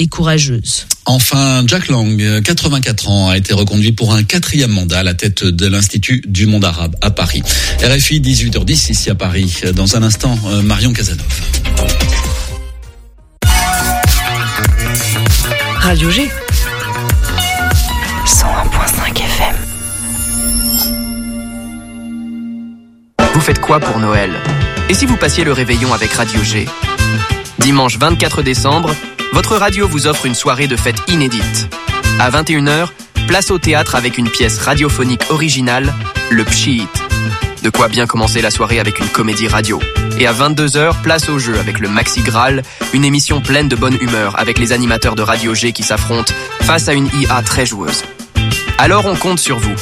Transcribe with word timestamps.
et 0.00 0.08
courageuse. 0.08 0.86
Enfin, 1.04 1.62
Jack 1.66 1.88
Lang, 1.88 2.42
84 2.42 3.08
ans, 3.08 3.28
a 3.28 3.36
été 3.36 3.52
reconduit 3.52 3.92
pour 3.92 4.14
un 4.14 4.22
quatrième 4.22 4.70
mandat 4.70 5.00
à 5.00 5.02
la 5.02 5.12
tête 5.12 5.44
de 5.44 5.66
l'Institut 5.66 6.22
du 6.26 6.46
monde 6.46 6.64
arabe 6.64 6.96
à 7.02 7.10
Paris. 7.10 7.42
RFI 7.82 8.20
18h10 8.20 8.92
ici 8.92 9.10
à 9.10 9.14
Paris. 9.14 9.60
Dans 9.74 9.96
un 9.96 10.02
instant, 10.02 10.38
euh, 10.46 10.62
Marion 10.62 10.94
Casanov. 10.94 11.26
Radio 15.80 16.10
G. 16.10 16.30
101.5 18.26 19.18
FM. 19.18 19.56
Vous 23.34 23.40
faites 23.40 23.60
quoi 23.60 23.80
pour 23.80 23.98
Noël? 23.98 24.30
Et 24.88 24.94
si 24.94 25.04
vous 25.04 25.16
passiez 25.16 25.44
le 25.44 25.52
réveillon 25.52 25.92
avec 25.92 26.10
Radio 26.12 26.42
G? 26.42 26.66
Dimanche 27.58 27.98
24 27.98 28.42
décembre, 28.42 28.94
votre 29.32 29.56
radio 29.56 29.86
vous 29.86 30.06
offre 30.06 30.26
une 30.26 30.34
soirée 30.34 30.66
de 30.66 30.76
fête 30.76 31.02
inédite. 31.08 31.68
À 32.18 32.30
21h, 32.30 32.88
place 33.26 33.50
au 33.50 33.58
théâtre 33.58 33.94
avec 33.94 34.18
une 34.18 34.28
pièce 34.28 34.58
radiophonique 34.58 35.22
originale, 35.30 35.94
Le 36.30 36.44
Pshit. 36.44 36.88
De 37.62 37.70
quoi 37.70 37.88
bien 37.88 38.06
commencer 38.06 38.40
la 38.40 38.50
soirée 38.50 38.80
avec 38.80 38.98
une 38.98 39.08
comédie 39.08 39.48
radio. 39.48 39.80
Et 40.18 40.26
à 40.26 40.32
22h, 40.32 41.00
place 41.02 41.28
au 41.28 41.38
jeu 41.38 41.58
avec 41.58 41.78
le 41.78 41.88
Maxi 41.88 42.22
Graal, 42.22 42.62
une 42.92 43.04
émission 43.04 43.40
pleine 43.40 43.68
de 43.68 43.76
bonne 43.76 43.96
humeur 44.00 44.38
avec 44.38 44.58
les 44.58 44.72
animateurs 44.72 45.14
de 45.14 45.22
Radio 45.22 45.54
G 45.54 45.72
qui 45.72 45.82
s'affrontent 45.82 46.32
face 46.62 46.88
à 46.88 46.94
une 46.94 47.08
IA 47.20 47.42
très 47.42 47.66
joueuse. 47.66 48.04
Alors 48.78 49.06
on 49.06 49.14
compte 49.14 49.38
sur 49.38 49.58
vous. 49.58 49.74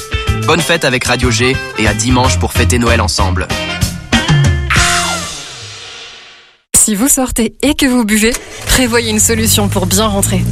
Bonne 0.47 0.61
fête 0.61 0.85
avec 0.85 1.05
Radio 1.05 1.31
G 1.31 1.57
et 1.79 1.89
à 1.89 1.95
dimanche 1.95 2.39
pour 2.39 2.53
fêter 2.53 2.79
Noël 2.79 3.01
ensemble. 3.01 3.47
Si 6.89 6.95
vous 6.95 7.09
sortez 7.09 7.55
et 7.61 7.75
que 7.75 7.85
vous 7.85 8.07
buvez, 8.07 8.33
prévoyez 8.65 9.11
une 9.11 9.21
solution 9.21 9.69
pour 9.69 9.85
bien 9.85 10.07
rentrer. 10.07 10.43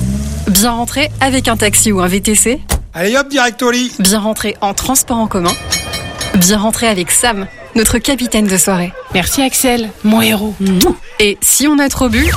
Bien 0.48 0.72
rentrer 0.72 1.08
avec 1.22 1.48
un 1.48 1.56
taxi 1.56 1.92
ou 1.92 2.02
un 2.02 2.08
VTC. 2.08 2.60
Allez 2.92 3.16
hop, 3.16 3.28
direct 3.28 3.62
au 3.62 3.70
lit. 3.70 3.91
Bien 3.98 4.19
rentrer 4.19 4.55
en 4.61 4.74
transport 4.74 5.16
en 5.16 5.28
commun. 5.28 5.55
Bien 6.34 6.58
rentrer 6.58 6.88
avec 6.88 7.11
Sam, 7.11 7.46
notre 7.74 7.96
capitaine 7.96 8.46
de 8.46 8.58
soirée. 8.58 8.92
Merci 9.14 9.41
Axel, 9.41 9.88
mon 10.05 10.20
héros. 10.20 10.55
Et 11.20 11.38
si 11.41 11.66
on 11.69 11.78
a 11.78 11.88
trop 11.88 12.11
bu, 12.11 12.30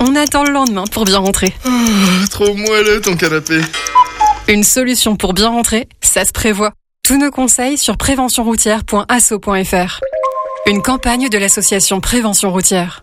on 0.00 0.14
attend 0.16 0.44
le 0.44 0.52
lendemain 0.52 0.84
pour 0.84 1.06
bien 1.06 1.20
rentrer. 1.20 1.54
Oh, 1.64 1.70
trop 2.30 2.52
moelleux 2.52 3.00
ton 3.00 3.16
canapé. 3.16 3.58
Une 4.48 4.64
solution 4.64 5.16
pour 5.16 5.32
bien 5.32 5.48
rentrer, 5.48 5.88
ça 6.02 6.26
se 6.26 6.32
prévoit. 6.32 6.74
Tous 7.02 7.16
nos 7.16 7.30
conseils 7.30 7.78
sur 7.78 7.96
préventionroutière.asso.fr. 7.96 10.00
Une 10.66 10.82
campagne 10.82 11.30
de 11.30 11.38
l'association 11.38 12.02
Prévention 12.02 12.52
routière. 12.52 13.00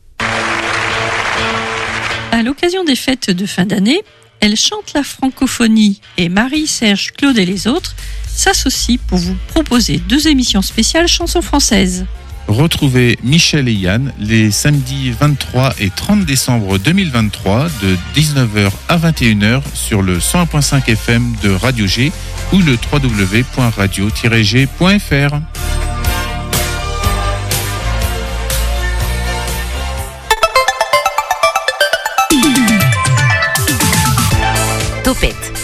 À 2.32 2.44
l'occasion 2.44 2.84
des 2.84 2.96
fêtes 2.96 3.30
de 3.30 3.46
fin 3.46 3.66
d'année, 3.66 4.02
elle 4.40 4.56
chante 4.56 4.94
la 4.96 5.04
francophonie 5.04 6.02
et 6.18 6.30
Marie, 6.30 6.66
Serge, 6.66 7.12
Claude 7.12 7.38
et 7.38 7.46
les 7.46 7.68
autres 7.68 7.96
s'associent 8.28 9.00
pour 9.08 9.20
vous 9.20 9.36
proposer 9.50 9.98
deux 9.98 10.28
émissions 10.28 10.62
spéciales 10.62 11.08
chansons 11.08 11.42
françaises. 11.42 12.06
Retrouvez 12.48 13.20
Michel 13.24 13.68
et 13.68 13.74
Yann 13.74 14.14
les 14.20 14.52
samedis 14.52 15.12
23 15.12 15.74
et 15.80 15.90
30 15.90 16.26
décembre 16.26 16.78
2023 16.80 17.68
de 17.82 17.98
19h 18.20 18.72
à 18.90 18.98
21h 18.98 19.62
sur 19.74 20.02
le 20.02 20.18
101.5 20.18 20.90
FM 20.90 21.36
de 21.44 21.52
Radio 21.52 21.86
G 21.86 22.12
ou 22.52 22.60
le 22.60 22.78
www.radio-g.fr. 22.92 25.36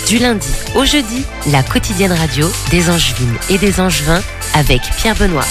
du 0.08 0.20
lundi 0.20 0.48
au 0.76 0.86
jeudi, 0.86 1.24
la 1.52 1.64
quotidienne 1.64 2.14
radio 2.14 2.50
des 2.72 2.90
Angevines 2.90 3.36
et 3.50 3.58
des 3.58 3.82
Angevins 3.82 4.22
avec 4.54 4.82
Pierre 4.98 5.16
Benoît. 5.16 5.46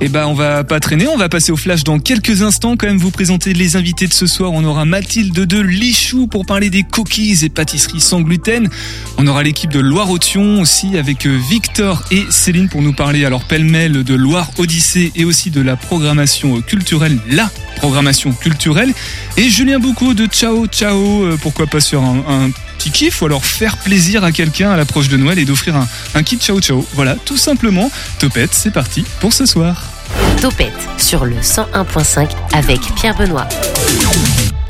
Eh 0.00 0.08
ben, 0.08 0.26
on 0.26 0.34
va 0.34 0.64
pas 0.64 0.80
traîner, 0.80 1.08
on 1.08 1.16
va 1.16 1.28
passer 1.28 1.50
au 1.50 1.56
flash 1.56 1.82
dans 1.82 1.98
quelques 1.98 2.42
instants. 2.42 2.76
Quand 2.76 2.86
même, 2.86 2.98
vous 2.98 3.10
présenter 3.10 3.52
les 3.52 3.76
invités 3.76 4.06
de 4.06 4.12
ce 4.12 4.26
soir. 4.26 4.52
On 4.52 4.64
aura 4.64 4.84
Mathilde 4.84 5.34
de 5.34 5.60
Lichou 5.60 6.26
pour 6.26 6.46
parler 6.46 6.70
des 6.70 6.82
cookies 6.82 7.44
et 7.44 7.48
pâtisseries 7.48 8.00
sans 8.00 8.20
gluten. 8.20 8.68
On 9.18 9.26
aura 9.26 9.42
l'équipe 9.42 9.72
de 9.72 9.80
Loire-Othion 9.80 10.60
aussi 10.60 10.96
avec 10.96 11.26
Victor 11.26 12.04
et 12.12 12.24
Céline 12.30 12.68
pour 12.68 12.82
nous 12.82 12.92
parler 12.92 13.24
alors 13.24 13.44
pêle-mêle 13.44 14.04
de 14.04 14.14
Loire 14.14 14.50
Odyssée 14.58 15.10
et 15.16 15.24
aussi 15.24 15.50
de 15.50 15.62
la 15.62 15.76
programmation 15.76 16.60
culturelle, 16.60 17.18
la 17.28 17.50
programmation 17.76 18.32
culturelle. 18.32 18.92
Et 19.36 19.48
Julien 19.48 19.78
Boucaud 19.78 20.14
de 20.14 20.26
Ciao 20.26 20.66
Ciao, 20.66 21.24
euh, 21.24 21.38
pourquoi 21.40 21.66
pas 21.66 21.80
sur 21.80 22.02
un 22.02 22.50
petit 22.76 22.90
kiff 22.90 23.22
ou 23.22 23.26
alors 23.26 23.44
faire 23.44 23.76
plaisir 23.78 24.24
à 24.24 24.32
quelqu'un 24.32 24.70
à 24.70 24.76
l'approche 24.76 25.08
de 25.08 25.16
Noël 25.16 25.38
et 25.38 25.44
d'offrir 25.44 25.76
un, 25.76 25.88
un 26.14 26.22
kit 26.22 26.36
Ciao 26.36 26.60
Ciao. 26.60 26.86
Voilà, 26.94 27.16
tout 27.24 27.36
simplement. 27.36 27.90
Topette, 28.18 28.54
c'est 28.54 28.70
parti 28.70 29.04
pour 29.20 29.32
ce 29.32 29.46
soir. 29.46 29.82
Topette 30.40 30.72
sur 30.98 31.24
le 31.24 31.36
101.5 31.36 32.28
avec 32.52 32.80
Pierre 32.96 33.16
Benoît. 33.16 33.48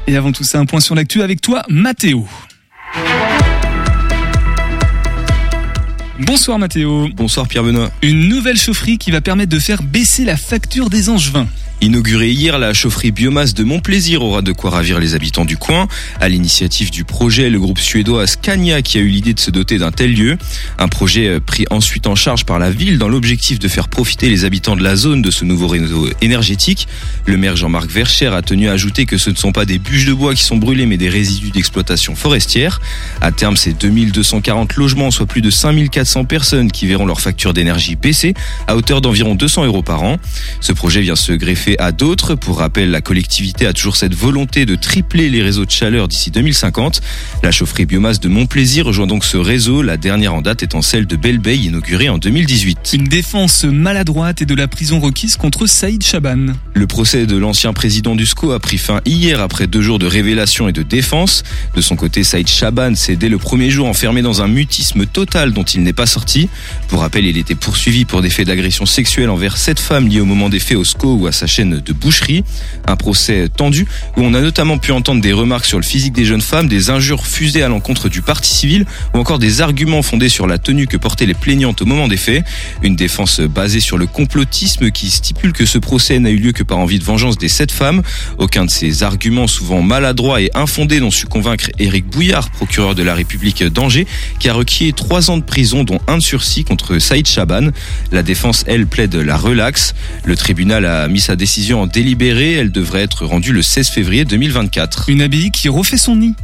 Et 0.06 0.16
avant 0.16 0.32
tout 0.32 0.44
ça, 0.44 0.58
un 0.58 0.66
point 0.66 0.80
sur 0.80 0.94
l'actu 0.94 1.22
avec 1.22 1.40
toi, 1.40 1.62
Mathéo. 1.68 2.26
Bonsoir 6.20 6.58
Mathéo. 6.60 7.08
Bonsoir 7.14 7.48
Pierre 7.48 7.64
Benoît. 7.64 7.90
Une 8.02 8.28
nouvelle 8.28 8.56
chaufferie 8.56 8.98
qui 8.98 9.10
va 9.10 9.20
permettre 9.20 9.50
de 9.50 9.58
faire 9.58 9.82
baisser 9.82 10.24
la 10.24 10.36
facture 10.36 10.88
des 10.88 11.08
Angevins. 11.08 11.48
Inaugurée 11.80 12.30
hier, 12.30 12.58
la 12.58 12.72
chaufferie 12.72 13.10
biomasse 13.10 13.52
de 13.52 13.62
Montplaisir 13.62 14.22
aura 14.22 14.40
de 14.40 14.52
quoi 14.52 14.70
ravir 14.70 14.98
les 15.00 15.14
habitants 15.14 15.44
du 15.44 15.56
coin. 15.56 15.86
À 16.18 16.28
l'initiative 16.28 16.90
du 16.90 17.04
projet, 17.04 17.50
le 17.50 17.60
groupe 17.60 17.78
suédois 17.78 18.26
Scania 18.26 18.80
qui 18.80 18.96
a 18.96 19.00
eu 19.02 19.08
l'idée 19.08 19.34
de 19.34 19.40
se 19.40 19.50
doter 19.50 19.78
d'un 19.78 19.90
tel 19.90 20.14
lieu. 20.14 20.38
Un 20.78 20.88
projet 20.88 21.40
pris 21.40 21.66
ensuite 21.70 22.06
en 22.06 22.14
charge 22.14 22.44
par 22.44 22.58
la 22.58 22.70
ville 22.70 22.96
dans 22.96 23.08
l'objectif 23.08 23.58
de 23.58 23.68
faire 23.68 23.88
profiter 23.88 24.30
les 24.30 24.46
habitants 24.46 24.76
de 24.76 24.82
la 24.82 24.96
zone 24.96 25.20
de 25.20 25.30
ce 25.30 25.44
nouveau 25.44 25.66
réseau 25.66 26.08
énergétique. 26.22 26.88
Le 27.26 27.36
maire 27.36 27.56
Jean-Marc 27.56 27.90
Vercher 27.90 28.28
a 28.28 28.40
tenu 28.40 28.68
à 28.68 28.72
ajouter 28.72 29.04
que 29.04 29.18
ce 29.18 29.28
ne 29.28 29.36
sont 29.36 29.52
pas 29.52 29.66
des 29.66 29.78
bûches 29.78 30.06
de 30.06 30.14
bois 30.14 30.34
qui 30.34 30.42
sont 30.42 30.56
brûlées 30.56 30.86
mais 30.86 30.96
des 30.96 31.10
résidus 31.10 31.50
d'exploitation 31.50 32.14
forestière. 32.14 32.80
À 33.20 33.30
terme, 33.30 33.56
c'est 33.56 33.74
2240 33.78 34.76
logements, 34.76 35.10
soit 35.10 35.26
plus 35.26 35.42
de 35.42 35.50
5400 35.50 36.24
personnes 36.24 36.70
qui 36.70 36.86
verront 36.86 37.04
leur 37.04 37.20
facture 37.20 37.52
d'énergie 37.52 37.96
baisser 37.96 38.32
à 38.66 38.76
hauteur 38.76 39.00
d'environ 39.00 39.34
200 39.34 39.66
euros 39.66 39.82
par 39.82 40.02
an. 40.02 40.16
Ce 40.60 40.72
projet 40.72 41.02
vient 41.02 41.16
se 41.16 41.32
greffer 41.32 41.63
à 41.78 41.92
d'autres. 41.92 42.34
Pour 42.34 42.58
rappel, 42.58 42.90
la 42.90 43.00
collectivité 43.00 43.66
a 43.66 43.72
toujours 43.72 43.96
cette 43.96 44.14
volonté 44.14 44.66
de 44.66 44.74
tripler 44.74 45.30
les 45.30 45.42
réseaux 45.42 45.64
de 45.64 45.70
chaleur 45.70 46.08
d'ici 46.08 46.30
2050. 46.30 47.00
La 47.42 47.50
chaufferie 47.50 47.86
biomasse 47.86 48.20
de 48.20 48.28
Montplaisir 48.28 48.86
rejoint 48.86 49.06
donc 49.06 49.24
ce 49.24 49.36
réseau, 49.36 49.82
la 49.82 49.96
dernière 49.96 50.34
en 50.34 50.42
date 50.42 50.62
étant 50.62 50.82
celle 50.82 51.06
de 51.06 51.16
Belbey, 51.16 51.56
inaugurée 51.56 52.08
en 52.08 52.18
2018. 52.18 52.92
Une 52.94 53.04
défense 53.04 53.64
maladroite 53.64 54.42
et 54.42 54.46
de 54.46 54.54
la 54.54 54.68
prison 54.68 55.00
requise 55.00 55.36
contre 55.36 55.66
Saïd 55.66 56.02
Chaban. 56.02 56.54
Le 56.74 56.86
procès 56.86 57.26
de 57.26 57.36
l'ancien 57.36 57.72
président 57.72 58.14
du 58.14 58.26
SCO 58.26 58.52
a 58.52 58.60
pris 58.60 58.78
fin 58.78 59.00
hier 59.04 59.40
après 59.40 59.66
deux 59.66 59.82
jours 59.82 59.98
de 59.98 60.06
révélation 60.06 60.68
et 60.68 60.72
de 60.72 60.82
défense. 60.82 61.42
De 61.74 61.80
son 61.80 61.96
côté, 61.96 62.24
Saïd 62.24 62.48
Chaban 62.48 62.94
s'est 62.94 63.16
dès 63.16 63.28
le 63.28 63.38
premier 63.38 63.70
jour 63.70 63.86
enfermé 63.86 64.22
dans 64.22 64.42
un 64.42 64.48
mutisme 64.48 65.06
total 65.06 65.52
dont 65.52 65.64
il 65.64 65.82
n'est 65.82 65.92
pas 65.92 66.06
sorti. 66.06 66.48
Pour 66.88 67.00
rappel, 67.00 67.24
il 67.24 67.38
était 67.38 67.54
poursuivi 67.54 68.04
pour 68.04 68.22
des 68.22 68.30
faits 68.30 68.46
d'agression 68.46 68.86
sexuelle 68.86 69.30
envers 69.30 69.56
sept 69.56 69.80
femmes 69.80 70.08
liées 70.08 70.20
au 70.20 70.24
moment 70.26 70.48
des 70.48 70.60
faits 70.60 70.76
au 70.76 70.84
SCO 70.84 71.14
ou 71.14 71.26
à 71.26 71.32
sa 71.32 71.46
chaîne 71.54 71.80
de 71.80 71.92
boucherie. 71.92 72.42
Un 72.86 72.96
procès 72.96 73.48
tendu 73.48 73.86
où 74.16 74.22
on 74.22 74.34
a 74.34 74.40
notamment 74.40 74.78
pu 74.78 74.90
entendre 74.90 75.20
des 75.20 75.32
remarques 75.32 75.66
sur 75.66 75.78
le 75.78 75.84
physique 75.84 76.12
des 76.12 76.24
jeunes 76.24 76.40
femmes, 76.40 76.68
des 76.68 76.90
injures 76.90 77.26
fusées 77.26 77.62
à 77.62 77.68
l'encontre 77.68 78.08
du 78.08 78.22
parti 78.22 78.52
civil 78.52 78.86
ou 79.14 79.18
encore 79.18 79.38
des 79.38 79.60
arguments 79.60 80.02
fondés 80.02 80.28
sur 80.28 80.46
la 80.46 80.58
tenue 80.58 80.86
que 80.86 80.96
portaient 80.96 81.26
les 81.26 81.34
plaignantes 81.34 81.80
au 81.82 81.86
moment 81.86 82.08
des 82.08 82.16
faits. 82.16 82.44
Une 82.82 82.96
défense 82.96 83.40
basée 83.40 83.80
sur 83.80 83.98
le 83.98 84.06
complotisme 84.06 84.90
qui 84.90 85.10
stipule 85.10 85.52
que 85.52 85.64
ce 85.64 85.78
procès 85.78 86.18
n'a 86.18 86.30
eu 86.30 86.38
lieu 86.38 86.52
que 86.52 86.64
par 86.64 86.78
envie 86.78 86.98
de 86.98 87.04
vengeance 87.04 87.38
des 87.38 87.48
sept 87.48 87.70
femmes. 87.70 88.02
Aucun 88.38 88.64
de 88.64 88.70
ces 88.70 89.04
arguments 89.04 89.46
souvent 89.46 89.82
maladroits 89.82 90.40
et 90.40 90.50
infondés 90.54 90.98
n'ont 90.98 91.12
su 91.12 91.26
convaincre 91.26 91.70
Éric 91.78 92.06
Bouillard, 92.06 92.50
procureur 92.50 92.96
de 92.96 93.02
la 93.04 93.14
République 93.14 93.62
d'Angers, 93.62 94.06
qui 94.40 94.48
a 94.48 94.54
requis 94.54 94.92
trois 94.92 95.30
ans 95.30 95.36
de 95.36 95.44
prison 95.44 95.84
dont 95.84 96.00
un 96.08 96.18
de 96.18 96.22
sursis 96.22 96.64
contre 96.64 96.98
Saïd 96.98 97.28
Chaban. 97.28 97.68
La 98.10 98.24
défense, 98.24 98.64
elle, 98.66 98.88
plaide 98.88 99.14
la 99.14 99.36
relaxe. 99.36 99.94
Le 100.24 100.36
tribunal 100.36 100.84
a 100.84 101.06
mis 101.06 101.20
sa 101.20 101.36
décision 101.44 101.82
en 101.82 101.86
délibéré. 101.86 102.54
Elle 102.54 102.72
devrait 102.72 103.02
être 103.02 103.26
rendue 103.26 103.52
le 103.52 103.60
16 103.60 103.90
février 103.90 104.24
2024. 104.24 105.10
Une 105.10 105.20
abbaye 105.20 105.50
qui 105.50 105.68
refait 105.68 105.98
son 105.98 106.16
nid. 106.16 106.34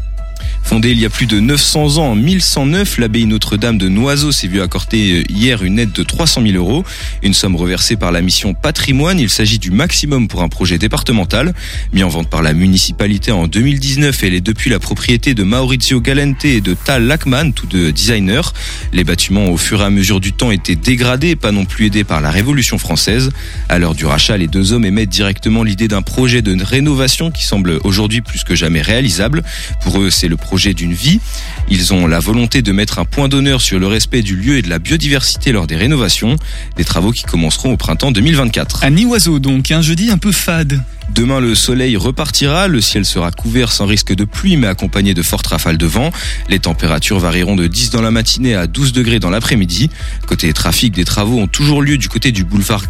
Fondée 0.63 0.93
il 0.93 1.01
y 1.01 1.05
a 1.05 1.11
plus 1.11 1.27
de 1.27 1.41
900 1.41 1.99
ans 1.99 2.13
en 2.13 2.15
1109, 2.15 2.99
l'abbaye 2.99 3.27
Notre-Dame 3.27 3.77
de 3.77 3.89
Noiseau 3.89 4.31
s'est 4.31 4.47
vue 4.47 4.63
accorder 4.63 5.25
hier 5.29 5.65
une 5.65 5.79
aide 5.79 5.93
de 5.93 6.03
300 6.03 6.43
000 6.43 6.55
euros, 6.55 6.85
une 7.23 7.35
somme 7.35 7.57
reversée 7.57 7.97
par 7.97 8.13
la 8.13 8.21
mission 8.21 8.55
Patrimoine. 8.55 9.19
Il 9.19 9.31
s'agit 9.31 9.59
du 9.59 9.71
maximum 9.71 10.29
pour 10.29 10.43
un 10.43 10.49
projet 10.49 10.79
départemental. 10.79 11.55
Mis 11.93 12.05
en 12.05 12.09
vente 12.09 12.31
par 12.31 12.43
la 12.43 12.53
municipalité 12.53 13.33
en 13.33 13.49
2019, 13.49 14.23
elle 14.23 14.35
est 14.35 14.41
depuis 14.41 14.71
la 14.71 14.79
propriété 14.79 15.35
de 15.35 15.43
Maurizio 15.43 16.01
Galente 16.01 16.45
et 16.45 16.61
de 16.61 16.75
Tal 16.75 17.07
Lachman, 17.07 17.53
tous 17.53 17.67
deux 17.67 17.91
designers. 17.91 18.53
Les 18.93 19.03
bâtiments 19.03 19.47
au 19.47 19.57
fur 19.57 19.81
et 19.81 19.85
à 19.85 19.91
mesure 19.91 20.21
du 20.21 20.33
temps 20.33 20.51
étaient 20.51 20.77
dégradés, 20.77 21.35
pas 21.35 21.53
non 21.53 21.65
plus 21.65 21.87
aidés 21.87 22.05
par 22.05 22.21
la 22.21 22.31
Révolution 22.31 22.79
française. 22.79 23.31
À 23.69 23.79
l'heure 23.79 23.95
du 23.95 24.07
rachat, 24.07 24.37
les 24.37 24.47
deux 24.47 24.73
hommes 24.73 24.85
émettent 24.85 25.11
directement 25.11 25.65
l'idée 25.65 25.89
d'un 25.89 26.03
projet 26.03 26.43
de 26.43 26.63
rénovation 26.63 27.31
qui 27.31 27.45
semble 27.45 27.81
aujourd'hui 27.85 28.21
plus 28.21 28.45
que 28.45 28.55
jamais 28.55 28.83
réalisable. 28.83 29.43
Pour 29.83 30.01
eux, 30.01 30.11
c'est 30.11 30.29
le 30.29 30.37
d'une 30.57 30.93
vie. 30.93 31.21
Ils 31.69 31.95
ont 31.95 32.09
la 32.09 32.19
volonté 32.19 32.61
de 32.61 32.73
mettre 32.73 32.99
un 32.99 33.05
point 33.05 33.29
d'honneur 33.29 33.61
sur 33.61 33.79
le 33.79 33.87
respect 33.87 34.23
du 34.23 34.35
lieu 34.35 34.59
et 34.59 34.63
de 34.63 34.69
la 34.69 34.81
biodiversité 34.81 35.53
lors 35.53 35.69
des 35.69 35.77
rénovations, 35.77 36.37
des 36.77 36.85
travaux 36.85 37.13
qui 37.13 37.23
commenceront 37.23 37.73
au 37.73 37.77
printemps 37.77 38.11
2024. 38.11 38.83
À 38.83 38.91
Niwazo 38.91 39.39
donc, 39.39 39.71
un 39.71 39.81
jeudi 39.81 40.11
un 40.11 40.19
peu 40.19 40.33
fade. 40.33 40.83
Demain, 41.15 41.41
le 41.41 41.55
soleil 41.55 41.97
repartira, 41.97 42.67
le 42.67 42.81
ciel 42.81 43.05
sera 43.05 43.31
couvert 43.31 43.71
sans 43.71 43.87
risque 43.87 44.13
de 44.13 44.25
pluie 44.25 44.57
mais 44.57 44.67
accompagné 44.67 45.15
de 45.15 45.23
fortes 45.23 45.47
rafales 45.47 45.79
de 45.79 45.87
vent. 45.87 46.11
Les 46.49 46.59
températures 46.59 47.21
varieront 47.21 47.57
de 47.57 47.69
10 47.69 47.91
dans 47.91 48.03
la 48.03 48.11
matinée 48.11 48.55
à 48.55 48.67
12 48.67 48.93
degrés 48.93 49.21
dans 49.21 49.31
l'après-midi. 49.31 49.89
Côté 50.27 50.53
trafic, 50.53 50.93
des 50.93 51.05
travaux 51.05 51.39
ont 51.39 51.49
toujours 51.49 51.81
lieu 51.81 51.97
du 51.97 52.09
côté 52.09 52.33
du 52.33 52.45
boulevard 52.45 52.85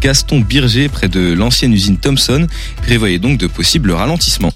Gaston 0.00 0.40
Birger 0.40 0.88
près 0.88 1.08
de 1.08 1.32
l'ancienne 1.32 1.72
usine 1.72 1.96
Thomson. 1.96 2.46
Prévoyez 2.82 3.20
donc 3.20 3.38
de 3.38 3.46
possibles 3.46 3.92
ralentissements. 3.92 4.52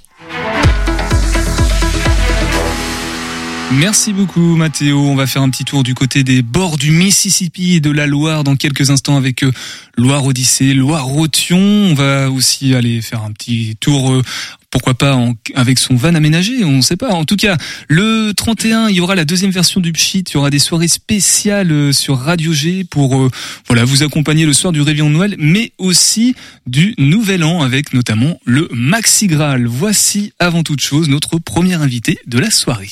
Merci 3.75 4.15
beaucoup 4.15 4.57
Mathéo. 4.57 4.99
On 4.99 5.15
va 5.15 5.27
faire 5.27 5.43
un 5.43 5.51
petit 5.51 5.65
tour 5.65 5.83
du 5.83 5.95
côté 5.95 6.25
des 6.25 6.41
bords 6.41 6.79
du 6.79 6.91
Mississippi 6.91 7.75
et 7.75 7.81
de 7.81 7.91
la 7.91 8.07
Loire 8.07 8.43
dans 8.43 8.57
quelques 8.57 8.89
instants 8.89 9.17
avec 9.17 9.45
euh, 9.45 9.53
Loire 9.97 10.25
Odyssée, 10.25 10.73
Loire 10.73 11.05
Rotion. 11.05 11.59
On 11.59 11.95
va 11.95 12.31
aussi 12.31 12.75
aller 12.75 13.03
faire 13.03 13.23
un 13.23 13.33
petit 13.33 13.77
tour 13.79 14.13
euh, 14.13 14.23
pourquoi 14.71 14.95
pas 14.95 15.15
en, 15.15 15.35
avec 15.55 15.79
son 15.79 15.95
van 15.97 16.15
aménagé, 16.15 16.65
on 16.65 16.73
ne 16.73 16.83
sait 16.83 16.97
pas. 16.97 17.11
En 17.11 17.25
tout 17.25 17.37
cas, 17.37 17.57
le 17.89 18.33
31, 18.37 18.89
il 18.89 18.97
y 18.97 19.01
aura 19.01 19.15
la 19.15 19.25
deuxième 19.25 19.51
version 19.51 19.81
du 19.81 19.93
Pchit, 19.93 20.25
il 20.29 20.35
y 20.35 20.37
aura 20.37 20.51
des 20.51 20.59
soirées 20.59 20.89
spéciales 20.89 21.73
euh, 21.73 21.93
sur 21.93 22.19
Radio 22.19 22.53
G 22.53 22.85
pour 22.85 23.17
euh, 23.17 23.31
voilà 23.67 23.85
vous 23.85 24.03
accompagner 24.03 24.45
le 24.45 24.53
soir 24.53 24.73
du 24.73 24.83
réveillon 24.83 25.09
de 25.09 25.15
Noël, 25.15 25.37
mais 25.39 25.73
aussi 25.79 26.35
du 26.67 26.95
Nouvel 26.99 27.45
An 27.45 27.63
avec 27.63 27.95
notamment 27.95 28.39
le 28.45 28.69
Maxi 28.73 29.27
Graal. 29.27 29.67
Voici 29.67 30.33
avant 30.39 30.63
toute 30.63 30.81
chose 30.81 31.09
notre 31.09 31.39
premier 31.39 31.75
invité 31.75 32.19
de 32.27 32.39
la 32.39 32.51
soirée. 32.51 32.91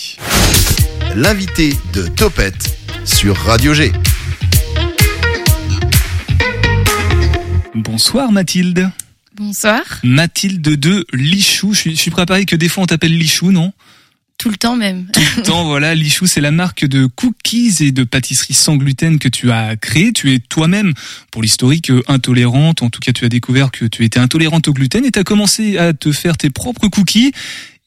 L'invité 1.14 1.74
de 1.92 2.06
Topette 2.06 2.78
sur 3.04 3.36
Radio 3.36 3.74
G. 3.74 3.92
Bonsoir 7.74 8.32
Mathilde. 8.32 8.90
Bonsoir. 9.36 9.82
Mathilde 10.02 10.62
de 10.62 11.06
Lichou. 11.12 11.74
Je 11.74 11.78
suis, 11.78 11.90
je 11.90 12.00
suis 12.00 12.10
préparé 12.10 12.46
que 12.46 12.56
des 12.56 12.70
fois 12.70 12.84
on 12.84 12.86
t'appelle 12.86 13.16
Lichou, 13.16 13.52
non? 13.52 13.72
Tout 14.38 14.48
le 14.48 14.56
temps 14.56 14.76
même. 14.76 15.08
Tout 15.12 15.20
le 15.36 15.42
temps, 15.42 15.64
voilà. 15.64 15.94
Lichou, 15.94 16.26
c'est 16.26 16.40
la 16.40 16.50
marque 16.50 16.86
de 16.86 17.06
cookies 17.06 17.76
et 17.80 17.92
de 17.92 18.04
pâtisseries 18.04 18.54
sans 18.54 18.76
gluten 18.76 19.18
que 19.18 19.28
tu 19.28 19.50
as 19.50 19.76
créée. 19.76 20.12
Tu 20.12 20.32
es 20.32 20.38
toi-même, 20.38 20.92
pour 21.30 21.42
l'historique, 21.42 21.90
intolérante. 22.06 22.82
En 22.82 22.90
tout 22.90 23.00
cas, 23.00 23.12
tu 23.12 23.24
as 23.24 23.28
découvert 23.28 23.70
que 23.70 23.84
tu 23.86 24.04
étais 24.04 24.20
intolérante 24.20 24.68
au 24.68 24.72
gluten 24.72 25.04
et 25.04 25.10
tu 25.10 25.18
as 25.18 25.24
commencé 25.24 25.78
à 25.78 25.92
te 25.92 26.12
faire 26.12 26.36
tes 26.36 26.50
propres 26.50 26.88
cookies 26.88 27.32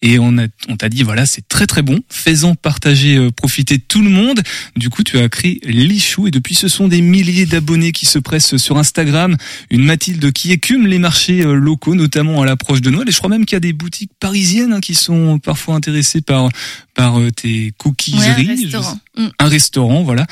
et 0.02 0.18
on 0.18 0.38
a 0.38 0.48
on 0.70 0.78
t'a 0.78 0.88
dit 0.88 1.04
voilà 1.04 1.26
c'est 1.26 1.48
très 1.48 1.68
très 1.68 1.82
bon. 1.82 2.00
Faisant 2.10 2.56
partager 2.56 3.18
euh, 3.18 3.32
profiter 3.32 3.80
tout 3.80 4.02
le 4.02 4.10
monde. 4.10 4.42
Du 4.78 4.90
coup 4.90 5.04
tu 5.04 5.20
as 5.20 5.28
créé 5.28 5.60
Lichou. 5.66 6.28
Et 6.28 6.32
depuis 6.32 6.56
ce 6.56 6.68
sont 6.70 6.88
des 6.88 7.02
milliers 7.02 7.46
d'abonnés 7.46 7.92
qui 7.92 8.06
se 8.06 8.18
pressent 8.18 8.56
sur 8.58 8.78
Instagram. 8.78 9.36
Une 9.70 9.84
Mathilde 9.84 10.32
qui 10.32 10.52
écume 10.52 10.88
les 10.88 11.00
marchés 11.00 11.42
euh, 11.42 11.54
locaux 11.54 11.96
notamment 11.96 12.42
à 12.42 12.46
l'approche 12.46 12.82
de 12.82 12.90
Noël. 12.90 13.10
Et 13.10 13.12
je 13.12 13.18
crois 13.18 13.30
même 13.30 13.46
qu'il 13.46 13.56
y 13.56 13.58
a 13.58 13.62
des 13.62 13.74
boutiques 13.74 14.12
parisiennes 14.20 14.74
hein, 14.74 14.80
qui 14.80 14.96
sont 14.96 15.38
parfois 15.40 15.76
intéressées 15.76 16.22
par 16.22 16.50
par 16.94 17.20
euh, 17.20 17.32
tes 17.32 17.74
Ouais, 17.86 18.28
un 18.28 18.34
restaurant. 18.34 19.00
Mm. 19.18 19.28
un 19.40 19.48
restaurant 19.48 20.04
voilà 20.04 20.26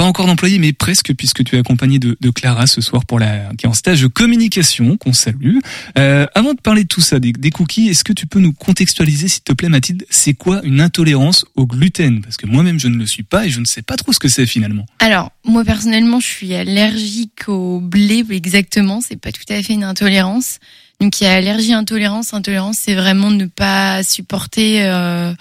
pas 0.00 0.06
encore 0.06 0.24
d'employé, 0.26 0.58
mais 0.58 0.72
presque, 0.72 1.12
puisque 1.12 1.44
tu 1.44 1.56
es 1.56 1.58
accompagné 1.58 1.98
de, 1.98 2.16
Clara 2.30 2.66
ce 2.66 2.80
soir 2.80 3.04
pour 3.04 3.18
la, 3.18 3.50
qui 3.58 3.66
est 3.66 3.68
en 3.68 3.74
stage 3.74 4.00
de 4.00 4.06
communication, 4.06 4.96
qu'on 4.96 5.12
salue. 5.12 5.58
Euh, 5.98 6.26
avant 6.34 6.54
de 6.54 6.58
parler 6.58 6.84
de 6.84 6.88
tout 6.88 7.02
ça, 7.02 7.18
des, 7.18 7.32
des 7.32 7.50
cookies, 7.50 7.88
est-ce 7.88 8.02
que 8.02 8.14
tu 8.14 8.26
peux 8.26 8.38
nous 8.38 8.54
contextualiser, 8.54 9.28
s'il 9.28 9.42
te 9.42 9.52
plaît, 9.52 9.68
Mathilde, 9.68 10.06
c'est 10.08 10.32
quoi 10.32 10.62
une 10.64 10.80
intolérance 10.80 11.44
au 11.54 11.66
gluten? 11.66 12.22
Parce 12.22 12.38
que 12.38 12.46
moi-même, 12.46 12.80
je 12.80 12.88
ne 12.88 12.96
le 12.96 13.06
suis 13.06 13.24
pas 13.24 13.44
et 13.44 13.50
je 13.50 13.60
ne 13.60 13.66
sais 13.66 13.82
pas 13.82 13.98
trop 13.98 14.14
ce 14.14 14.18
que 14.18 14.28
c'est 14.28 14.46
finalement. 14.46 14.86
Alors, 15.00 15.32
moi 15.44 15.64
personnellement, 15.64 16.18
je 16.18 16.28
suis 16.28 16.54
allergique 16.54 17.46
au 17.48 17.78
blé 17.80 18.24
exactement. 18.30 19.02
C'est 19.06 19.20
pas 19.20 19.32
tout 19.32 19.52
à 19.52 19.62
fait 19.62 19.74
une 19.74 19.84
intolérance. 19.84 20.60
Donc 20.98 21.20
il 21.20 21.24
y 21.24 21.26
a 21.26 21.34
allergie, 21.34 21.74
intolérance. 21.74 22.32
Intolérance, 22.32 22.78
c'est 22.80 22.94
vraiment 22.94 23.30
ne 23.30 23.44
pas 23.44 24.02
supporter 24.02 24.82
euh, 24.82 25.34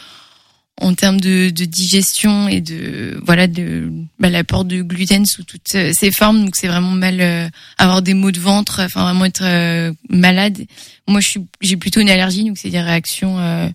en 0.82 0.94
termes 0.94 1.20
de, 1.20 1.50
de 1.50 1.66
digestion 1.66 2.48
et 2.48 2.62
de 2.62 3.20
voilà 3.26 3.48
de 3.48 3.92
bah, 4.20 4.30
l'apport 4.30 4.66
de 4.66 4.82
gluten 4.82 5.26
sous 5.26 5.44
toutes 5.44 5.76
euh, 5.76 5.92
ses 5.94 6.12
formes. 6.12 6.44
Donc 6.46 6.56
c'est 6.56 6.68
vraiment 6.68 6.92
mal 6.92 7.20
euh, 7.22 7.50
avoir 7.78 8.02
des 8.02 8.14
maux 8.14 8.32
de 8.32 8.40
ventre, 8.40 8.82
enfin 8.84 9.04
vraiment 9.04 9.26
être 9.26 9.44
euh, 9.44 9.92
malade. 10.10 10.66
Moi, 11.08 11.20
je 11.22 11.28
suis 11.28 11.42
j'ai 11.62 11.78
plutôt 11.78 12.00
une 12.00 12.10
allergie, 12.10 12.44
donc 12.46 12.58
c'est 12.58 12.70
des 12.70 12.82
réactions 12.82 13.40
euh, 13.40 13.68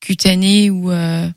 cutanées 0.00 0.70
ou 0.70 0.90
euh, 0.90 1.28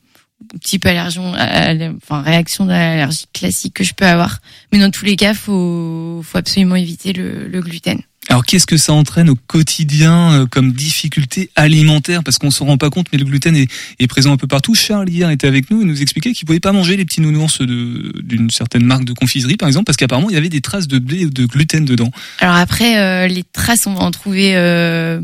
type 0.64 0.86
allergie, 0.86 1.20
à 1.38 1.74
la- 1.74 1.92
enfin 1.92 2.22
réaction 2.22 2.66
d'allergie 2.66 3.26
classique 3.34 3.76
que 3.76 3.84
je 3.84 3.94
peux 3.94 4.06
avoir. 4.08 4.40
Mais 4.72 4.80
dans 4.80 4.90
tous 4.92 5.06
les 5.06 5.16
cas, 5.16 5.34
faut 5.34 6.22
faut 6.24 6.38
absolument 6.38 6.76
éviter 6.76 7.14
le, 7.14 7.48
le 7.48 7.62
gluten. 7.62 8.02
Alors 8.32 8.46
qu'est-ce 8.46 8.66
que 8.66 8.78
ça 8.78 8.94
entraîne 8.94 9.30
au 9.30 9.36
quotidien 9.36 10.32
euh, 10.32 10.46
comme 10.46 10.72
difficulté 10.72 11.50
alimentaire? 11.58 12.24
Parce 12.24 12.38
qu'on 12.38 12.50
se 12.50 12.64
rend 12.64 12.78
pas 12.78 12.90
compte, 12.90 13.08
mais 13.12 13.18
le 13.18 13.26
gluten 13.26 13.58
est, 13.58 13.70
est 14.00 14.08
présent 14.08 14.32
un 14.32 14.38
peu 14.38 14.48
partout. 14.48 14.74
Charles 14.74 15.10
hier 15.10 15.30
était 15.32 15.48
avec 15.48 15.70
nous 15.70 15.82
et 15.82 15.86
nous 15.86 16.02
expliquait 16.02 16.32
qu'il 16.32 16.46
pouvait 16.46 16.62
pas 16.62 16.72
manger 16.72 16.96
les 16.96 17.04
petits 17.04 17.20
nounours 17.20 17.62
d'une 17.62 18.50
certaine 18.50 18.86
marque 18.86 19.04
de 19.04 19.12
confiserie, 19.12 19.58
par 19.58 19.68
exemple, 19.68 19.84
parce 19.84 19.98
qu'apparemment 19.98 20.30
il 20.30 20.34
y 20.36 20.38
avait 20.38 20.48
des 20.48 20.62
traces 20.62 20.88
de 20.88 20.98
blé 20.98 21.26
ou 21.26 21.30
de 21.30 21.46
gluten 21.46 21.84
dedans. 21.84 22.10
Alors 22.40 22.56
après, 22.56 23.00
euh, 23.00 23.28
les 23.28 23.44
traces, 23.44 23.86
on 23.86 23.96
va 23.96 24.04
en 24.06 24.12
trouver 24.12 24.56
euh, 24.56 25.20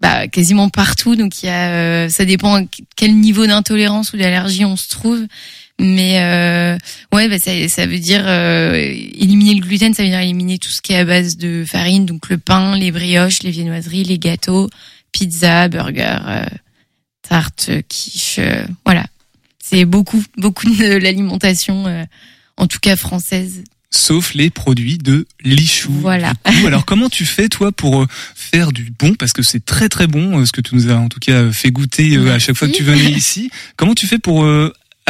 bah, 0.00 0.26
quasiment 0.26 0.68
partout. 0.68 1.14
Donc 1.14 1.44
il 1.44 1.46
y 1.46 1.50
a, 1.50 1.70
euh, 1.70 2.08
ça 2.08 2.24
dépend 2.24 2.56
à 2.56 2.62
quel 2.96 3.14
niveau 3.14 3.46
d'intolérance 3.46 4.14
ou 4.14 4.16
d'allergie 4.16 4.64
on 4.64 4.76
se 4.76 4.88
trouve. 4.88 5.24
Mais 5.80 6.20
euh, 6.20 6.76
ouais, 7.12 7.28
bah, 7.28 7.38
ça, 7.38 7.52
ça 7.68 7.86
veut 7.86 8.00
dire 8.00 8.24
euh, 8.26 8.74
éliminer 8.74 9.54
le 9.54 9.60
gluten, 9.60 9.94
ça 9.94 10.02
veut 10.02 10.08
dire 10.08 10.18
éliminer 10.18 10.58
tout 10.58 10.70
ce 10.70 10.82
qui 10.82 10.92
est 10.92 10.96
à 10.98 11.04
base 11.04 11.36
de 11.36 11.64
farine, 11.64 12.04
donc 12.04 12.28
le 12.28 12.38
pain, 12.38 12.76
les 12.76 12.90
brioches, 12.90 13.42
les 13.44 13.52
viennoiseries, 13.52 14.02
les 14.02 14.18
gâteaux, 14.18 14.68
pizza, 15.12 15.68
burger, 15.68 16.18
euh, 16.26 16.46
tarte, 17.28 17.70
quiche, 17.88 18.36
euh, 18.38 18.64
voilà. 18.84 19.06
C'est 19.62 19.84
beaucoup, 19.84 20.22
beaucoup 20.36 20.68
de 20.68 20.96
l'alimentation, 20.98 21.86
euh, 21.86 22.04
en 22.56 22.66
tout 22.66 22.78
cas 22.80 22.96
française. 22.96 23.62
Sauf 23.90 24.34
les 24.34 24.50
produits 24.50 24.98
de 24.98 25.26
Lichou. 25.42 25.92
Voilà. 25.92 26.34
Coup, 26.44 26.66
alors 26.66 26.84
comment 26.84 27.08
tu 27.08 27.24
fais 27.24 27.48
toi 27.48 27.72
pour 27.72 28.02
euh, 28.02 28.06
faire 28.34 28.72
du 28.72 28.92
bon? 28.98 29.14
Parce 29.14 29.32
que 29.32 29.42
c'est 29.42 29.64
très 29.64 29.88
très 29.88 30.06
bon, 30.06 30.44
ce 30.44 30.52
que 30.52 30.60
tu 30.60 30.74
nous 30.74 30.90
as 30.90 30.96
en 30.96 31.08
tout 31.08 31.20
cas 31.20 31.50
fait 31.52 31.70
goûter 31.70 32.16
à 32.16 32.38
chaque 32.38 32.56
fois 32.56 32.68
que 32.68 32.74
tu 32.74 32.82
venais 32.82 33.10
ici. 33.10 33.50
Comment 33.76 33.94
tu 33.94 34.06
fais 34.06 34.18
pour 34.18 34.46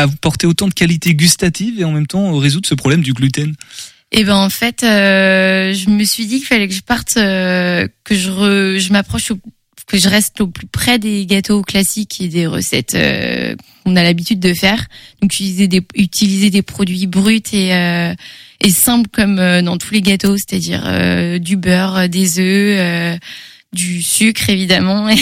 apporter 0.03 0.47
autant 0.47 0.69
de 0.69 0.75
qualité 0.75 1.15
gustative 1.15 1.81
et 1.81 1.85
en 1.85 1.93
même 1.93 2.07
temps 2.07 2.37
résoudre 2.37 2.69
ce 2.69 2.75
problème 2.75 3.01
du 3.03 3.13
gluten 3.13 3.55
Et 4.13 4.25
ben 4.25 4.37
en 4.37 4.51
fait, 4.51 4.83
euh, 4.83 5.75
je 5.75 5.91
me 5.91 6.05
suis 6.05 6.27
dit 6.27 6.39
qu'il 6.39 6.47
fallait 6.47 6.69
que 6.69 6.75
je 6.75 6.81
parte, 6.83 7.17
euh, 7.17 7.87
que 8.05 8.15
je 8.15 8.31
re- 8.31 8.79
je 8.79 8.93
m'approche, 8.93 9.33
que 9.87 9.97
je 9.99 10.09
reste 10.09 10.41
au 10.41 10.47
plus 10.49 10.67
près 10.67 10.99
des 10.99 11.25
gâteaux 11.27 11.63
classiques 11.63 12.21
et 12.21 12.29
des 12.29 12.47
recettes 12.47 12.95
euh, 12.95 13.55
qu'on 13.85 13.97
a 13.97 14.03
l'habitude 14.03 14.41
de 14.41 14.55
faire. 14.55 14.87
Donc 15.23 15.33
utiliser 15.33 15.67
des 15.69 15.83
utiliser 15.95 16.51
des 16.51 16.63
produits 16.63 17.07
bruts 17.07 17.43
et 17.53 17.75
euh, 17.75 18.15
et 18.61 18.71
simples 18.71 19.09
comme 19.13 19.39
euh, 19.39 19.63
dans 19.63 19.79
tous 19.79 19.95
les 19.95 20.03
gâteaux, 20.03 20.37
c'est-à-dire 20.37 20.83
euh, 20.87 21.39
du 21.39 21.57
beurre, 21.57 22.09
des 22.09 22.39
œufs. 22.39 23.19
du 23.75 24.03
sucre 24.03 24.49
évidemment 24.49 25.09
et 25.11 25.19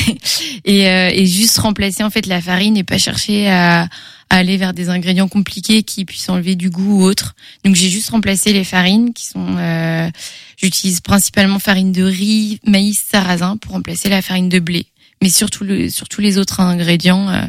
et, 0.64 0.82
et 0.84 1.26
juste 1.26 1.58
remplacer 1.58 2.04
en 2.04 2.10
fait 2.10 2.26
la 2.26 2.40
farine 2.40 2.76
et 2.76 2.84
pas 2.84 2.98
chercher 2.98 3.48
à, 3.50 3.88
à 4.30 4.36
aller 4.36 4.56
vers 4.56 4.72
des 4.72 4.88
ingrédients 4.88 5.28
compliqués 5.28 5.82
qui 5.82 6.04
puissent 6.04 6.28
enlever 6.28 6.56
du 6.56 6.70
goût 6.70 7.00
ou 7.00 7.04
autre. 7.04 7.34
Donc 7.64 7.76
j'ai 7.76 7.88
juste 7.88 8.10
remplacé 8.10 8.52
les 8.52 8.64
farines 8.64 9.12
qui 9.12 9.26
sont 9.26 9.56
euh, 9.58 10.10
j'utilise 10.56 11.00
principalement 11.00 11.58
farine 11.58 11.92
de 11.92 12.02
riz, 12.02 12.60
maïs, 12.66 13.02
sarrasin 13.08 13.56
pour 13.56 13.72
remplacer 13.72 14.08
la 14.08 14.22
farine 14.22 14.48
de 14.48 14.58
blé. 14.58 14.86
Mais 15.22 15.28
surtout 15.28 15.64
le 15.64 15.88
sur 15.90 16.08
tous 16.08 16.20
les 16.20 16.38
autres 16.38 16.60
ingrédients, 16.60 17.28
euh, 17.30 17.42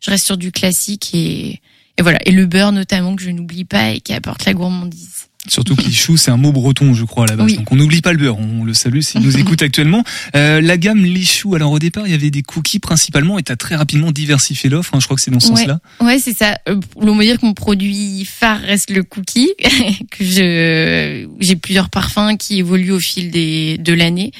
je 0.00 0.10
reste 0.10 0.26
sur 0.26 0.36
du 0.36 0.52
classique 0.52 1.10
et 1.14 1.60
et 1.96 2.02
voilà 2.02 2.18
et 2.26 2.32
le 2.32 2.46
beurre 2.46 2.72
notamment 2.72 3.14
que 3.14 3.22
je 3.22 3.30
n'oublie 3.30 3.64
pas 3.64 3.90
et 3.90 4.00
qui 4.00 4.12
apporte 4.12 4.44
la 4.44 4.54
gourmandise. 4.54 5.28
Surtout 5.46 5.76
que 5.76 5.82
Lichou, 5.82 6.16
c'est 6.16 6.30
un 6.30 6.36
mot 6.38 6.52
breton, 6.52 6.94
je 6.94 7.04
crois, 7.04 7.24
à 7.24 7.26
la 7.28 7.36
base. 7.36 7.46
Oui. 7.46 7.56
Donc 7.56 7.70
on 7.70 7.76
n'oublie 7.76 8.00
pas 8.00 8.12
le 8.12 8.18
beurre, 8.18 8.38
on 8.38 8.64
le 8.64 8.72
salue 8.72 9.00
s'il 9.00 9.20
nous 9.20 9.36
écoute 9.38 9.60
actuellement. 9.62 10.02
Euh, 10.34 10.60
la 10.62 10.78
gamme 10.78 11.04
Lichou, 11.04 11.54
alors 11.54 11.70
au 11.72 11.78
départ, 11.78 12.06
il 12.06 12.12
y 12.12 12.14
avait 12.14 12.30
des 12.30 12.42
cookies 12.42 12.78
principalement 12.78 13.38
et 13.38 13.42
tu 13.42 13.52
as 13.52 13.56
très 13.56 13.76
rapidement 13.76 14.10
diversifié 14.10 14.70
l'offre, 14.70 14.94
hein, 14.94 15.00
je 15.00 15.04
crois 15.04 15.16
que 15.16 15.22
c'est 15.22 15.30
dans 15.30 15.40
ce 15.40 15.50
Ouais. 15.50 15.56
sens-là. 15.56 15.80
Ouais, 16.00 16.18
c'est 16.18 16.34
ça. 16.36 16.58
Euh, 16.68 16.80
On 16.96 17.14
va 17.14 17.24
dire 17.24 17.38
que 17.38 17.44
mon 17.44 17.52
produit 17.54 18.24
phare 18.24 18.60
reste 18.60 18.90
le 18.90 19.02
cookie, 19.02 19.50
que 20.10 20.24
je 20.24 21.26
j'ai 21.40 21.56
plusieurs 21.56 21.90
parfums 21.90 22.36
qui 22.38 22.58
évoluent 22.58 22.92
au 22.92 23.00
fil 23.00 23.30
des 23.30 23.76
de 23.78 23.92
l'année. 23.92 24.32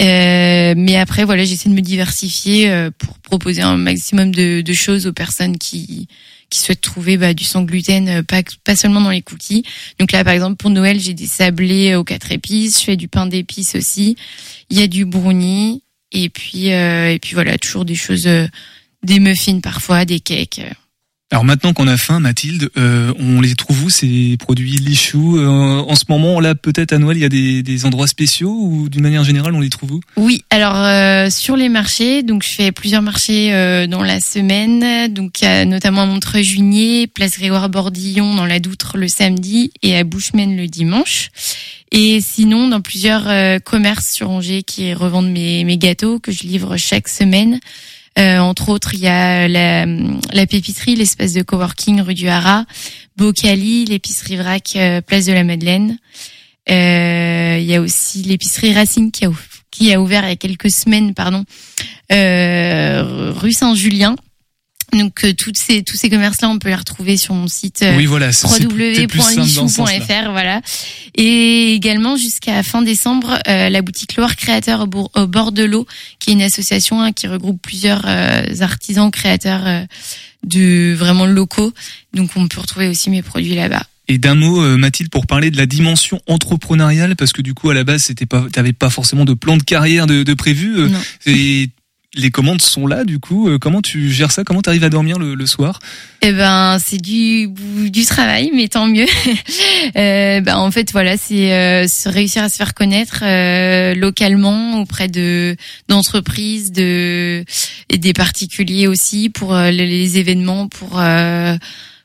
Euh, 0.00 0.74
mais 0.76 0.96
après, 0.96 1.24
voilà, 1.24 1.44
j'essaie 1.44 1.68
de 1.70 1.74
me 1.74 1.80
diversifier 1.80 2.70
euh, 2.70 2.90
pour 2.96 3.18
proposer 3.18 3.62
un 3.62 3.76
maximum 3.78 4.30
de, 4.30 4.60
de 4.60 4.72
choses 4.74 5.06
aux 5.06 5.12
personnes 5.12 5.56
qui 5.58 6.06
qui 6.50 6.60
souhaitent 6.60 6.80
trouver 6.80 7.16
bah, 7.16 7.34
du 7.34 7.44
sans 7.44 7.62
gluten, 7.62 8.08
euh, 8.08 8.22
pas 8.22 8.42
pas 8.64 8.76
seulement 8.76 9.00
dans 9.00 9.10
les 9.10 9.22
cookies. 9.22 9.64
Donc 9.98 10.12
là, 10.12 10.24
par 10.24 10.32
exemple, 10.32 10.56
pour 10.56 10.70
Noël, 10.70 11.00
j'ai 11.00 11.14
des 11.14 11.26
sablés 11.26 11.94
aux 11.94 12.04
quatre 12.04 12.32
épices. 12.32 12.80
Je 12.80 12.84
fais 12.84 12.96
du 12.96 13.08
pain 13.08 13.26
d'épices 13.26 13.74
aussi. 13.74 14.16
Il 14.70 14.78
y 14.78 14.82
a 14.82 14.86
du 14.86 15.04
brownie 15.04 15.82
et 16.12 16.28
puis 16.28 16.72
euh, 16.72 17.12
et 17.12 17.18
puis 17.18 17.34
voilà, 17.34 17.58
toujours 17.58 17.84
des 17.84 17.94
choses, 17.94 18.26
euh, 18.26 18.46
des 19.02 19.20
muffins 19.20 19.60
parfois, 19.60 20.04
des 20.04 20.20
cakes. 20.20 20.60
Alors 21.32 21.44
maintenant 21.44 21.72
qu'on 21.72 21.88
a 21.88 21.96
faim, 21.96 22.20
Mathilde, 22.20 22.70
euh, 22.76 23.12
on 23.18 23.40
les 23.40 23.56
trouve 23.56 23.86
où 23.86 23.90
ces 23.90 24.36
produits 24.38 24.76
Lichou 24.76 25.38
Euh, 25.38 25.82
En 25.88 25.96
ce 25.96 26.04
moment, 26.08 26.38
là, 26.38 26.54
peut-être 26.54 26.92
à 26.92 26.98
Noël, 26.98 27.16
il 27.16 27.20
y 27.20 27.24
a 27.24 27.28
des, 27.28 27.64
des 27.64 27.84
endroits 27.84 28.06
spéciaux 28.06 28.56
ou 28.56 28.88
d'une 28.88 29.02
manière 29.02 29.24
générale, 29.24 29.52
on 29.52 29.60
les 29.60 29.68
trouve 29.68 29.90
où? 29.90 30.00
Oui, 30.16 30.44
alors 30.50 30.76
euh, 30.76 31.28
sur 31.28 31.56
les 31.56 31.68
marchés, 31.68 32.22
donc 32.22 32.44
je 32.44 32.50
fais 32.50 32.70
plusieurs 32.70 33.02
marchés 33.02 33.52
euh, 33.52 33.88
dans 33.88 34.04
la 34.04 34.20
semaine, 34.20 35.12
donc 35.12 35.42
notamment 35.42 36.02
à 36.02 36.06
Montreuil-Juigné, 36.06 37.08
Place 37.08 37.32
Grégoire 37.38 37.68
Bordillon 37.70 38.36
dans 38.36 38.46
la 38.46 38.60
Doutre 38.60 38.96
le 38.96 39.08
samedi 39.08 39.72
et 39.82 39.96
à 39.96 40.04
Bushman 40.04 40.56
le 40.56 40.68
dimanche. 40.68 41.30
Et 41.90 42.20
sinon, 42.20 42.68
dans 42.68 42.80
plusieurs 42.80 43.28
euh, 43.28 43.58
commerces 43.58 44.12
sur 44.12 44.30
Angers 44.30 44.62
qui 44.62 44.94
revendent 44.94 45.30
mes, 45.30 45.64
mes 45.64 45.78
gâteaux 45.78 46.20
que 46.20 46.30
je 46.30 46.44
livre 46.44 46.76
chaque 46.76 47.08
semaine. 47.08 47.58
Euh, 48.18 48.38
entre 48.38 48.70
autres, 48.70 48.94
il 48.94 49.00
y 49.00 49.08
a 49.08 49.46
la, 49.46 49.84
la 49.84 50.46
l'espace 50.86 51.32
de 51.32 51.42
coworking 51.42 52.00
rue 52.00 52.14
du 52.14 52.28
Haras, 52.28 52.64
Bocali, 53.16 53.84
l'épicerie 53.84 54.36
Vrac, 54.36 54.74
euh, 54.76 55.00
place 55.00 55.26
de 55.26 55.32
la 55.32 55.44
Madeleine. 55.44 55.98
Euh, 56.70 57.58
il 57.60 57.66
y 57.66 57.74
a 57.74 57.80
aussi 57.80 58.22
l'épicerie 58.22 58.72
Racine 58.72 59.12
qui 59.12 59.26
a, 59.26 59.30
qui 59.70 59.92
a 59.92 60.00
ouvert 60.00 60.24
il 60.24 60.30
y 60.30 60.32
a 60.32 60.36
quelques 60.36 60.70
semaines, 60.70 61.14
pardon, 61.14 61.44
rue 62.10 63.52
Saint-Julien. 63.52 64.16
Donc 64.92 65.24
euh, 65.24 65.32
toutes 65.34 65.56
ces 65.56 65.82
tous 65.82 65.96
ces 65.96 66.08
commerces 66.08 66.40
là 66.40 66.48
on 66.48 66.58
peut 66.58 66.68
les 66.68 66.74
retrouver 66.76 67.16
sur 67.16 67.34
mon 67.34 67.48
site 67.48 67.82
euh, 67.82 67.96
Oui, 67.96 68.06
voilà, 68.06 68.30
www.lichou.fr 68.30 70.60
et 71.16 71.72
également 71.74 72.16
jusqu'à 72.16 72.62
fin 72.62 72.82
décembre 72.82 73.38
euh, 73.48 73.68
la 73.68 73.82
boutique 73.82 74.16
Loire 74.16 74.36
Créateur 74.36 74.80
au, 74.82 74.86
bourg- 74.86 75.10
au 75.16 75.26
bord 75.26 75.52
de 75.52 75.64
l'eau 75.64 75.86
qui 76.18 76.30
est 76.30 76.34
une 76.34 76.42
association 76.42 77.02
hein, 77.02 77.12
qui 77.12 77.26
regroupe 77.26 77.60
plusieurs 77.60 78.04
euh, 78.06 78.42
artisans 78.60 79.10
créateurs 79.10 79.66
euh, 79.66 79.84
de 80.46 80.94
vraiment 80.94 81.26
locaux 81.26 81.72
donc 82.14 82.30
on 82.36 82.46
peut 82.46 82.60
retrouver 82.60 82.88
aussi 82.88 83.10
mes 83.10 83.22
produits 83.22 83.54
là-bas 83.54 83.82
Et 84.08 84.18
d'un 84.18 84.36
mot, 84.36 84.62
euh, 84.62 84.76
Mathilde, 84.76 85.10
pour 85.10 85.26
parler 85.26 85.50
de 85.50 85.56
la 85.56 85.66
dimension 85.66 86.20
entrepreneuriale, 86.28 87.16
parce 87.16 87.32
que 87.32 87.42
du 87.42 87.54
coup, 87.54 87.70
à 87.70 87.74
la 87.74 87.82
base, 87.82 88.04
c'était 88.04 88.24
pas, 88.26 88.46
t'avais 88.52 88.72
pas 88.72 88.88
forcément 88.88 89.24
de 89.24 89.34
plan 89.34 89.56
de 89.56 89.64
carrière 89.64 90.06
de, 90.06 90.22
de 90.22 90.34
prévu. 90.34 90.78
Non. 90.88 91.00
et 91.26 91.70
les 92.16 92.30
commandes 92.30 92.62
sont 92.62 92.86
là, 92.86 93.04
du 93.04 93.18
coup. 93.18 93.48
euh, 93.48 93.58
comment 93.58 93.82
tu 93.82 94.10
gères 94.10 94.32
ça? 94.32 94.42
Comment 94.42 94.62
tu 94.62 94.70
à 94.70 94.88
dormir 94.88 95.18
le, 95.18 95.34
le 95.34 95.46
soir? 95.46 95.78
Eh 96.22 96.32
ben, 96.32 96.78
c'est 96.84 96.96
du 97.00 97.48
du 97.48 98.04
travail, 98.04 98.50
mais 98.54 98.68
tant 98.68 98.86
mieux. 98.86 99.06
euh, 99.96 100.40
ben, 100.40 100.56
en 100.56 100.70
fait, 100.70 100.90
voilà, 100.92 101.16
c'est 101.16 101.52
euh, 101.52 101.86
réussir 102.06 102.42
à 102.42 102.48
se 102.48 102.56
faire 102.56 102.74
connaître 102.74 103.20
euh, 103.22 103.94
localement 103.94 104.80
auprès 104.80 105.08
de 105.08 105.56
d'entreprises, 105.88 106.72
de 106.72 107.44
et 107.90 107.98
des 107.98 108.12
particuliers 108.12 108.86
aussi 108.88 109.28
pour 109.28 109.54
euh, 109.54 109.70
les, 109.70 109.86
les 109.86 110.18
événements, 110.18 110.68
pour 110.68 110.98
euh, 111.00 111.56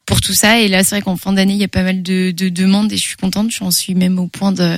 pour 0.05 0.19
tout 0.19 0.33
ça. 0.33 0.59
Et 0.59 0.67
là, 0.67 0.83
c'est 0.83 0.95
vrai 0.95 1.01
qu'en 1.01 1.15
fin 1.15 1.31
d'année, 1.33 1.53
il 1.53 1.59
y 1.59 1.63
a 1.63 1.69
pas 1.69 1.83
mal 1.83 2.03
de, 2.03 2.31
de 2.31 2.49
demandes 2.49 2.91
et 2.91 2.97
je 2.97 3.01
suis 3.01 3.15
contente. 3.15 3.49
J'en 3.51 3.71
suis 3.71 3.95
même 3.95 4.19
au 4.19 4.27
point 4.27 4.51
de 4.51 4.77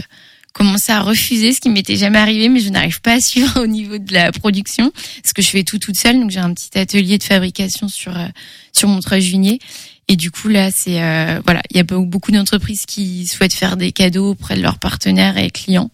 commencer 0.54 0.92
à 0.92 1.02
refuser, 1.02 1.52
ce 1.52 1.60
qui 1.60 1.70
m'était 1.70 1.96
jamais 1.98 2.20
arrivé, 2.20 2.48
mais 2.48 2.60
je 2.60 2.70
n'arrive 2.70 3.02
pas 3.02 3.14
à 3.14 3.20
suivre 3.20 3.60
au 3.62 3.68
niveau 3.68 3.98
de 3.98 4.14
la 4.14 4.32
production, 4.32 4.92
parce 5.22 5.34
que 5.34 5.42
je 5.42 5.50
fais 5.50 5.64
tout 5.64 5.80
toute 5.80 5.98
seule. 6.00 6.20
Donc 6.20 6.32
j'ai 6.32 6.40
un 6.40 6.54
petit 6.54 6.78
atelier 6.78 7.18
de 7.18 7.24
fabrication 7.24 7.88
sur 7.88 8.16
euh, 8.18 8.28
sur 8.72 8.88
Montreuil-Juigné. 8.88 9.60
Et 10.08 10.16
du 10.16 10.32
coup 10.32 10.50
là, 10.50 10.70
c'est 10.72 11.02
euh, 11.02 11.42
voilà, 11.46 11.62
il 11.72 11.78
y 11.78 11.80
a 11.80 11.84
be- 11.84 12.06
beaucoup 12.08 12.32
d'entreprises 12.32 12.86
qui 12.86 13.26
souhaitent 13.26 13.54
faire 13.54 13.78
des 13.78 13.92
cadeaux 13.92 14.32
auprès 14.32 14.56
de 14.56 14.62
leurs 14.62 14.78
partenaires 14.80 15.38
et 15.38 15.50
clients. 15.50 15.90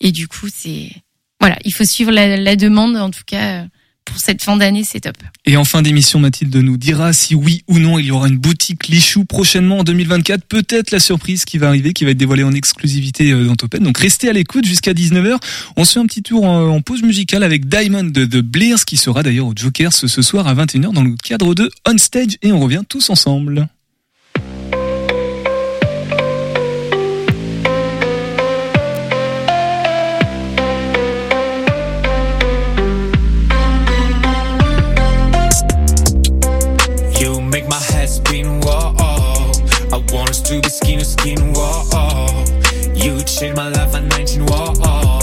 Et 0.00 0.12
du 0.12 0.28
coup, 0.28 0.48
c'est 0.54 0.90
voilà, 1.40 1.56
il 1.64 1.72
faut 1.74 1.84
suivre 1.84 2.10
la, 2.12 2.36
la 2.36 2.56
demande. 2.56 2.96
En 2.96 3.10
tout 3.10 3.24
cas, 3.26 3.62
euh, 3.62 3.64
pour 4.04 4.18
cette 4.18 4.42
fin 4.42 4.56
d'année, 4.56 4.82
c'est 4.84 5.00
top. 5.00 5.16
Et 5.46 5.56
en 5.56 5.64
fin 5.64 5.82
d'émission, 5.82 6.18
Mathilde 6.18 6.54
nous 6.56 6.76
dira 6.76 7.12
si 7.12 7.34
oui 7.34 7.62
ou 7.68 7.78
non 7.78 7.98
il 7.98 8.06
y 8.06 8.10
aura 8.10 8.28
une 8.28 8.38
boutique 8.38 8.88
Lichou 8.88 9.24
prochainement 9.24 9.78
en 9.78 9.84
2024. 9.84 10.44
Peut-être 10.44 10.90
la 10.90 11.00
surprise 11.00 11.44
qui 11.44 11.58
va 11.58 11.68
arriver, 11.68 11.92
qui 11.92 12.04
va 12.04 12.10
être 12.10 12.18
dévoilée 12.18 12.42
en 12.42 12.52
exclusivité 12.52 13.32
euh, 13.32 13.44
dans 13.44 13.56
Topette. 13.56 13.82
Donc 13.82 13.98
restez 13.98 14.28
à 14.28 14.32
l'écoute 14.32 14.64
jusqu'à 14.64 14.92
19h. 14.92 15.36
On 15.76 15.84
se 15.84 15.92
fait 15.92 16.00
un 16.00 16.06
petit 16.06 16.22
tour 16.22 16.44
en, 16.44 16.68
en 16.68 16.80
pause 16.80 17.02
musicale 17.02 17.42
avec 17.42 17.68
Diamond 17.68 18.04
de 18.04 18.24
The 18.24 18.84
qui 18.84 18.96
sera 18.96 19.22
d'ailleurs 19.22 19.46
au 19.46 19.52
Joker 19.54 19.92
ce, 19.92 20.06
ce 20.06 20.22
soir 20.22 20.46
à 20.46 20.54
21h 20.54 20.92
dans 20.92 21.04
le 21.04 21.14
cadre 21.22 21.54
de 21.54 21.70
On 21.86 21.96
Stage 21.98 22.36
et 22.42 22.52
on 22.52 22.60
revient 22.60 22.82
tous 22.88 23.10
ensemble. 23.10 23.68
Spin, 38.10 38.60
whoa. 38.60 38.94
I 39.92 39.96
want 40.12 40.30
us 40.30 40.40
to 40.42 40.60
be 40.60 40.68
skin 40.68 40.98
to 40.98 41.04
skin, 41.04 41.52
whoa. 41.54 42.44
You 42.94 43.22
changed 43.22 43.56
my 43.56 43.68
life 43.68 43.94
at 43.94 44.04
19, 44.04 44.46
whoa. 44.46 45.20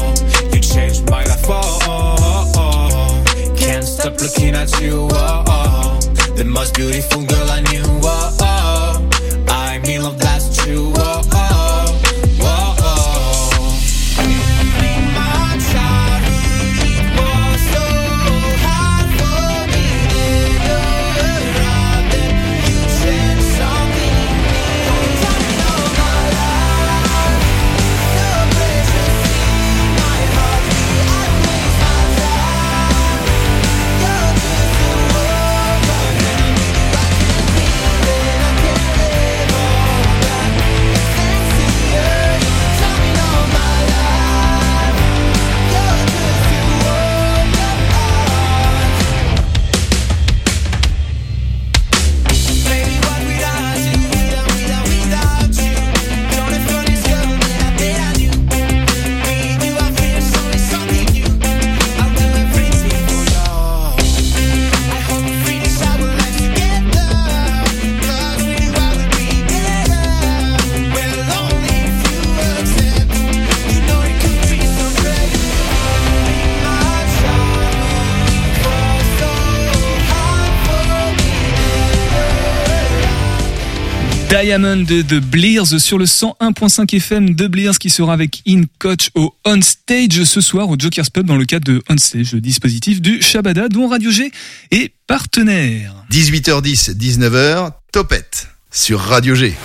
You 0.54 0.60
changed 0.60 1.10
my 1.10 1.24
life, 1.26 1.46
whoa. 1.48 3.24
Can't 3.56 3.86
stop 3.86 4.20
looking 4.22 4.56
at 4.56 4.72
you, 4.82 5.08
whoa. 5.12 6.00
The 6.36 6.46
most 6.46 6.76
beautiful 6.76 7.24
girl 7.26 7.50
I 7.50 7.62
knew, 7.62 7.84
whoa. 8.02 8.37
Diamond 84.42 84.84
de 84.84 85.02
The 85.02 85.20
Blears 85.20 85.80
sur 85.80 85.98
le 85.98 86.06
101.5 86.06 86.96
FM 86.96 87.34
de 87.34 87.48
Blears 87.48 87.80
qui 87.80 87.90
sera 87.90 88.14
avec 88.14 88.44
In 88.48 88.64
Coach 88.78 89.10
au 89.16 89.34
On 89.46 89.60
Stage 89.62 90.24
ce 90.26 90.42
soir 90.42 90.70
au 90.70 90.76
Joker's 90.78 91.10
Pub 91.10 91.26
dans 91.26 91.38
le 91.38 91.46
cadre 91.46 91.66
de 91.66 91.82
On 91.90 91.98
Stage, 91.98 92.34
le 92.34 92.42
dispositif 92.42 93.02
du 93.02 93.20
Shabada 93.22 93.68
dont 93.68 93.88
Radio 93.88 94.12
G 94.12 94.32
est 94.70 94.92
partenaire. 95.08 95.94
18h10, 96.12 96.96
19h, 96.96 97.72
Topette 97.92 98.50
sur 98.70 99.00
Radio 99.00 99.34
G. 99.34 99.56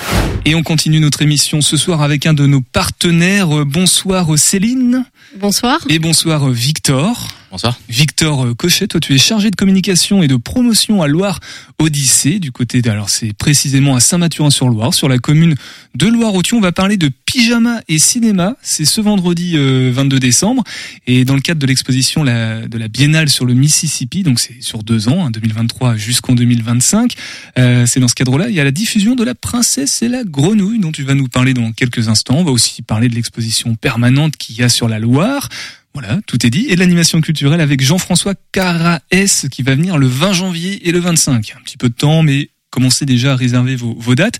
Et 0.47 0.55
on 0.55 0.63
continue 0.63 1.01
notre 1.01 1.21
émission 1.21 1.61
ce 1.61 1.77
soir 1.77 2.01
avec 2.01 2.25
un 2.25 2.33
de 2.33 2.47
nos 2.47 2.63
partenaires. 2.63 3.67
Bonsoir 3.67 4.39
Céline. 4.39 5.05
Bonsoir. 5.39 5.81
Et 5.91 5.99
bonsoir 5.99 6.49
Victor. 6.49 7.29
Bonsoir. 7.53 7.79
Victor 7.87 8.47
euh, 8.47 8.55
Cochet, 8.55 8.87
toi 8.87 8.99
tu 8.99 9.15
es 9.15 9.19
chargé 9.19 9.51
de 9.51 9.57
communication 9.57 10.23
et 10.23 10.27
de 10.27 10.37
promotion 10.37 11.03
à 11.03 11.07
Loire 11.07 11.39
Odyssée 11.79 12.39
du 12.39 12.51
côté 12.51 12.81
de, 12.81 12.89
alors 12.89 13.11
c'est 13.11 13.35
précisément 13.35 13.95
à 13.95 14.01
Saint-Mathurin-sur-Loire, 14.01 14.95
sur 14.95 15.07
la 15.07 15.19
commune 15.19 15.55
de 15.95 16.07
Loire-Othion. 16.07 16.57
On 16.57 16.61
va 16.63 16.73
parler 16.73 16.97
de 16.97 17.11
pyjama 17.27 17.83
et 17.89 17.99
cinéma. 17.99 18.57
C'est 18.63 18.87
ce 18.87 19.03
vendredi 19.03 19.53
euh, 19.57 19.91
22 19.93 20.19
décembre 20.19 20.65
et 21.07 21.27
dans 21.27 21.35
le 21.35 21.43
cadre 21.43 21.61
de 21.61 21.67
l'exposition 21.67 22.25
de 22.25 22.79
la 22.79 22.89
Biennale 22.89 23.29
sur 23.29 23.45
le 23.45 23.53
Mississippi, 23.53 24.23
donc 24.23 24.41
c'est 24.41 24.63
sur 24.63 24.83
deux 24.83 25.11
ans, 25.11 25.27
hein, 25.27 25.31
2023 25.31 25.97
jusqu'en 25.97 26.35
2025. 26.35 27.13
Euh, 27.59 27.85
c'est 27.85 28.01
dans 28.01 28.09
ce 28.09 28.15
cadre-là, 28.15 28.49
il 28.49 28.55
y 28.55 28.61
a 28.61 28.65
la 28.65 28.71
diffusion 28.71 29.15
de 29.15 29.25
La 29.25 29.35
Princesse 29.35 30.01
et 30.01 30.09
la 30.09 30.25
Grenouille 30.25 30.79
dont 30.79 30.91
tu 30.91 31.03
vas 31.03 31.13
nous 31.13 31.29
parler 31.29 31.53
dans 31.53 31.71
quelques 31.73 32.09
instants. 32.09 32.37
On 32.39 32.45
va 32.45 32.51
aussi 32.51 32.81
parler 32.81 33.11
de 33.11 33.15
l'exposition 33.15 33.75
permanente 33.75 34.39
qu'il 34.39 34.57
y 34.57 34.63
a 34.63 34.71
sur 34.71 34.89
la 34.89 34.99
Loire. 34.99 35.51
Voilà, 35.95 36.21
tout 36.27 36.47
est 36.47 36.51
dit. 36.51 36.67
Et 36.69 36.75
de 36.75 36.81
l'animation 36.81 37.21
culturelle 37.21 37.61
avec 37.61 37.83
Jean-François 37.83 38.35
Caraès 38.53 39.47
qui 39.51 39.63
va 39.63 39.75
venir 39.75 39.99
le 39.99 40.07
20 40.07 40.33
janvier 40.33 40.89
et 40.89 40.93
le 40.93 40.99
25. 41.01 41.55
Un 41.57 41.63
petit 41.63 41.77
peu 41.77 41.89
de 41.89 41.95
temps, 41.95 42.23
mais 42.23 42.49
commencez 42.71 43.05
déjà 43.05 43.33
à 43.33 43.37
réserver 43.37 43.77
vos, 43.77 44.15
dates. 44.15 44.39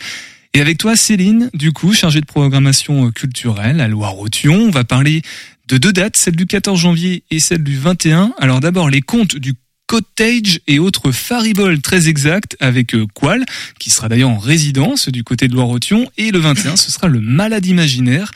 Et 0.55 0.61
avec 0.61 0.79
toi, 0.79 0.97
Céline, 0.97 1.51
du 1.53 1.73
coup, 1.73 1.93
chargée 1.93 2.21
de 2.21 2.27
programmation 2.27 3.07
euh, 3.07 3.11
culturelle 3.11 3.81
à 3.81 3.89
Loire-Othion, 3.89 4.55
on 4.55 4.71
va 4.71 4.85
parler 4.85 5.23
de 5.69 5.79
deux 5.79 5.93
dates, 5.93 6.17
celle 6.17 6.37
du 6.37 6.47
14 6.47 6.79
janvier 6.79 7.25
et 7.31 7.41
celle 7.41 7.63
du 7.63 7.77
21. 7.77 8.35
Alors 8.39 8.61
d'abord, 8.61 8.91
les 8.91 9.01
contes 9.01 9.37
du 9.37 9.55
cottage 9.87 10.61
et 10.67 10.79
autres 10.79 11.13
fariboles 11.13 11.81
très 11.83 12.09
exacts 12.09 12.57
avec 12.61 12.95
euh, 12.95 13.07
Qual, 13.15 13.45
qui 13.79 13.91
sera 13.91 14.09
d'ailleurs 14.09 14.31
en 14.31 14.39
résidence 14.39 15.09
du 15.09 15.23
côté 15.23 15.49
de 15.49 15.55
Loire-Othion. 15.55 16.11
Et 16.17 16.31
le 16.31 16.39
21, 16.39 16.77
ce 16.77 16.91
sera 16.91 17.09
le 17.09 17.21
malade 17.21 17.67
imaginaire 17.67 18.33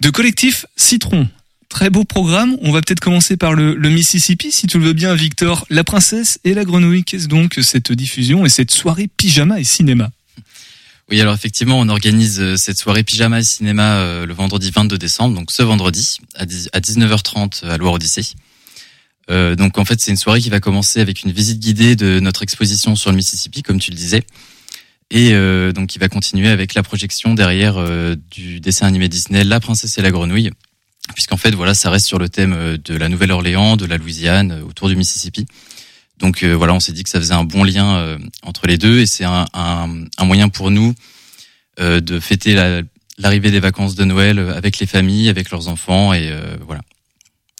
de 0.00 0.10
collectif 0.10 0.66
Citron. 0.76 1.28
Très 1.74 1.90
beau 1.90 2.04
programme. 2.04 2.56
On 2.62 2.70
va 2.70 2.82
peut-être 2.82 3.00
commencer 3.00 3.36
par 3.36 3.54
le, 3.54 3.74
le 3.74 3.90
Mississippi, 3.90 4.52
si 4.52 4.68
tu 4.68 4.78
le 4.78 4.84
veux 4.84 4.92
bien, 4.92 5.16
Victor. 5.16 5.66
La 5.70 5.82
princesse 5.82 6.38
et 6.44 6.54
la 6.54 6.64
grenouille. 6.64 7.02
Qu'est-ce 7.02 7.26
donc 7.26 7.58
cette 7.62 7.90
diffusion 7.90 8.46
et 8.46 8.48
cette 8.48 8.70
soirée 8.70 9.08
pyjama 9.08 9.58
et 9.58 9.64
cinéma? 9.64 10.10
Oui, 11.10 11.20
alors 11.20 11.34
effectivement, 11.34 11.80
on 11.80 11.88
organise 11.88 12.40
euh, 12.40 12.56
cette 12.56 12.78
soirée 12.78 13.02
pyjama 13.02 13.40
et 13.40 13.42
cinéma 13.42 13.96
euh, 13.96 14.24
le 14.24 14.32
vendredi 14.32 14.70
22 14.70 14.96
décembre, 14.98 15.34
donc 15.34 15.50
ce 15.50 15.64
vendredi 15.64 16.18
à 16.36 16.46
10 16.46 16.70
à 16.72 16.78
19h30 16.78 17.66
à 17.66 17.76
Loire 17.76 17.94
Odyssée. 17.94 18.36
Euh, 19.30 19.56
donc 19.56 19.76
en 19.76 19.84
fait, 19.84 20.00
c'est 20.00 20.12
une 20.12 20.16
soirée 20.16 20.40
qui 20.40 20.50
va 20.50 20.60
commencer 20.60 21.00
avec 21.00 21.24
une 21.24 21.32
visite 21.32 21.58
guidée 21.58 21.96
de 21.96 22.20
notre 22.20 22.44
exposition 22.44 22.94
sur 22.94 23.10
le 23.10 23.16
Mississippi, 23.16 23.64
comme 23.64 23.80
tu 23.80 23.90
le 23.90 23.96
disais, 23.96 24.22
et 25.10 25.32
euh, 25.32 25.72
donc 25.72 25.88
qui 25.88 25.98
va 25.98 26.08
continuer 26.08 26.50
avec 26.50 26.74
la 26.74 26.84
projection 26.84 27.34
derrière 27.34 27.78
euh, 27.78 28.14
du 28.30 28.60
dessin 28.60 28.86
animé 28.86 29.08
Disney 29.08 29.42
La 29.42 29.58
Princesse 29.58 29.98
et 29.98 30.02
la 30.02 30.12
Grenouille, 30.12 30.50
puisqu'en 31.12 31.36
fait, 31.36 31.50
voilà, 31.50 31.74
ça 31.74 31.90
reste 31.90 32.06
sur 32.06 32.18
le 32.18 32.28
thème 32.28 32.54
euh, 32.54 32.78
de 32.82 32.96
la 32.96 33.08
Nouvelle-Orléans, 33.08 33.76
de 33.76 33.84
la 33.84 33.98
Louisiane, 33.98 34.52
euh, 34.52 34.62
autour 34.62 34.88
du 34.88 34.96
Mississippi. 34.96 35.46
Donc 36.18 36.42
euh, 36.42 36.54
voilà, 36.54 36.72
on 36.72 36.80
s'est 36.80 36.92
dit 36.92 37.02
que 37.02 37.10
ça 37.10 37.18
faisait 37.18 37.34
un 37.34 37.44
bon 37.44 37.64
lien 37.64 37.96
euh, 37.96 38.18
entre 38.42 38.66
les 38.66 38.78
deux, 38.78 39.00
et 39.00 39.06
c'est 39.06 39.24
un, 39.24 39.46
un, 39.52 40.04
un 40.16 40.24
moyen 40.24 40.48
pour 40.48 40.70
nous 40.70 40.94
euh, 41.80 42.00
de 42.00 42.20
fêter 42.20 42.54
la- 42.54 42.82
l'arrivée 43.18 43.50
des 43.50 43.60
vacances 43.60 43.94
de 43.96 44.04
Noël 44.04 44.38
euh, 44.38 44.56
avec 44.56 44.78
les 44.78 44.86
familles, 44.86 45.28
avec 45.28 45.50
leurs 45.50 45.68
enfants, 45.68 46.14
et 46.14 46.30
euh, 46.30 46.56
voilà. 46.66 46.82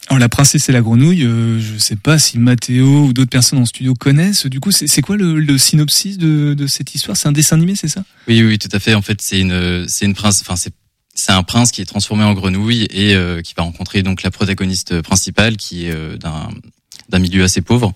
Alors 0.07 0.19
la 0.19 0.29
princesse 0.29 0.69
et 0.69 0.71
la 0.71 0.81
grenouille, 0.81 1.23
euh, 1.23 1.59
je 1.59 1.79
sais 1.79 1.95
pas 1.95 2.19
si 2.19 2.37
Mathéo 2.37 3.05
ou 3.05 3.13
d'autres 3.13 3.31
personnes 3.31 3.57
en 3.57 3.65
studio 3.65 3.95
connaissent. 3.95 4.45
Du 4.45 4.59
coup, 4.59 4.69
c'est 4.71 4.85
c'est 4.85 5.01
quoi 5.01 5.17
le, 5.17 5.39
le 5.39 5.57
synopsis 5.57 6.19
de, 6.19 6.53
de 6.53 6.67
cette 6.67 6.93
histoire? 6.93 7.17
C'est 7.17 7.27
un 7.27 7.31
dessin 7.31 7.55
animé, 7.55 7.75
c'est 7.75 7.87
ça? 7.87 8.03
Oui, 8.27 8.43
oui, 8.43 8.59
tout 8.59 8.69
à 8.71 8.79
fait. 8.79 8.93
En 8.93 9.01
fait, 9.01 9.19
c'est 9.19 9.39
une, 9.39 9.87
c'est 9.87 10.05
une 10.05 10.13
prince, 10.13 10.41
enfin 10.41 10.55
c'est, 10.55 10.73
c'est 11.15 11.31
un 11.31 11.43
prince 11.43 11.71
qui 11.71 11.81
est 11.81 11.85
transformé 11.85 12.23
en 12.23 12.33
grenouille 12.33 12.83
et 12.91 13.15
euh, 13.15 13.41
qui 13.41 13.53
va 13.55 13.63
rencontrer 13.63 14.03
donc 14.03 14.21
la 14.21 14.29
protagoniste 14.31 15.01
principale 15.01 15.57
qui 15.57 15.85
est 15.87 15.91
euh, 15.91 16.17
d'un, 16.17 16.49
d'un 17.09 17.19
milieu 17.19 17.43
assez 17.43 17.61
pauvre. 17.61 17.93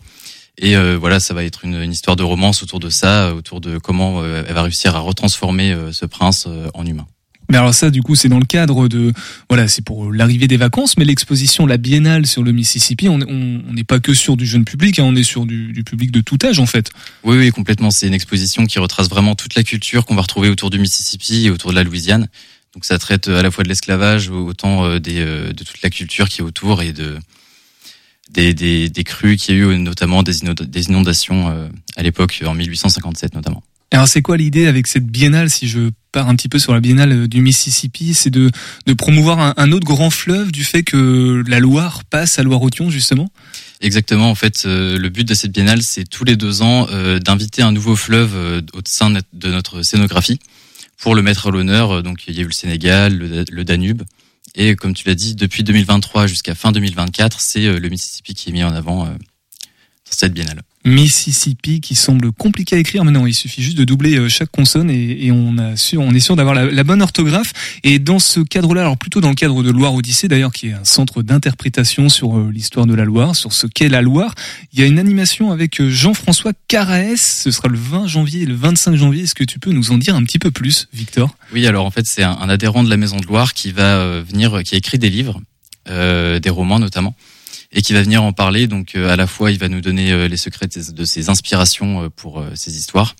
Et 0.57 0.75
euh, 0.75 0.97
voilà, 0.97 1.19
ça 1.19 1.33
va 1.33 1.43
être 1.43 1.63
une, 1.63 1.81
une 1.81 1.91
histoire 1.91 2.15
de 2.17 2.23
romance 2.23 2.63
autour 2.63 2.79
de 2.79 2.89
ça, 2.89 3.33
autour 3.35 3.61
de 3.61 3.77
comment 3.77 4.21
euh, 4.21 4.43
elle 4.47 4.53
va 4.55 4.63
réussir 4.63 4.95
à 4.95 4.99
retransformer 4.99 5.71
euh, 5.71 5.91
ce 5.93 6.05
prince 6.05 6.45
euh, 6.47 6.69
en 6.73 6.85
humain. 6.85 7.05
Mais 7.51 7.57
alors 7.57 7.73
ça, 7.73 7.89
du 7.89 8.03
coup, 8.03 8.13
c'est 8.13 8.29
dans 8.29 8.37
le 8.39 8.45
cadre 8.45 8.87
de, 8.87 9.11
voilà, 9.49 9.67
c'est 9.67 9.81
pour 9.83 10.11
l'arrivée 10.13 10.47
des 10.47 10.57
vacances, 10.57 10.97
mais 10.97 11.05
l'exposition, 11.05 11.65
la 11.65 11.77
biennale 11.77 12.27
sur 12.27 12.43
le 12.43 12.51
Mississippi, 12.51 13.07
on 13.09 13.19
on- 13.21 13.61
on 13.67 13.73
n'est 13.73 13.83
pas 13.83 13.99
que 13.99 14.13
sur 14.13 14.37
du 14.37 14.45
jeune 14.45 14.65
public, 14.65 14.99
hein, 14.99 15.03
on 15.07 15.15
est 15.15 15.23
sur 15.23 15.45
du, 15.47 15.71
du 15.73 15.83
public 15.83 16.11
de 16.11 16.21
tout 16.21 16.37
âge 16.43 16.59
en 16.59 16.67
fait. 16.67 16.91
Oui, 17.23 17.37
oui, 17.37 17.49
complètement. 17.51 17.89
C'est 17.89 18.05
une 18.07 18.13
exposition 18.13 18.65
qui 18.67 18.77
retrace 18.79 19.09
vraiment 19.09 19.33
toute 19.35 19.55
la 19.55 19.63
culture 19.63 20.05
qu'on 20.05 20.13
va 20.15 20.21
retrouver 20.21 20.49
autour 20.49 20.69
du 20.69 20.77
Mississippi 20.77 21.47
et 21.47 21.49
autour 21.49 21.71
de 21.71 21.75
la 21.75 21.83
Louisiane. 21.83 22.27
Donc 22.75 22.85
ça 22.85 22.97
traite 22.99 23.27
à 23.27 23.41
la 23.41 23.51
fois 23.51 23.63
de 23.63 23.69
l'esclavage, 23.69 24.29
autant 24.29 24.85
euh, 24.85 24.99
des, 24.99 25.19
euh, 25.19 25.51
de 25.53 25.63
toute 25.63 25.81
la 25.81 25.89
culture 25.89 26.29
qui 26.29 26.41
est 26.41 26.43
autour 26.43 26.81
et 26.81 26.93
de 26.93 27.17
des, 28.31 28.53
des, 28.53 28.89
des 28.89 29.03
crues 29.03 29.37
qu'il 29.37 29.55
y 29.55 29.57
a 29.57 29.61
eu, 29.61 29.77
notamment 29.79 30.21
des, 30.21 30.43
inonda- 30.43 30.65
des 30.65 30.83
inondations 30.85 31.49
euh, 31.49 31.67
à 31.95 32.03
l'époque, 32.03 32.43
en 32.45 32.53
1857 32.53 33.33
notamment. 33.33 33.63
Alors 33.91 34.07
c'est 34.07 34.21
quoi 34.21 34.37
l'idée 34.37 34.67
avec 34.67 34.85
cette 34.85 35.07
biennale, 35.07 35.49
si 35.49 35.67
je 35.67 35.89
pars 36.11 36.29
un 36.29 36.35
petit 36.35 36.47
peu 36.47 36.59
sur 36.59 36.73
la 36.75 36.79
biennale 36.79 37.11
euh, 37.11 37.27
du 37.27 37.41
Mississippi, 37.41 38.13
c'est 38.13 38.29
de, 38.29 38.51
de 38.85 38.93
promouvoir 38.93 39.39
un, 39.39 39.53
un 39.57 39.71
autre 39.71 39.85
grand 39.87 40.11
fleuve 40.11 40.51
du 40.51 40.63
fait 40.63 40.83
que 40.83 41.43
la 41.47 41.59
Loire 41.59 42.03
passe 42.03 42.37
à 42.37 42.43
Loire-Othion 42.43 42.91
justement? 42.91 43.31
Exactement. 43.81 44.29
En 44.29 44.35
fait, 44.35 44.63
euh, 44.67 44.99
le 44.99 45.09
but 45.09 45.27
de 45.27 45.33
cette 45.33 45.51
biennale, 45.51 45.81
c'est 45.81 46.03
tous 46.07 46.23
les 46.23 46.35
deux 46.35 46.61
ans 46.61 46.85
euh, 46.91 47.17
d'inviter 47.17 47.63
un 47.63 47.71
nouveau 47.71 47.95
fleuve 47.95 48.33
euh, 48.35 48.61
au 48.73 48.81
sein 48.85 49.09
de 49.09 49.49
notre 49.49 49.81
scénographie 49.81 50.39
pour 51.01 51.15
le 51.15 51.21
mettre 51.21 51.47
à 51.47 51.51
l'honneur. 51.51 51.91
Euh, 51.91 52.01
Donc, 52.01 52.27
il 52.27 52.35
y 52.35 52.39
a 52.39 52.41
eu 52.43 52.47
le 52.47 52.51
Sénégal, 52.51 53.17
le, 53.17 53.45
le 53.49 53.65
Danube, 53.65 54.03
et 54.55 54.75
comme 54.75 54.93
tu 54.93 55.07
l'as 55.07 55.15
dit, 55.15 55.35
depuis 55.35 55.63
2023 55.63 56.27
jusqu'à 56.27 56.55
fin 56.55 56.71
2024, 56.71 57.39
c'est 57.39 57.65
euh, 57.65 57.79
le 57.79 57.89
Mississippi 57.89 58.33
qui 58.33 58.49
est 58.49 58.53
mis 58.53 58.63
en 58.63 58.73
avant 58.73 59.07
dans 60.09 60.17
cette 60.17 60.33
biennale. 60.33 60.61
Mississippi 60.85 61.81
qui 61.81 61.95
semble 61.95 62.31
compliqué 62.31 62.77
à 62.77 62.79
écrire, 62.79 63.03
mais 63.03 63.11
non, 63.11 63.27
il 63.27 63.33
suffit 63.33 63.61
juste 63.61 63.77
de 63.77 63.83
doubler 63.83 64.17
euh, 64.17 64.29
chaque 64.29 64.49
consonne 64.49 64.89
et, 64.89 65.25
et 65.25 65.31
on, 65.31 65.57
a 65.57 65.75
sûr, 65.75 66.01
on 66.01 66.13
est 66.13 66.21
sûr 66.21 66.37
d'avoir 66.37 66.55
la, 66.55 66.65
la 66.65 66.83
bonne 66.85 67.01
orthographe. 67.01 67.51
Et 67.83 67.99
dans 67.99 68.19
ce 68.19 68.39
cadre-là, 68.39 68.81
alors 68.81 68.97
plutôt 68.97 69.19
dans 69.19 69.29
le 69.29 69.35
cadre 69.35 69.61
de 69.61 69.71
Loire 69.71 69.93
Odyssée 69.93 70.29
d'ailleurs, 70.29 70.53
qui 70.53 70.69
est 70.69 70.73
un 70.73 70.85
centre 70.85 71.21
d'interprétation 71.21 72.07
sur 72.07 72.37
euh, 72.37 72.49
l'histoire 72.51 72.85
de 72.85 72.93
la 72.93 73.03
Loire, 73.03 73.35
sur 73.35 73.51
ce 73.51 73.67
qu'est 73.67 73.89
la 73.89 74.01
Loire, 74.01 74.33
il 74.71 74.79
y 74.79 74.83
a 74.83 74.85
une 74.85 74.99
animation 74.99 75.51
avec 75.51 75.81
euh, 75.81 75.89
Jean-François 75.89 76.53
Caraès, 76.69 77.41
ce 77.43 77.51
sera 77.51 77.67
le 77.67 77.77
20 77.77 78.07
janvier 78.07 78.43
et 78.43 78.45
le 78.45 78.55
25 78.55 78.95
janvier. 78.95 79.23
Est-ce 79.23 79.35
que 79.35 79.43
tu 79.43 79.59
peux 79.59 79.71
nous 79.71 79.91
en 79.91 79.97
dire 79.97 80.15
un 80.15 80.23
petit 80.23 80.39
peu 80.39 80.49
plus, 80.49 80.87
Victor? 80.93 81.35
Oui, 81.53 81.67
alors 81.67 81.85
en 81.85 81.91
fait, 81.91 82.07
c'est 82.07 82.23
un, 82.23 82.37
un 82.39 82.47
adhérent 82.47 82.83
de 82.85 82.89
la 82.89 82.97
Maison 82.97 83.17
de 83.17 83.25
Loire 83.25 83.53
qui 83.53 83.73
va 83.73 84.21
venir, 84.21 84.63
qui 84.63 84.75
a 84.75 84.77
écrit 84.77 84.97
des 84.97 85.09
livres, 85.09 85.41
euh, 85.89 86.39
des 86.39 86.51
romans 86.51 86.77
notamment, 86.77 87.15
et 87.71 87.81
qui 87.81 87.93
va 87.93 88.01
venir 88.01 88.23
en 88.23 88.33
parler. 88.33 88.67
Donc, 88.67 88.95
euh, 88.95 89.09
à 89.09 89.15
la 89.15 89.27
fois, 89.27 89.51
il 89.51 89.59
va 89.59 89.69
nous 89.69 89.81
donner 89.81 90.11
euh, 90.11 90.27
les 90.27 90.37
secrets 90.37 90.67
de 90.67 90.73
ses, 90.73 90.91
de 90.91 91.05
ses 91.05 91.29
inspirations 91.29 92.03
euh, 92.03 92.09
pour 92.09 92.39
euh, 92.39 92.51
ses 92.55 92.77
histoires, 92.77 93.15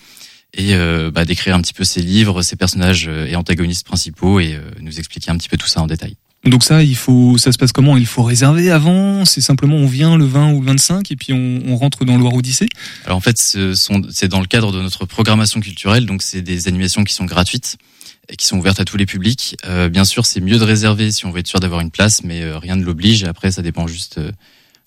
et 0.53 0.73
euh, 0.73 1.11
bah, 1.11 1.25
décrire 1.25 1.55
un 1.55 1.61
petit 1.61 1.73
peu 1.73 1.83
ses 1.83 2.01
livres, 2.01 2.41
ses 2.41 2.55
personnages 2.55 3.07
euh, 3.07 3.27
et 3.27 3.35
antagonistes 3.35 3.85
principaux, 3.85 4.39
et 4.39 4.55
euh, 4.55 4.61
nous 4.81 4.99
expliquer 4.99 5.31
un 5.31 5.37
petit 5.37 5.49
peu 5.49 5.57
tout 5.57 5.67
ça 5.67 5.81
en 5.81 5.87
détail. 5.87 6.15
Donc 6.45 6.63
ça, 6.63 6.83
il 6.83 6.95
faut, 6.95 7.37
ça 7.37 7.51
se 7.51 7.57
passe 7.57 7.73
comment? 7.73 7.97
Il 7.97 8.05
faut 8.05 8.23
réserver 8.23 8.71
avant? 8.71 9.25
C'est 9.25 9.41
simplement 9.41 9.75
on 9.75 9.87
vient 9.87 10.15
le 10.15 10.23
20 10.23 10.53
ou 10.53 10.61
le 10.61 10.67
25 10.67 11.11
et 11.11 11.17
puis 11.17 11.33
on, 11.33 11.59
on 11.65 11.75
rentre 11.75 12.05
dans 12.05 12.17
Loire 12.17 12.33
Odyssée? 12.33 12.69
Alors 13.05 13.17
en 13.17 13.21
fait, 13.21 13.37
ce 13.37 13.73
c'est 14.09 14.29
dans 14.29 14.39
le 14.39 14.47
cadre 14.47 14.71
de 14.71 14.81
notre 14.81 15.05
programmation 15.05 15.59
culturelle, 15.59 16.05
donc 16.05 16.21
c'est 16.21 16.41
des 16.41 16.69
animations 16.69 17.03
qui 17.03 17.13
sont 17.13 17.25
gratuites 17.25 17.77
et 18.29 18.35
qui 18.35 18.45
sont 18.45 18.57
ouvertes 18.57 18.79
à 18.79 18.85
tous 18.85 18.97
les 18.97 19.05
publics. 19.05 19.57
Euh, 19.65 19.89
bien 19.89 20.05
sûr, 20.05 20.25
c'est 20.25 20.39
mieux 20.41 20.57
de 20.57 20.63
réserver 20.63 21.11
si 21.11 21.25
on 21.25 21.31
veut 21.31 21.39
être 21.39 21.47
sûr 21.47 21.59
d'avoir 21.59 21.81
une 21.81 21.91
place, 21.91 22.23
mais 22.23 22.41
euh, 22.43 22.57
rien 22.59 22.75
ne 22.75 22.83
l'oblige. 22.83 23.23
Après, 23.23 23.51
ça 23.51 23.61
dépend 23.61 23.87
juste 23.87 24.19
euh, 24.19 24.31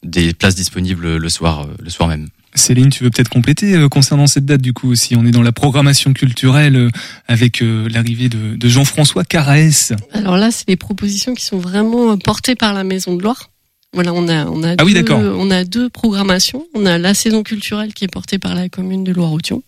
des 0.05 0.33
places 0.33 0.55
disponibles 0.55 1.17
le 1.17 1.29
soir, 1.29 1.63
euh, 1.63 1.75
le 1.81 1.91
soir 1.91 2.09
même. 2.09 2.29
Céline, 2.55 2.91
tu 2.91 3.03
veux 3.03 3.11
peut-être 3.11 3.31
compléter 3.31 3.75
euh, 3.75 3.89
concernant 3.89 4.27
cette 4.27 4.45
date 4.45 4.61
du 4.61 4.75
coup 4.75 4.91
aussi? 4.91 5.17
On 5.17 5.25
est 5.25 5.31
dans 5.31 5.43
la 5.43 5.53
programmation 5.53 6.13
culturelle 6.13 6.77
euh, 6.77 6.91
avec 7.27 7.63
euh, 7.63 7.89
l'arrivée 7.89 8.29
de, 8.29 8.57
de 8.57 8.69
Jean-François 8.69 9.25
Caraès. 9.25 9.95
Alors 10.13 10.37
là, 10.37 10.51
c'est 10.51 10.69
des 10.69 10.77
propositions 10.77 11.35
qui 11.35 11.45
sont 11.45 11.59
vraiment 11.59 12.17
portées 12.19 12.55
par 12.55 12.75
la 12.75 12.85
Maison 12.85 13.17
de 13.17 13.23
Loire. 13.23 13.49
Voilà, 13.95 14.13
on 14.15 14.29
a, 14.29 14.47
on 14.47 14.63
a, 14.63 14.75
Ah 14.79 14.85
oui, 14.85 14.93
deux, 14.95 15.03
d'accord. 15.03 15.21
on 15.21 15.51
a 15.51 15.65
deux 15.65 15.89
programmations. 15.89 16.65
On 16.75 16.87
a 16.87 16.99
la 16.99 17.15
saison 17.15 17.43
culturelle 17.43 17.93
qui 17.95 18.05
est 18.05 18.13
portée 18.13 18.39
par 18.39 18.55
la 18.55 18.69
commune 18.69 19.05
de 19.05 19.13
Loire-Othion 19.13 19.63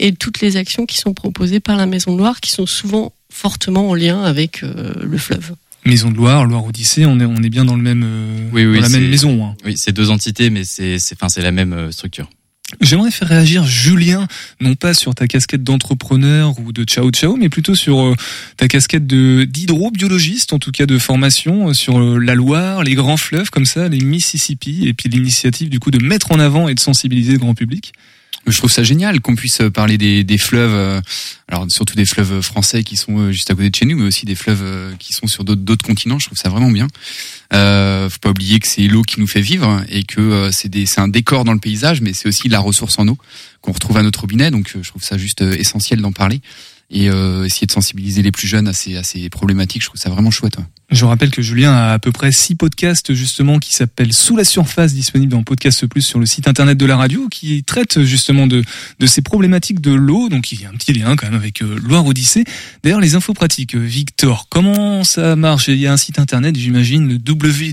et 0.00 0.12
toutes 0.14 0.40
les 0.40 0.56
actions 0.56 0.86
qui 0.86 0.98
sont 0.98 1.14
proposées 1.14 1.60
par 1.60 1.76
la 1.76 1.86
Maison 1.86 2.12
de 2.12 2.18
Loire 2.18 2.40
qui 2.40 2.50
sont 2.50 2.66
souvent 2.66 3.12
fortement 3.30 3.90
en 3.90 3.94
lien 3.94 4.22
avec 4.22 4.62
euh, 4.62 4.92
le 5.02 5.18
fleuve. 5.18 5.52
Maison 5.86 6.10
de 6.10 6.16
Loire, 6.16 6.46
Loire 6.46 6.64
Odyssée, 6.64 7.04
on 7.04 7.20
est, 7.20 7.24
on 7.26 7.36
est 7.42 7.50
bien 7.50 7.64
dans 7.64 7.76
le 7.76 7.82
même, 7.82 8.02
euh, 8.04 8.48
Oui, 8.52 8.64
oui, 8.64 8.76
dans 8.76 8.82
la 8.82 8.88
même 8.88 9.08
maison. 9.10 9.44
hein. 9.44 9.54
Oui, 9.64 9.74
c'est 9.76 9.92
deux 9.92 10.10
entités, 10.10 10.48
mais 10.50 10.64
c'est, 10.64 10.98
c'est, 10.98 11.14
enfin, 11.14 11.28
c'est 11.28 11.42
la 11.42 11.50
même 11.50 11.72
euh, 11.74 11.90
structure. 11.90 12.28
J'aimerais 12.80 13.10
faire 13.10 13.28
réagir 13.28 13.64
Julien, 13.64 14.26
non 14.60 14.74
pas 14.74 14.94
sur 14.94 15.14
ta 15.14 15.26
casquette 15.28 15.62
d'entrepreneur 15.62 16.58
ou 16.58 16.72
de 16.72 16.82
ciao 16.84 17.10
ciao, 17.10 17.36
mais 17.36 17.48
plutôt 17.50 17.74
sur 17.74 18.16
ta 18.56 18.66
casquette 18.68 19.06
de 19.06 19.44
d'hydrobiologiste, 19.44 20.52
en 20.54 20.58
tout 20.58 20.72
cas 20.72 20.86
de 20.86 20.98
formation 20.98 21.72
sur 21.74 22.00
la 22.18 22.34
Loire, 22.34 22.82
les 22.82 22.94
grands 22.94 23.18
fleuves 23.18 23.50
comme 23.50 23.66
ça, 23.66 23.88
les 23.88 24.00
Mississippi, 24.00 24.88
et 24.88 24.94
puis 24.94 25.08
l'initiative 25.10 25.68
du 25.68 25.78
coup 25.78 25.90
de 25.90 26.02
mettre 26.02 26.32
en 26.32 26.40
avant 26.40 26.66
et 26.66 26.74
de 26.74 26.80
sensibiliser 26.80 27.32
le 27.32 27.38
grand 27.38 27.54
public. 27.54 27.92
Je 28.46 28.58
trouve 28.58 28.70
ça 28.70 28.82
génial 28.82 29.20
qu'on 29.20 29.34
puisse 29.34 29.62
parler 29.72 29.96
des, 29.96 30.38
fleuves, 30.38 30.74
euh, 30.74 31.00
alors 31.48 31.66
surtout 31.70 31.94
des 31.94 32.04
fleuves 32.04 32.42
français 32.42 32.84
qui 32.84 32.96
sont 32.96 33.18
euh, 33.18 33.32
juste 33.32 33.50
à 33.50 33.54
côté 33.54 33.70
de 33.70 33.74
chez 33.74 33.86
nous, 33.86 33.96
mais 33.96 34.04
aussi 34.04 34.26
des 34.26 34.34
fleuves 34.34 34.62
euh, 34.62 34.94
qui 34.98 35.14
sont 35.14 35.26
sur 35.26 35.44
d'autres 35.44 35.84
continents. 35.84 36.18
Je 36.18 36.26
trouve 36.26 36.38
ça 36.38 36.50
vraiment 36.50 36.70
bien. 36.70 36.88
Euh, 37.52 38.10
faut 38.10 38.18
pas 38.18 38.30
oublier 38.30 38.58
que 38.58 38.66
c'est 38.66 38.86
l'eau 38.88 39.02
qui 39.02 39.20
nous 39.20 39.26
fait 39.26 39.40
vivre 39.40 39.82
et 39.88 40.04
que 40.04 40.20
euh, 40.20 40.50
c'est 40.50 40.98
un 40.98 41.08
décor 41.08 41.44
dans 41.44 41.52
le 41.52 41.58
paysage, 41.58 42.00
mais 42.00 42.12
c'est 42.12 42.28
aussi 42.28 42.48
la 42.48 42.58
ressource 42.60 42.98
en 42.98 43.06
eau 43.08 43.18
qu'on 43.60 43.72
retrouve 43.72 43.96
à 43.96 44.02
notre 44.02 44.20
robinet. 44.20 44.50
Donc 44.50 44.72
euh, 44.74 44.80
je 44.82 44.88
trouve 44.88 45.02
ça 45.02 45.18
juste 45.18 45.42
euh, 45.42 45.56
essentiel 45.56 46.00
d'en 46.00 46.12
parler 46.12 46.40
et 46.94 47.10
euh, 47.10 47.44
essayer 47.44 47.66
de 47.66 47.72
sensibiliser 47.72 48.22
les 48.22 48.30
plus 48.30 48.46
jeunes 48.46 48.68
à 48.68 48.72
ces, 48.72 48.96
à 48.96 49.02
ces 49.02 49.28
problématiques. 49.28 49.82
Je 49.82 49.88
trouve 49.88 50.00
ça 50.00 50.10
vraiment 50.10 50.30
chouette. 50.30 50.56
ouais. 50.56 50.64
Je 50.90 51.04
rappelle 51.04 51.30
que 51.30 51.42
Julien 51.42 51.72
a 51.72 51.92
à 51.92 51.98
peu 51.98 52.12
près 52.12 52.30
six 52.30 52.54
podcasts 52.54 53.14
justement 53.14 53.58
qui 53.58 53.74
s'appellent 53.74 54.12
Sous 54.12 54.36
la 54.36 54.44
surface, 54.44 54.94
disponibles 54.94 55.32
dans 55.32 55.42
Podcast 55.42 55.86
Plus 55.88 56.02
sur 56.02 56.20
le 56.20 56.26
site 56.26 56.46
internet 56.46 56.78
de 56.78 56.86
la 56.86 56.96
radio, 56.96 57.26
qui 57.28 57.64
traitent 57.64 58.02
justement 58.02 58.46
de, 58.46 58.62
de 59.00 59.06
ces 59.06 59.20
problématiques 59.20 59.80
de 59.80 59.92
l'eau. 59.92 60.28
Donc 60.28 60.52
il 60.52 60.62
y 60.62 60.66
a 60.66 60.68
un 60.68 60.74
petit 60.74 60.92
lien 60.92 61.16
quand 61.16 61.26
même 61.26 61.34
avec 61.34 61.62
euh, 61.62 61.80
Loire 61.82 62.06
Odyssée. 62.06 62.44
D'ailleurs, 62.84 63.00
les 63.00 63.16
infos 63.16 63.34
pratiques, 63.34 63.74
euh, 63.74 63.80
Victor, 63.80 64.46
comment 64.48 65.02
ça 65.02 65.34
marche? 65.34 65.66
Il 65.66 65.78
y 65.78 65.88
a 65.88 65.92
un 65.92 65.96
site 65.96 66.20
internet, 66.20 66.54
j'imagine, 66.56 67.08
le 67.08 67.14
www. 67.16 67.72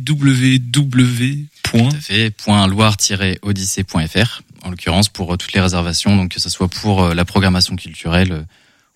Tout 1.61 1.77
à 1.77 1.91
fait. 2.01 2.31
Point 2.31 2.65
loire-odyssée.fr, 2.65 4.41
en 4.63 4.69
l'occurrence 4.71 5.09
pour 5.09 5.33
euh, 5.33 5.37
toutes 5.37 5.53
les 5.53 5.61
réservations, 5.61 6.15
donc 6.15 6.31
que 6.31 6.41
ce 6.41 6.49
soit 6.49 6.69
pour 6.69 7.09
la 7.09 7.25
programmation 7.25 7.75
culturelle 7.75 8.47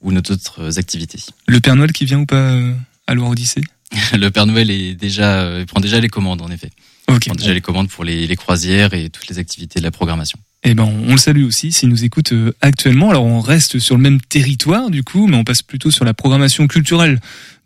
ou 0.02 0.12
nos 0.12 0.20
autres 0.20 0.78
activités. 0.80 1.20
Le 1.48 1.60
Père 1.60 1.76
Noël 1.76 1.92
qui 1.92 2.06
vient 2.06 2.20
ou 2.20 2.26
pas 2.26 2.36
euh, 2.54 2.74
à 3.08 3.14
Loire 3.16 3.30
Odyssée 3.32 3.62
Le 4.14 4.30
Père 4.30 4.46
Noël 4.46 4.70
est 4.72 4.96
déjà, 4.96 5.42
euh, 5.42 5.60
il 5.62 5.66
prend 5.66 5.80
déjà 5.80 6.00
les 6.00 6.10
commandes, 6.10 6.42
en 6.42 6.50
effet. 6.52 6.70
Ok. 7.08 7.26
Il 7.28 7.30
prend 7.30 7.36
déjà 7.36 7.54
les 7.54 7.62
commandes 7.62 7.90
pour 7.90 8.04
les, 8.04 8.26
les 8.28 8.36
croisières 8.36 8.94
et 8.94 9.10
toutes 9.10 9.28
les 9.28 9.38
activités 9.40 9.80
de 9.80 9.84
la 9.86 9.92
programmation. 9.92 10.40
Eh 10.68 10.74
ben, 10.74 10.84
on 10.84 11.12
le 11.12 11.18
salue 11.20 11.44
aussi 11.44 11.72
s'il 11.72 11.90
nous 11.90 12.04
écoute 12.04 12.32
euh, 12.32 12.52
actuellement. 12.62 13.12
Alors, 13.12 13.24
on 13.26 13.40
reste 13.40 13.78
sur 13.78 13.96
le 13.96 14.02
même 14.02 14.20
territoire, 14.20 14.90
du 14.90 15.04
coup, 15.04 15.28
mais 15.28 15.38
on 15.38 15.44
passe 15.44 15.62
plutôt 15.62 15.92
sur 15.92 16.04
la 16.06 16.16
programmation 16.16 16.66
culturelle 16.68 17.20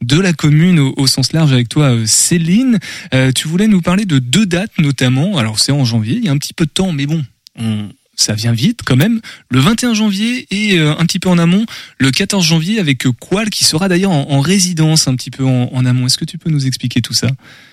de 0.03 0.19
la 0.19 0.33
commune 0.33 0.79
au, 0.79 0.93
au 0.97 1.07
sens 1.07 1.31
large 1.31 1.53
avec 1.53 1.69
toi, 1.69 1.95
Céline. 2.05 2.77
Euh, 3.13 3.31
tu 3.31 3.47
voulais 3.47 3.67
nous 3.67 3.81
parler 3.81 4.05
de 4.05 4.19
deux 4.19 4.45
dates, 4.45 4.77
notamment. 4.79 5.37
Alors, 5.37 5.59
c'est 5.59 5.71
en 5.71 5.85
janvier, 5.85 6.17
il 6.17 6.25
y 6.25 6.27
a 6.27 6.31
un 6.33 6.37
petit 6.37 6.53
peu 6.53 6.65
de 6.65 6.71
temps, 6.71 6.91
mais 6.91 7.05
bon, 7.05 7.23
on- 7.57 7.89
ça 8.19 8.33
vient 8.33 8.51
vite 8.51 8.81
quand 8.85 8.95
même. 8.95 9.21
Le 9.49 9.59
21 9.59 9.93
janvier 9.93 10.45
et 10.51 10.77
euh, 10.77 10.93
un 10.97 11.05
petit 11.05 11.19
peu 11.19 11.29
en 11.29 11.37
amont, 11.37 11.65
le 11.97 12.11
14 12.11 12.45
janvier 12.45 12.79
avec 12.79 13.03
Qual, 13.19 13.49
qui 13.49 13.63
sera 13.63 13.87
d'ailleurs 13.87 14.11
en, 14.11 14.29
en 14.29 14.39
résidence 14.41 15.07
un 15.07 15.15
petit 15.15 15.31
peu 15.31 15.45
en, 15.45 15.85
amont. 15.85 16.05
Est-ce 16.05 16.17
que 16.17 16.25
tu 16.25 16.37
peux 16.37 16.49
nous 16.49 16.67
expliquer 16.67 17.01
tout 17.01 17.13
ça? 17.13 17.29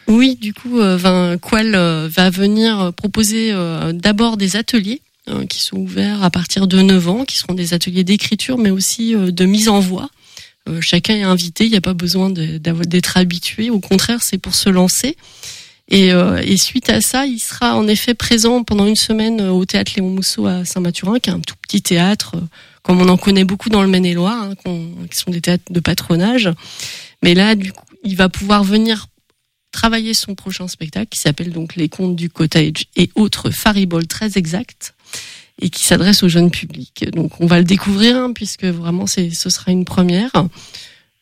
Oui, 0.06 0.37
du 0.40 0.54
coup, 0.54 0.78
euh, 0.78 0.96
Vin- 0.96 1.37
Qual 1.38 1.74
euh, 1.74 2.09
va 2.09 2.30
venir 2.30 2.80
euh, 2.80 2.90
proposer 2.92 3.50
euh, 3.52 3.92
d'abord 3.92 4.37
des 4.37 4.56
ateliers 4.56 5.00
qui 5.50 5.61
sont 5.61 5.78
ouverts 5.78 6.22
à 6.22 6.30
partir 6.30 6.68
de 6.68 6.80
9 6.80 7.09
ans, 7.09 7.24
qui 7.24 7.37
seront 7.37 7.54
des 7.54 7.74
ateliers 7.74 8.04
d'écriture, 8.04 8.59
mais 8.59 8.70
aussi 8.70 9.12
de 9.16 9.44
mise 9.44 9.68
en 9.68 9.80
voix. 9.80 10.09
Chacun 10.80 11.16
est 11.16 11.24
invité, 11.24 11.64
il 11.64 11.70
n'y 11.72 11.76
a 11.76 11.80
pas 11.80 11.94
besoin 11.94 12.30
d'être 12.30 13.16
habitué. 13.16 13.68
Au 13.70 13.80
contraire, 13.80 14.22
c'est 14.22 14.38
pour 14.38 14.54
se 14.54 14.68
lancer. 14.68 15.16
Et, 15.88 16.12
euh, 16.12 16.40
et 16.42 16.57
suite 16.57 16.90
à 16.90 17.01
ça, 17.01 17.27
il 17.27 17.38
sera 17.38 17.77
en 17.77 17.87
effet 17.87 18.14
présent 18.14 18.64
pendant 18.64 18.87
une 18.87 18.96
semaine 18.96 19.40
euh, 19.40 19.51
au 19.51 19.64
théâtre 19.64 19.92
Léon 19.96 20.11
Mousseau 20.11 20.46
à 20.46 20.64
Saint-Mathurin, 20.64 21.20
qui 21.20 21.31
est 21.31 21.33
un 21.33 21.40
tout 21.40 21.55
petit 21.62 21.81
théâtre, 21.81 22.33
euh, 22.37 22.40
comme 22.83 23.01
on 23.01 23.09
en 23.09 23.16
connaît 23.16 23.44
beaucoup 23.44 23.68
dans 23.68 23.83
le 23.83 23.88
Maine-et-Loire, 23.88 24.51
hein, 24.51 24.55
qui 25.09 25.16
sont 25.16 25.31
des 25.31 25.40
théâtres 25.40 25.70
de 25.70 25.81
patronage. 25.81 26.51
Mais 27.22 27.35
là, 27.35 27.55
du 27.55 27.72
coup, 27.72 27.85
il 28.03 28.16
va 28.16 28.29
pouvoir 28.29 28.64
venir 28.64 29.07
travailler 29.70 30.14
son 30.14 30.35
prochain 30.35 30.68
spectacle 30.68 31.09
qui 31.11 31.20
s'appelle 31.20 31.53
donc 31.53 31.77
Les 31.77 31.88
Contes 31.88 32.16
du 32.16 32.31
Cottage 32.31 32.87
et 32.96 33.11
autres 33.14 33.51
fariboles 33.51 34.07
très 34.07 34.38
exacts 34.38 34.94
et 35.61 35.70
qui 35.70 35.85
s'adresse 35.85 36.22
au 36.22 36.29
jeune 36.29 36.51
public. 36.51 37.05
Donc 37.12 37.40
on 37.40 37.46
va 37.46 37.59
le 37.59 37.64
découvrir 37.64 38.16
hein, 38.16 38.33
puisque 38.35 38.64
vraiment 38.64 39.07
c'est 39.07 39.31
ce 39.31 39.51
sera 39.51 39.72
une 39.72 39.85
première. 39.85 40.31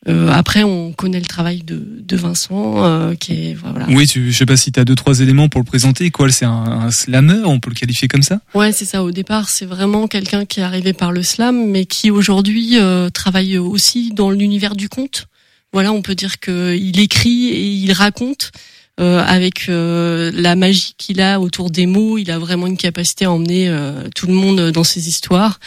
Euh, 0.07 0.29
après 0.31 0.63
on 0.63 0.93
connaît 0.93 1.19
le 1.19 1.25
travail 1.25 1.63
de, 1.63 1.83
de 1.99 2.15
Vincent 2.15 2.83
euh, 2.83 3.15
qui 3.15 3.33
est 3.33 3.53
voilà. 3.55 3.87
Oui, 3.89 4.05
tu, 4.05 4.31
je 4.31 4.37
sais 4.37 4.45
pas 4.45 4.55
si 4.55 4.71
tu 4.71 4.79
as 4.79 4.85
deux, 4.85 4.93
trois 4.93 5.19
éléments 5.19 5.49
pour 5.49 5.59
le 5.59 5.65
présenter. 5.65 6.11
Qual, 6.11 6.31
c'est 6.31 6.45
un, 6.45 6.51
un 6.51 6.91
slammer, 6.91 7.41
on 7.45 7.59
peut 7.59 7.71
le 7.71 7.75
qualifier 7.75 8.07
comme 8.07 8.21
ça? 8.21 8.39
Ouais, 8.53 8.71
c'est 8.71 8.85
ça. 8.85 9.03
Au 9.03 9.09
départ, 9.09 9.49
c'est 9.49 9.65
vraiment 9.65 10.07
quelqu'un 10.07 10.45
qui 10.45 10.59
est 10.59 10.63
arrivé 10.63 10.93
par 10.93 11.11
le 11.11 11.23
slam, 11.23 11.71
mais 11.71 11.85
qui 11.85 12.11
aujourd'hui 12.11 12.77
euh, 12.77 13.09
travaille 13.09 13.57
aussi 13.57 14.11
dans 14.13 14.29
l'univers 14.29 14.75
du 14.75 14.89
conte. 14.89 15.25
Voilà, 15.73 15.91
on 15.91 16.03
peut 16.03 16.15
dire 16.15 16.39
que 16.39 16.75
il 16.75 16.99
écrit 16.99 17.47
et 17.47 17.67
il 17.67 17.91
raconte 17.91 18.51
euh, 18.99 19.23
avec 19.25 19.69
euh, 19.69 20.31
la 20.33 20.55
magie 20.55 20.93
qu'il 20.97 21.19
a 21.19 21.39
autour 21.39 21.71
des 21.71 21.87
mots. 21.87 22.19
Il 22.19 22.29
a 22.29 22.37
vraiment 22.37 22.67
une 22.67 22.77
capacité 22.77 23.25
à 23.25 23.31
emmener 23.31 23.69
euh, 23.69 24.07
tout 24.15 24.27
le 24.27 24.33
monde 24.33 24.71
dans 24.71 24.83
ses 24.83 25.09
histoires 25.09 25.59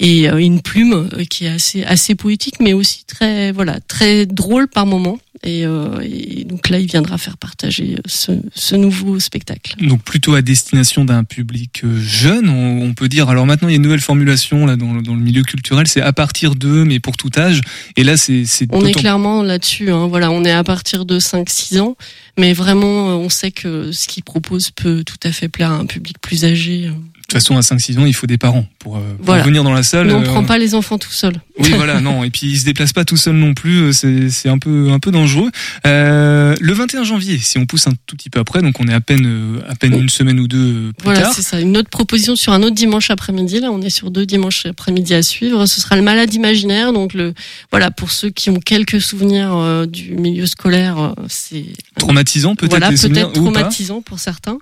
et 0.00 0.28
euh, 0.28 0.38
une 0.38 0.60
plume 0.60 1.08
euh, 1.12 1.24
qui 1.24 1.44
est 1.44 1.50
assez 1.50 1.84
assez 1.84 2.16
poétique, 2.16 2.56
mais 2.58 2.72
aussi 2.72 3.04
très 3.04 3.52
voilà 3.52 3.78
très 3.80 4.26
drôle 4.26 4.66
par 4.66 4.86
moment. 4.86 5.18
Et, 5.42 5.64
euh, 5.64 6.00
et 6.02 6.44
donc 6.44 6.68
là, 6.68 6.78
il 6.78 6.86
viendra 6.86 7.16
faire 7.16 7.38
partager 7.38 7.96
ce, 8.04 8.32
ce 8.54 8.76
nouveau 8.76 9.18
spectacle. 9.20 9.74
Donc 9.80 10.02
plutôt 10.02 10.34
à 10.34 10.42
destination 10.42 11.06
d'un 11.06 11.24
public 11.24 11.80
euh, 11.82 11.98
jeune, 11.98 12.50
on, 12.50 12.82
on 12.82 12.92
peut 12.92 13.08
dire. 13.08 13.30
Alors 13.30 13.46
maintenant, 13.46 13.68
il 13.68 13.70
y 13.70 13.74
a 13.74 13.76
une 13.76 13.82
nouvelle 13.82 14.02
formulation 14.02 14.66
là 14.66 14.76
dans 14.76 14.92
le, 14.92 15.00
dans 15.00 15.14
le 15.14 15.20
milieu 15.20 15.42
culturel, 15.42 15.86
c'est 15.86 16.02
à 16.02 16.12
partir 16.12 16.56
de, 16.56 16.84
mais 16.84 17.00
pour 17.00 17.16
tout 17.16 17.30
âge. 17.38 17.62
Et 17.96 18.04
là, 18.04 18.18
c'est 18.18 18.44
On 18.70 18.84
est 18.84 18.92
clairement 18.92 19.42
là-dessus. 19.42 19.90
Hein. 19.90 20.08
Voilà, 20.08 20.30
on 20.30 20.44
est 20.44 20.52
à 20.52 20.62
partir 20.62 21.06
de 21.06 21.18
5-6 21.18 21.80
ans, 21.80 21.96
mais 22.38 22.52
vraiment, 22.52 23.10
euh, 23.10 23.14
on 23.14 23.30
sait 23.30 23.50
que 23.50 23.92
ce 23.92 24.08
qu'il 24.08 24.24
propose 24.24 24.70
peut 24.70 25.04
tout 25.04 25.20
à 25.22 25.32
fait 25.32 25.48
plaire 25.48 25.70
à 25.70 25.76
un 25.76 25.86
public 25.86 26.18
plus 26.20 26.44
âgé. 26.44 26.90
De 27.30 27.34
toute 27.38 27.42
façon, 27.42 27.56
à 27.56 27.60
5-6 27.60 27.98
ans, 28.00 28.06
il 28.06 28.12
faut 28.14 28.26
des 28.26 28.38
parents 28.38 28.66
pour, 28.80 28.96
euh, 28.96 29.00
pour 29.18 29.26
Voilà. 29.26 29.44
venir 29.44 29.62
dans 29.62 29.72
la 29.72 29.84
salle. 29.84 30.08
Mais 30.08 30.14
on 30.14 30.22
euh, 30.22 30.24
prend 30.24 30.42
pas 30.42 30.58
les 30.58 30.74
enfants 30.74 30.98
tout 30.98 31.12
seuls. 31.12 31.40
Oui, 31.60 31.70
voilà, 31.76 32.00
non. 32.00 32.24
Et 32.24 32.30
puis 32.30 32.48
ils 32.48 32.58
se 32.58 32.64
déplacent 32.64 32.92
pas 32.92 33.04
tout 33.04 33.16
seuls 33.16 33.36
non 33.36 33.54
plus. 33.54 33.76
euh, 33.82 33.92
C'est 33.92 34.30
c'est 34.30 34.48
un 34.48 34.58
peu 34.58 34.90
un 34.90 34.98
peu 34.98 35.12
dangereux. 35.12 35.48
Euh, 35.86 36.56
le 36.60 36.72
21 36.72 37.04
janvier, 37.04 37.38
si 37.38 37.58
on 37.58 37.66
pousse 37.66 37.86
un 37.86 37.92
tout 38.06 38.16
petit 38.16 38.30
peu 38.30 38.40
après, 38.40 38.62
donc 38.62 38.80
on 38.80 38.88
est 38.88 38.92
à 38.92 39.00
peine 39.00 39.60
à 39.68 39.76
peine 39.76 39.94
une 39.94 40.08
semaine 40.08 40.40
ou 40.40 40.48
deux 40.48 40.58
euh, 40.88 40.92
plus 40.96 41.04
Voilà, 41.04 41.30
c'est 41.32 41.42
ça. 41.42 41.60
Une 41.60 41.76
autre 41.76 41.88
proposition 41.90 42.34
sur 42.34 42.52
un 42.52 42.62
autre 42.64 42.74
dimanche 42.74 43.10
après-midi. 43.10 43.60
Là, 43.60 43.70
on 43.70 43.80
est 43.80 43.90
sur 43.90 44.10
deux 44.10 44.26
dimanches 44.26 44.66
après-midi 44.66 45.14
à 45.14 45.22
suivre. 45.22 45.66
Ce 45.66 45.80
sera 45.80 45.94
le 45.96 46.02
malade 46.02 46.34
imaginaire. 46.34 46.92
Donc 46.92 47.14
le, 47.14 47.32
voilà, 47.70 47.90
pour 47.92 48.10
ceux 48.10 48.30
qui 48.30 48.50
ont 48.50 48.58
quelques 48.58 49.00
souvenirs 49.00 49.54
euh, 49.54 49.86
du 49.86 50.16
milieu 50.16 50.46
scolaire, 50.46 51.14
c'est 51.28 51.64
Traumatisant 51.96 52.56
peut-être 52.56 52.70
voilà, 52.70 52.88
peut-être 52.88 53.38
ou 53.38 53.44
pas. 53.44 53.60
traumatisant 53.60 54.00
pour 54.02 54.18
certains. 54.18 54.58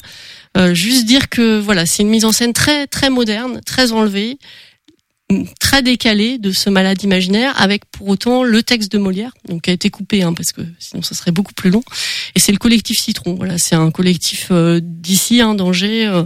Euh, 0.59 0.75
juste 0.75 1.07
dire 1.07 1.29
que 1.29 1.59
voilà, 1.59 1.87
c'est 1.87 2.03
une 2.03 2.09
mise 2.09 2.25
en 2.25 2.33
scène 2.33 2.53
très 2.53 2.87
très 2.87 3.11
moderne, 3.11 3.61
très 3.65 3.93
enlevée, 3.93 4.39
très 5.61 5.83
décalée 5.83 6.39
de 6.39 6.53
ce 6.53 6.71
malade 6.71 7.03
imaginaire, 7.03 7.61
avec 7.61 7.85
pour 7.87 8.09
autant 8.09 8.43
le 8.43 8.63
texte 8.63 8.91
de 8.91 8.99
Molière, 8.99 9.33
donc 9.47 9.63
qui 9.63 9.71
a 9.71 9.73
été 9.73 9.91
coupé, 9.91 10.23
hein, 10.23 10.33
parce 10.33 10.53
que 10.53 10.63
sinon 10.79 11.03
ça 11.03 11.15
serait 11.15 11.33
beaucoup 11.33 11.55
plus 11.55 11.71
long. 11.71 11.83
Et 12.35 12.41
c'est 12.41 12.53
le 12.53 12.59
collectif 12.59 12.99
Citron. 12.99 13.35
Voilà, 13.35 13.59
c'est 13.59 13.77
un 13.77 13.91
collectif 13.91 14.49
euh, 14.51 14.81
d'ici, 14.83 15.41
hein, 15.41 15.55
d'Angers. 15.55 16.07
euh, 16.07 16.25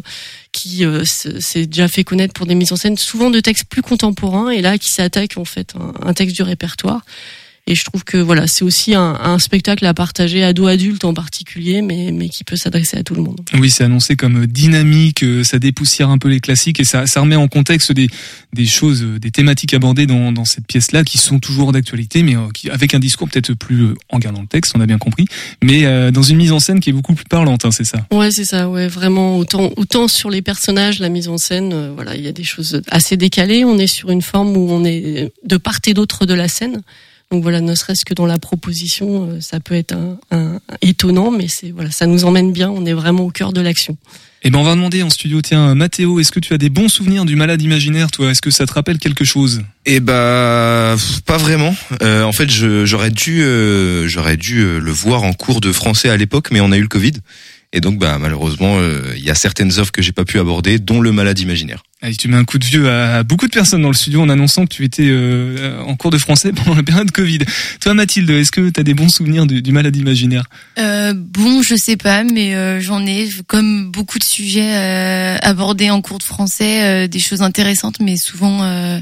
qui 0.53 0.85
s'est 1.07 1.65
déjà 1.65 1.89
fait 1.89 2.05
connaître 2.05 2.35
pour 2.35 2.45
des 2.45 2.55
mises 2.55 2.73
en 2.73 2.77
scène 2.77 2.99
souvent 2.99 3.31
de 3.31 3.41
textes 3.41 3.65
plus 3.65 3.81
contemporains 3.81 4.51
et 4.51 4.61
là 4.61 4.77
qui 4.77 4.91
s'attaque 4.91 5.39
en 5.39 5.47
fait 5.47 5.73
un, 5.81 5.95
un 6.07 6.13
texte 6.13 6.37
du 6.37 6.43
répertoire 6.43 7.07
et 7.67 7.75
je 7.75 7.85
trouve 7.85 8.05
que 8.05 8.17
voilà 8.17 8.47
c'est 8.47 8.65
aussi 8.65 8.95
un, 8.95 9.19
un 9.21 9.39
spectacle 9.39 9.87
à 9.87 9.95
partager 9.95 10.43
ado 10.43 10.67
adulte 10.67 11.05
en 11.05 11.15
particulier 11.15 11.81
mais 11.81 12.11
mais 12.13 12.29
qui 12.29 12.45
peut 12.45 12.57
s'adresser 12.57 12.97
à 12.99 13.03
tout 13.03 13.15
le 13.15 13.23
monde 13.23 13.41
Oui, 13.55 13.71
c'est 13.71 13.85
annoncé 13.85 14.17
comme 14.17 14.47
dynamique, 14.47 15.23
euh, 15.23 15.45
ça 15.45 15.59
dépoussière 15.59 16.11
un 16.11 16.19
peu 16.19 16.29
les 16.29 16.41
classiques 16.41 16.81
et 16.81 16.85
ça, 16.85 17.07
ça 17.07 17.21
remet 17.21 17.37
en 17.37 17.49
contexte 17.49 17.93
des, 17.93 18.09
des 18.53 18.67
choses, 18.67 19.03
euh, 19.03 19.19
des 19.19 19.31
thématiques 19.31 19.75
abordées 19.75 20.07
dans, 20.07 20.33
dans 20.33 20.45
cette 20.45 20.67
pièce-là 20.67 21.05
qui 21.05 21.19
sont 21.19 21.39
toujours 21.39 21.73
d'actualité, 21.73 22.23
mais 22.23 22.37
euh, 22.37 22.49
qui, 22.53 22.71
avec 22.71 22.95
un 22.95 22.99
discours 22.99 23.29
peut-être 23.29 23.55
plus 23.55 23.83
euh, 23.85 23.95
en 24.11 24.19
gardant 24.19 24.41
le 24.41 24.47
texte, 24.47 24.73
on 24.77 24.81
a 24.81 24.87
bien 24.87 24.99
compris, 24.99 25.27
mais 25.63 25.85
euh, 25.85 26.11
dans 26.11 26.23
une 26.23 26.37
mise 26.37 26.53
en 26.53 26.61
scène 26.61 26.81
qui 26.81 26.91
est 26.91 26.93
beaucoup 26.93 27.15
plus 27.15 27.25
parlante, 27.25 27.65
hein, 27.65 27.71
c'est 27.71 27.85
ça. 27.85 28.07
Ouais, 28.13 28.31
c'est 28.31 28.45
ça, 28.45 28.69
ouais, 28.69 28.89
vraiment 28.89 29.39
autant 29.39 29.71
autant 29.77 30.09
sur 30.09 30.31
les 30.31 30.43
personnages, 30.43 30.99
la 30.99 31.09
mise 31.09 31.29
en 31.29 31.39
scène, 31.39 31.73
euh, 31.73 31.93
voilà, 31.95 32.17
il 32.17 32.23
y 32.23 32.29
a 32.29 32.33
des 32.33 32.45
choses 32.45 32.83
assez 32.91 33.17
décalées, 33.17 33.65
on 33.65 33.79
est 33.79 33.87
sur 33.87 34.11
une 34.11 34.23
forme 34.23 34.57
où 34.57 34.71
on 34.71 34.85
est 34.85 35.33
de 35.45 35.57
part 35.57 35.79
et 35.87 35.95
d'autre 35.95 36.27
de 36.27 36.35
la 36.35 36.49
scène. 36.49 36.83
Donc 37.33 37.43
voilà, 37.43 37.63
ne 37.63 37.75
serait-ce 37.75 38.05
que 38.05 38.13
dans 38.13 38.27
la 38.27 38.39
proposition, 38.39 39.31
euh, 39.31 39.41
ça 39.41 39.59
peut 39.59 39.75
être 39.75 39.95
un, 39.95 40.19
un- 40.31 40.61
étonnant, 40.83 41.31
mais 41.31 41.49
c'est 41.49 41.71
voilà, 41.71 41.91
ça 41.91 42.07
nous 42.07 42.25
emmène 42.27 42.53
bien. 42.53 42.69
On 42.71 42.85
est 42.85 42.93
vraiment 42.93 43.25
au 43.25 43.31
cœur 43.31 43.55
de 43.55 43.61
l'action. 43.63 43.97
Eh 44.43 44.51
ben, 44.51 44.59
on 44.59 44.65
va 44.65 44.75
demander 44.75 45.03
en 45.03 45.09
studio, 45.09 45.41
tiens, 45.41 45.75
Mathéo, 45.75 46.21
est-ce 46.21 46.31
que 46.31 46.41
tu 46.41 46.53
as 46.53 46.59
des 46.59 46.69
bons 46.69 46.89
souvenirs 46.89 47.25
du 47.25 47.35
malade 47.37 47.63
imaginaire, 47.63 48.11
toi? 48.11 48.31
Est-ce 48.31 48.43
que 48.43 48.51
ça 48.51 48.67
te 48.67 48.73
rappelle 48.75 48.99
quelque 48.99 49.25
chose? 49.25 49.63
Eh 49.87 50.01
bah 50.01 50.95
pas 51.25 51.39
vraiment. 51.39 51.75
Euh, 52.03 52.23
en 52.25 52.33
fait, 52.33 52.51
je- 52.51 52.85
j'aurais 52.85 53.11
dû, 53.11 53.43
euh, 53.43 54.07
j'aurais 54.09 54.37
dû 54.37 54.59
euh, 54.61 54.79
le 54.79 54.91
voir 54.91 55.23
en 55.23 55.33
cours 55.33 55.61
de 55.63 55.73
français 55.73 56.11
à 56.11 56.17
l'époque, 56.19 56.49
mais 56.51 56.61
on 56.61 56.71
a 56.71 56.77
eu 56.77 56.83
le 56.83 56.89
Covid. 56.89 57.13
Et 57.73 57.81
donc, 57.81 57.99
bah 57.99 58.19
malheureusement, 58.19 58.77
euh, 58.79 59.01
il 59.17 59.25
y 59.25 59.31
a 59.31 59.35
certaines 59.35 59.79
offres 59.79 59.93
que 59.93 60.03
j'ai 60.03 60.13
pas 60.13 60.27
pu 60.27 60.39
aborder, 60.39 60.79
dont 60.79 61.01
le 61.01 61.13
malade 61.13 61.39
imaginaire. 61.39 61.83
Tu 62.19 62.27
mets 62.27 62.37
un 62.37 62.45
coup 62.45 62.59
de 62.59 62.65
vieux 62.65 62.91
à 62.91 63.23
beaucoup 63.23 63.47
de 63.47 63.53
personnes 63.53 63.83
dans 63.83 63.89
le 63.89 63.95
studio 63.95 64.21
en 64.21 64.29
annonçant 64.29 64.67
que 64.67 64.75
tu 64.75 64.85
étais 64.85 65.07
euh, 65.07 65.81
en 65.83 65.95
cours 65.95 66.11
de 66.11 66.19
français 66.19 66.53
pendant 66.53 66.75
la 66.75 66.83
période 66.83 67.13
Covid. 67.13 67.39
Toi, 67.81 67.95
Mathilde, 67.95 68.29
est-ce 68.31 68.51
que 68.51 68.71
tu 68.71 68.81
as 68.81 68.83
des 68.83 68.95
bons 68.95 69.09
souvenirs 69.09 69.47
du, 69.47 69.73
malade 69.73 69.95
imaginaire? 69.95 70.45
Euh, 70.81 71.15
bon, 71.15 71.63
je 71.63 71.77
sais 71.77 71.97
pas, 71.97 72.25
mais 72.25 72.57
euh, 72.57 72.81
j'en 72.81 73.07
ai, 73.07 73.29
comme 73.47 73.93
beaucoup 73.93 74.19
de 74.19 74.25
sujets 74.25 74.75
euh, 74.75 75.37
abordés 75.43 75.91
en 75.91 76.03
cours 76.03 76.19
de 76.19 76.25
français, 76.25 77.05
euh, 77.05 77.07
des 77.07 77.21
choses 77.21 77.43
intéressantes, 77.43 78.01
mais 78.01 78.17
souvent 78.17 78.65
euh, 78.65 78.99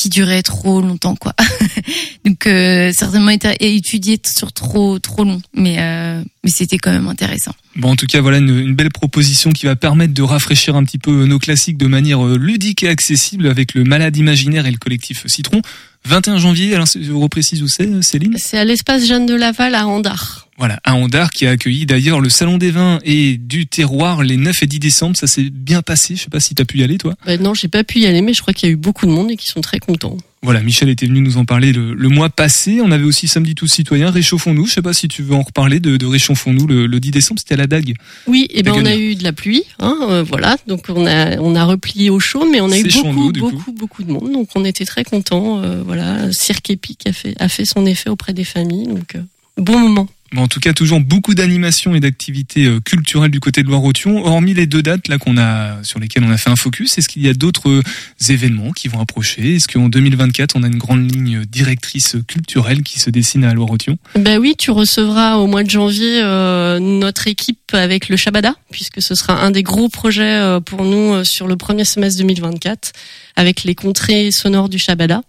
qui 0.00 0.08
duraient 0.08 0.42
trop 0.42 0.80
longtemps, 0.80 1.14
quoi. 1.14 1.34
Donc 2.24 2.46
euh, 2.46 2.90
certainement 2.94 3.32
étudié 3.60 4.18
sur 4.24 4.50
trop 4.50 4.98
trop 4.98 5.24
long, 5.24 5.42
mais 5.54 5.76
euh, 5.78 6.22
mais 6.42 6.50
c'était 6.50 6.78
quand 6.78 6.90
même 6.90 7.06
intéressant. 7.06 7.52
Bon, 7.76 7.90
en 7.90 7.96
tout 7.96 8.06
cas, 8.06 8.22
voilà 8.22 8.38
une, 8.38 8.48
une 8.48 8.74
belle 8.74 8.90
proposition 8.90 9.50
qui 9.50 9.66
va 9.66 9.76
permettre 9.76 10.14
de 10.14 10.22
rafraîchir 10.22 10.74
un 10.74 10.84
petit 10.84 10.98
peu 10.98 11.26
nos 11.26 11.38
classiques 11.38 11.76
de 11.76 11.86
manière 11.86 12.24
euh, 12.24 12.38
ludique 12.38 12.82
et 12.82 12.88
accessible 12.88 13.46
avec 13.46 13.74
le 13.74 13.84
malade 13.84 14.16
imaginaire 14.16 14.64
et 14.64 14.70
le 14.70 14.78
collectif 14.78 15.26
Citron. 15.26 15.60
21 16.06 16.38
janvier, 16.38 16.74
alors 16.74 16.86
je 16.86 17.12
reprécise 17.12 17.62
où 17.62 17.68
c'est, 17.68 17.86
euh, 17.86 18.02
Céline? 18.02 18.36
C'est 18.38 18.58
à 18.58 18.64
l'espace 18.64 19.06
Jeanne 19.06 19.26
de 19.26 19.34
Laval 19.34 19.74
à 19.74 19.86
Andar. 19.86 20.48
Voilà, 20.58 20.78
à 20.84 20.94
Andar 20.94 21.30
qui 21.30 21.46
a 21.46 21.50
accueilli 21.50 21.86
d'ailleurs 21.86 22.20
le 22.20 22.28
Salon 22.28 22.58
des 22.58 22.70
vins 22.70 22.98
et 23.04 23.38
du 23.38 23.66
terroir 23.66 24.22
les 24.22 24.36
9 24.36 24.62
et 24.62 24.66
10 24.66 24.78
décembre. 24.78 25.16
Ça 25.16 25.26
s'est 25.26 25.48
bien 25.50 25.82
passé. 25.82 26.16
Je 26.16 26.22
sais 26.22 26.30
pas 26.30 26.40
si 26.40 26.54
tu 26.54 26.62
as 26.62 26.64
pu 26.64 26.78
y 26.78 26.82
aller, 26.82 26.98
toi. 26.98 27.14
Bah 27.24 27.36
non, 27.38 27.54
j'ai 27.54 27.68
pas 27.68 27.84
pu 27.84 28.00
y 28.00 28.06
aller, 28.06 28.20
mais 28.22 28.34
je 28.34 28.42
crois 28.42 28.52
qu'il 28.52 28.68
y 28.68 28.70
a 28.70 28.72
eu 28.72 28.76
beaucoup 28.76 29.06
de 29.06 29.10
monde 29.10 29.30
et 29.30 29.36
qui 29.36 29.46
sont 29.46 29.60
très 29.60 29.78
contents. 29.78 30.16
Voilà, 30.42 30.62
Michel 30.62 30.88
était 30.88 31.04
venu 31.06 31.20
nous 31.20 31.36
en 31.36 31.44
parler 31.44 31.70
le, 31.70 31.92
le 31.92 32.08
mois 32.08 32.30
passé. 32.30 32.80
On 32.82 32.90
avait 32.92 33.04
aussi 33.04 33.28
samedi 33.28 33.54
tous 33.54 33.66
citoyens. 33.66 34.10
Réchauffons-nous. 34.10 34.66
Je 34.66 34.72
sais 34.72 34.80
pas 34.82 34.94
si 34.94 35.06
tu 35.06 35.22
veux 35.22 35.34
en 35.34 35.42
reparler 35.42 35.80
de, 35.80 35.98
de 35.98 36.06
Réchauffons-nous 36.06 36.66
le, 36.66 36.86
le 36.86 36.98
10 37.00 37.10
décembre. 37.10 37.40
C'était 37.40 37.54
à 37.54 37.58
la 37.58 37.66
dague. 37.66 37.94
Oui, 38.26 38.46
et 38.50 38.62
ben 38.62 38.72
La 38.74 38.80
on 38.80 38.84
a 38.86 38.96
eu 38.96 39.16
de 39.16 39.22
la 39.22 39.34
pluie, 39.34 39.64
hein, 39.80 39.98
euh, 40.08 40.22
voilà. 40.22 40.56
Donc 40.66 40.86
on 40.88 41.06
a 41.06 41.36
on 41.38 41.54
a 41.54 41.64
replié 41.64 42.08
au 42.08 42.20
chaud, 42.20 42.48
mais 42.50 42.62
on 42.62 42.70
a 42.70 42.78
eu 42.78 42.84
beaucoup 42.84 43.32
beaucoup 43.32 43.72
beaucoup 43.72 44.02
de 44.02 44.10
monde. 44.12 44.32
Donc 44.32 44.48
on 44.54 44.64
était 44.64 44.86
très 44.86 45.04
contents. 45.04 45.62
euh, 45.62 45.82
voilà, 45.84 46.32
Cirque 46.32 46.70
Épique 46.70 47.06
a 47.06 47.12
fait 47.12 47.34
a 47.38 47.50
fait 47.50 47.66
son 47.66 47.84
effet 47.84 48.08
auprès 48.08 48.32
des 48.32 48.44
familles. 48.44 48.86
Donc 48.86 49.16
euh, 49.16 49.20
bon 49.58 49.78
moment. 49.78 50.08
En 50.36 50.48
tout 50.48 50.60
cas, 50.60 50.72
toujours 50.72 51.00
beaucoup 51.00 51.34
d'animations 51.34 51.94
et 51.94 52.00
d'activités 52.00 52.66
euh, 52.66 52.80
culturelles 52.80 53.30
du 53.30 53.40
côté 53.40 53.62
de 53.62 53.68
Loire-Othion. 53.68 54.24
Hormis 54.24 54.54
les 54.54 54.66
deux 54.66 54.82
dates 54.82 55.08
là 55.08 55.18
qu'on 55.18 55.36
a 55.36 55.82
sur 55.82 55.98
lesquelles 55.98 56.24
on 56.24 56.30
a 56.30 56.38
fait 56.38 56.50
un 56.50 56.56
focus, 56.56 56.98
est-ce 56.98 57.08
qu'il 57.08 57.22
y 57.22 57.28
a 57.28 57.34
d'autres 57.34 57.68
euh, 57.68 57.82
événements 58.28 58.70
qui 58.70 58.88
vont 58.88 59.00
approcher? 59.00 59.56
Est-ce 59.56 59.66
qu'en 59.66 59.88
2024, 59.88 60.56
on 60.56 60.62
a 60.62 60.66
une 60.66 60.78
grande 60.78 61.10
ligne 61.10 61.44
directrice 61.44 62.16
culturelle 62.26 62.82
qui 62.82 63.00
se 63.00 63.10
dessine 63.10 63.44
à 63.44 63.54
Loire-Othion 63.54 63.98
Ben 64.16 64.38
oui, 64.38 64.54
tu 64.56 64.70
recevras 64.70 65.36
au 65.36 65.46
mois 65.46 65.62
de 65.62 65.70
janvier 65.70 66.20
euh, 66.22 66.78
notre 66.78 67.26
équipe 67.26 67.74
avec 67.74 68.08
le 68.08 68.16
Shabada, 68.16 68.54
puisque 68.70 69.02
ce 69.02 69.14
sera 69.14 69.42
un 69.42 69.50
des 69.50 69.62
gros 69.62 69.88
projets 69.88 70.22
euh, 70.22 70.60
pour 70.60 70.84
nous 70.84 71.14
euh, 71.14 71.24
sur 71.24 71.46
le 71.46 71.56
premier 71.56 71.84
semestre 71.84 72.18
2024, 72.20 72.92
avec 73.36 73.64
les 73.64 73.74
contrées 73.74 74.30
sonores 74.30 74.68
du 74.68 74.78
Shabada, 74.78 75.22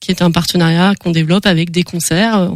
qui 0.00 0.10
est 0.10 0.22
un 0.22 0.30
partenariat 0.30 0.94
qu'on 0.98 1.10
développe 1.10 1.46
avec 1.46 1.70
des 1.70 1.84
concerts. 1.84 2.50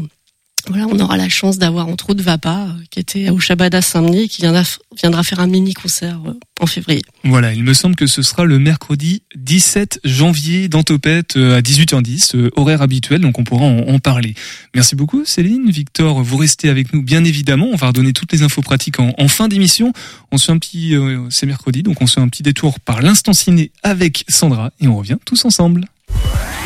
Voilà, 0.68 0.86
on 0.88 0.98
aura 0.98 1.16
la 1.16 1.28
chance 1.28 1.58
d'avoir 1.58 1.88
entre 1.88 2.10
autres 2.10 2.22
Vapa, 2.22 2.68
euh, 2.68 2.82
qui 2.90 2.98
était 3.00 3.30
au 3.30 3.38
Shabada 3.38 3.82
Saint-Denis, 3.82 4.22
et 4.24 4.28
qui 4.28 4.42
viendra, 4.42 4.62
viendra 5.00 5.22
faire 5.22 5.40
un 5.40 5.46
mini 5.46 5.74
concert 5.74 6.18
euh, 6.26 6.38
en 6.60 6.66
février. 6.66 7.02
Voilà, 7.24 7.52
il 7.52 7.64
me 7.64 7.74
semble 7.74 7.96
que 7.96 8.06
ce 8.06 8.22
sera 8.22 8.44
le 8.44 8.58
mercredi 8.58 9.22
17 9.36 10.00
janvier 10.04 10.68
dans 10.68 10.82
Topette 10.82 11.36
euh, 11.36 11.56
à 11.56 11.60
18h10, 11.60 12.36
euh, 12.36 12.50
horaire 12.56 12.82
habituel, 12.82 13.20
donc 13.20 13.38
on 13.38 13.44
pourra 13.44 13.64
en, 13.66 13.88
en 13.88 13.98
parler. 13.98 14.34
Merci 14.74 14.96
beaucoup 14.96 15.24
Céline, 15.24 15.70
Victor, 15.70 16.22
vous 16.22 16.36
restez 16.36 16.68
avec 16.68 16.92
nous 16.94 17.02
bien 17.02 17.24
évidemment, 17.24 17.68
on 17.72 17.76
va 17.76 17.88
redonner 17.88 18.12
toutes 18.12 18.32
les 18.32 18.42
infos 18.42 18.62
pratiques 18.62 19.00
en, 19.00 19.12
en 19.18 19.28
fin 19.28 19.48
d'émission. 19.48 19.92
On 20.32 20.38
se 20.38 20.46
fait 20.46 20.52
un 20.52 20.58
petit, 20.58 20.94
euh, 20.94 21.26
c'est 21.30 21.46
mercredi, 21.46 21.82
donc 21.82 22.00
on 22.00 22.06
se 22.06 22.14
fait 22.14 22.20
un 22.20 22.28
petit 22.28 22.42
détour 22.42 22.80
par 22.80 23.02
l'instant 23.02 23.32
ciné 23.32 23.70
avec 23.82 24.24
Sandra 24.28 24.70
et 24.80 24.88
on 24.88 24.96
revient 24.96 25.16
tous 25.24 25.44
ensemble. 25.44 25.86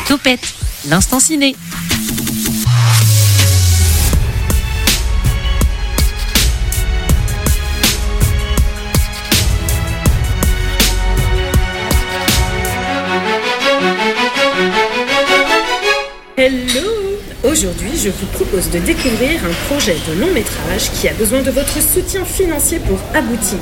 Topette, 0.07 0.55
l'instant 0.89 1.19
ciné. 1.19 1.55
Hello 16.43 16.89
Aujourd'hui, 17.43 17.91
je 18.03 18.09
vous 18.09 18.25
propose 18.33 18.71
de 18.71 18.79
découvrir 18.79 19.45
un 19.45 19.53
projet 19.67 19.95
de 20.09 20.19
long 20.19 20.31
métrage 20.33 20.89
qui 20.91 21.07
a 21.07 21.13
besoin 21.13 21.43
de 21.43 21.51
votre 21.51 21.79
soutien 21.79 22.25
financier 22.25 22.79
pour 22.79 22.97
aboutir. 23.13 23.59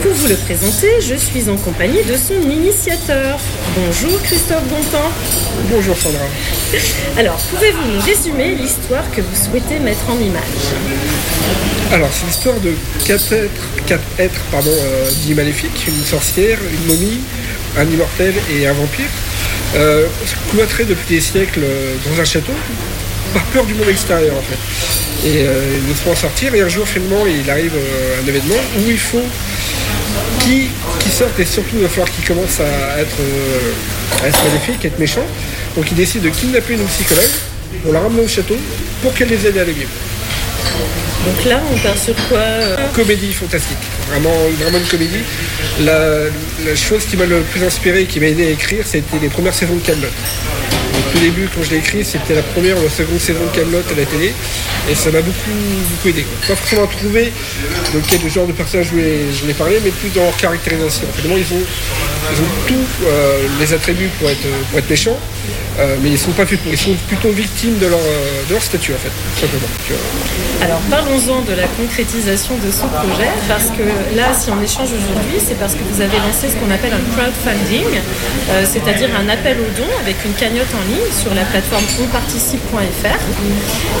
Pour 0.00 0.12
vous 0.12 0.28
le 0.28 0.36
présenter, 0.36 0.88
je 1.02 1.14
suis 1.16 1.50
en 1.50 1.56
compagnie 1.58 2.02
de 2.04 2.16
son 2.16 2.40
initiateur. 2.48 3.38
Bonjour 3.76 4.22
Christophe 4.22 4.64
Bontemps. 4.70 5.12
Bonjour 5.70 5.98
Sandra. 5.98 6.24
Alors, 7.18 7.36
pouvez-vous 7.50 7.92
nous 7.92 8.00
résumer 8.00 8.54
l'histoire 8.54 9.04
que 9.14 9.20
vous 9.20 9.36
souhaitez 9.36 9.78
mettre 9.78 10.08
en 10.08 10.18
image? 10.18 10.64
Alors, 11.92 12.08
c'est 12.10 12.24
l'histoire 12.24 12.58
de 12.60 12.72
quatre 13.06 13.34
êtres, 13.34 13.68
quatre 13.86 14.08
êtres 14.18 14.40
pardon, 14.50 14.72
euh, 14.72 15.10
dits 15.26 15.34
maléfiques, 15.34 15.86
une 15.86 16.04
sorcière, 16.06 16.58
une 16.72 16.86
momie, 16.86 17.20
un 17.76 17.84
immortel 17.84 18.32
et 18.50 18.66
un 18.66 18.72
vampire, 18.72 19.10
euh, 19.76 20.06
cloîtrés 20.50 20.84
depuis 20.84 21.16
des 21.16 21.20
siècles 21.20 21.60
euh, 21.62 21.94
dans 22.06 22.20
un 22.20 22.24
château, 22.24 22.52
par 23.34 23.42
peur 23.44 23.64
du 23.66 23.74
monde 23.74 23.88
extérieur 23.88 24.34
en 24.36 24.42
fait. 24.42 25.28
Et 25.28 25.42
euh, 25.42 25.78
ils 25.82 25.88
ne 25.88 25.94
font 25.94 26.12
en 26.12 26.16
sortir, 26.16 26.54
et 26.54 26.62
un 26.62 26.68
jour 26.68 26.86
finalement 26.86 27.26
il 27.26 27.48
arrive 27.50 27.72
euh, 27.74 28.22
un 28.22 28.26
événement 28.26 28.60
où 28.78 28.90
il 28.90 28.98
faut 28.98 29.24
qu'ils 30.40 30.68
qu'ils 31.00 31.12
sortent, 31.12 31.38
et 31.38 31.44
surtout 31.44 31.76
il 31.76 31.82
va 31.82 31.88
falloir 31.88 32.10
qu'ils 32.10 32.24
commencent 32.24 32.60
à 32.60 33.00
être, 33.00 33.18
à 34.22 34.28
être 34.28 34.44
maléfiques, 34.44 34.84
à 34.84 34.88
être 34.88 34.98
méchants. 34.98 35.26
Donc 35.76 35.90
ils 35.90 35.96
décident 35.96 36.24
de 36.24 36.30
kidnapper 36.30 36.74
une 36.74 36.84
psychologue 36.86 37.30
pour 37.82 37.92
la 37.92 38.00
ramener 38.00 38.22
au 38.22 38.28
château 38.28 38.56
pour 39.02 39.14
qu'elle 39.14 39.28
les 39.28 39.46
aide 39.46 39.58
à 39.58 39.62
aller 39.62 39.74
mieux. 39.74 39.86
Donc 41.26 41.44
là, 41.44 41.60
on 41.72 41.78
part 41.78 41.98
sur 41.98 42.14
quoi 42.28 42.38
euh, 42.38 42.76
Comédie 42.94 43.32
fantastique, 43.32 43.76
vraiment, 44.08 44.34
vraiment 44.60 44.78
une 44.78 44.84
comédie. 44.84 45.22
La, 45.80 46.74
chose 46.76 47.04
qui 47.06 47.16
m'a 47.16 47.26
le 47.26 47.40
plus 47.40 47.62
inspiré 47.64 48.02
et 48.02 48.06
qui 48.06 48.20
m'a 48.20 48.26
aidé 48.26 48.46
à 48.46 48.50
écrire, 48.50 48.84
c'était 48.86 49.18
les 49.20 49.28
premières 49.28 49.54
saisons 49.54 49.76
de 49.76 49.80
Camelot. 49.80 50.08
Au 51.14 51.18
début, 51.18 51.48
quand 51.54 51.62
je 51.62 51.70
l'ai 51.70 51.78
écrit, 51.78 52.04
c'était 52.04 52.34
la 52.34 52.42
première 52.42 52.78
ou 52.78 52.82
la 52.82 52.90
seconde 52.90 53.18
saison 53.18 53.40
de 53.44 53.56
Camelot 53.56 53.78
à 53.78 53.98
la 53.98 54.06
télé, 54.06 54.32
et 54.90 54.94
ça 54.94 55.10
m'a 55.10 55.20
beaucoup, 55.20 55.50
beaucoup 55.90 56.08
aidé. 56.08 56.24
Pas 56.46 56.54
forcément 56.54 56.84
à 56.84 56.86
trouver 56.86 57.32
de 57.94 58.00
quel 58.08 58.30
genre 58.30 58.46
de 58.46 58.52
personnage 58.52 58.86
je 58.86 59.40
voulais, 59.40 59.54
parler, 59.54 59.78
mais 59.84 59.90
plus 59.90 60.10
dans 60.10 60.24
leur 60.24 60.36
caractérisation. 60.36 61.06
Finalement, 61.16 61.38
ils 61.38 61.54
ont, 61.54 61.64
ils 62.32 62.40
ont 62.40 62.66
tous 62.68 63.06
euh, 63.06 63.46
les 63.58 63.72
attributs 63.72 64.10
pour 64.20 64.30
être, 64.30 64.46
pour 64.70 64.78
être 64.78 64.90
méchants, 64.90 65.18
euh, 65.78 65.96
mais 66.02 66.10
ils 66.10 66.18
sont 66.18 66.32
pas. 66.32 66.44
Ils 66.66 66.78
sont 66.78 66.94
plutôt 67.06 67.30
victimes 67.30 67.78
de 67.78 67.86
leur, 67.86 67.98
euh, 67.98 68.48
de 68.48 68.52
leur 68.52 68.62
statut, 68.62 68.92
en 68.92 68.98
fait, 68.98 69.08
tout 69.08 69.40
simplement. 69.40 69.68
Alors 70.62 70.80
parlons-en 70.90 71.42
de 71.42 71.54
la 71.54 71.68
concrétisation 71.78 72.56
de 72.58 72.70
ce 72.70 72.82
projet, 72.82 73.30
parce 73.46 73.70
que 73.70 73.86
là, 74.16 74.34
si 74.34 74.50
on 74.50 74.60
échange 74.60 74.90
aujourd'hui, 74.90 75.38
c'est 75.38 75.58
parce 75.58 75.74
que 75.74 75.84
vous 75.86 76.00
avez 76.00 76.18
lancé 76.18 76.50
ce 76.50 76.56
qu'on 76.58 76.70
appelle 76.70 76.92
un 76.92 77.04
crowdfunding, 77.14 77.86
euh, 78.50 78.64
c'est-à-dire 78.66 79.08
un 79.14 79.28
appel 79.28 79.56
aux 79.60 79.72
dons 79.78 79.94
avec 80.02 80.16
une 80.24 80.34
cagnotte 80.34 80.72
en 80.74 80.82
ligne 80.90 81.10
sur 81.14 81.32
la 81.34 81.42
plateforme 81.42 81.84
onparticipe.fr. 82.02 83.22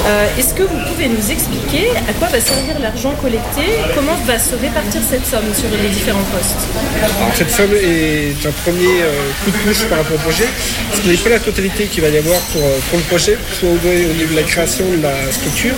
Euh, 0.06 0.38
Est-ce 0.38 0.52
que 0.54 0.62
vous 0.62 0.80
pouvez 0.88 1.08
nous 1.08 1.30
expliquer 1.30 1.90
à 2.08 2.12
quoi 2.18 2.26
va 2.28 2.40
servir 2.40 2.78
l'argent 2.80 3.14
collecté? 3.22 3.62
Comment 3.94 4.18
va 4.26 4.38
se 4.38 4.56
répartir 4.56 5.00
cette 5.08 5.26
somme 5.26 5.54
sur 5.54 5.70
les 5.70 5.88
différents 5.88 6.26
postes? 6.34 6.66
Alors 6.98 7.34
cette 7.34 7.50
somme 7.50 7.74
est 7.74 8.34
un 8.46 8.54
premier 8.66 9.06
coup 9.44 9.50
de 9.50 9.58
pouce 9.62 9.84
par 9.84 9.98
rapport 9.98 10.16
au 10.16 10.20
projet. 10.26 10.48
Ce 10.92 11.06
n'est 11.06 11.16
pas 11.16 11.37
la 11.38 11.44
totalité 11.44 11.86
qu'il 11.86 12.02
va 12.02 12.08
y 12.08 12.18
avoir 12.18 12.40
pour, 12.52 12.62
euh, 12.62 12.78
pour 12.90 12.98
le 12.98 13.04
projet, 13.04 13.38
soit 13.58 13.68
au, 13.68 13.72
au 13.72 14.14
niveau 14.14 14.32
de 14.34 14.36
la 14.36 14.42
création 14.42 14.84
de 14.90 15.02
la 15.02 15.30
structure, 15.30 15.74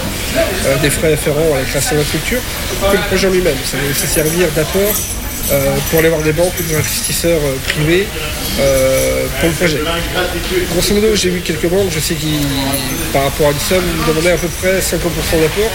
euh, 0.66 0.76
des 0.80 0.90
frais 0.90 1.12
afférents 1.12 1.54
à 1.54 1.58
la 1.58 1.64
création 1.64 1.96
de 1.96 2.00
la 2.00 2.06
structure, 2.06 2.40
que 2.90 2.96
le 2.96 3.02
projet 3.08 3.28
lui-même. 3.30 3.56
Ça 3.64 3.76
va 3.76 3.90
aussi 3.90 4.06
servir 4.06 4.48
d'apport 4.56 4.94
euh, 5.52 5.76
pour 5.90 5.98
aller 5.98 6.08
voir 6.08 6.22
des 6.22 6.32
banques 6.32 6.52
ou 6.60 6.62
des 6.62 6.76
investisseurs 6.76 7.40
euh, 7.42 7.56
privés 7.66 8.06
euh, 8.60 9.26
pour 9.40 9.48
le 9.48 9.54
projet. 9.56 9.80
Grosso 10.72 10.94
modo, 10.94 11.16
j'ai 11.16 11.30
vu 11.30 11.40
quelques 11.40 11.66
banques, 11.66 11.90
je 11.90 11.98
sais 11.98 12.14
qu'ils, 12.14 12.46
par 13.12 13.24
rapport 13.24 13.48
à 13.48 13.50
une 13.50 13.58
somme, 13.58 13.84
demandaient 14.06 14.30
à 14.30 14.36
peu 14.36 14.46
près 14.46 14.78
50% 14.78 14.92
d'apport. 15.40 15.70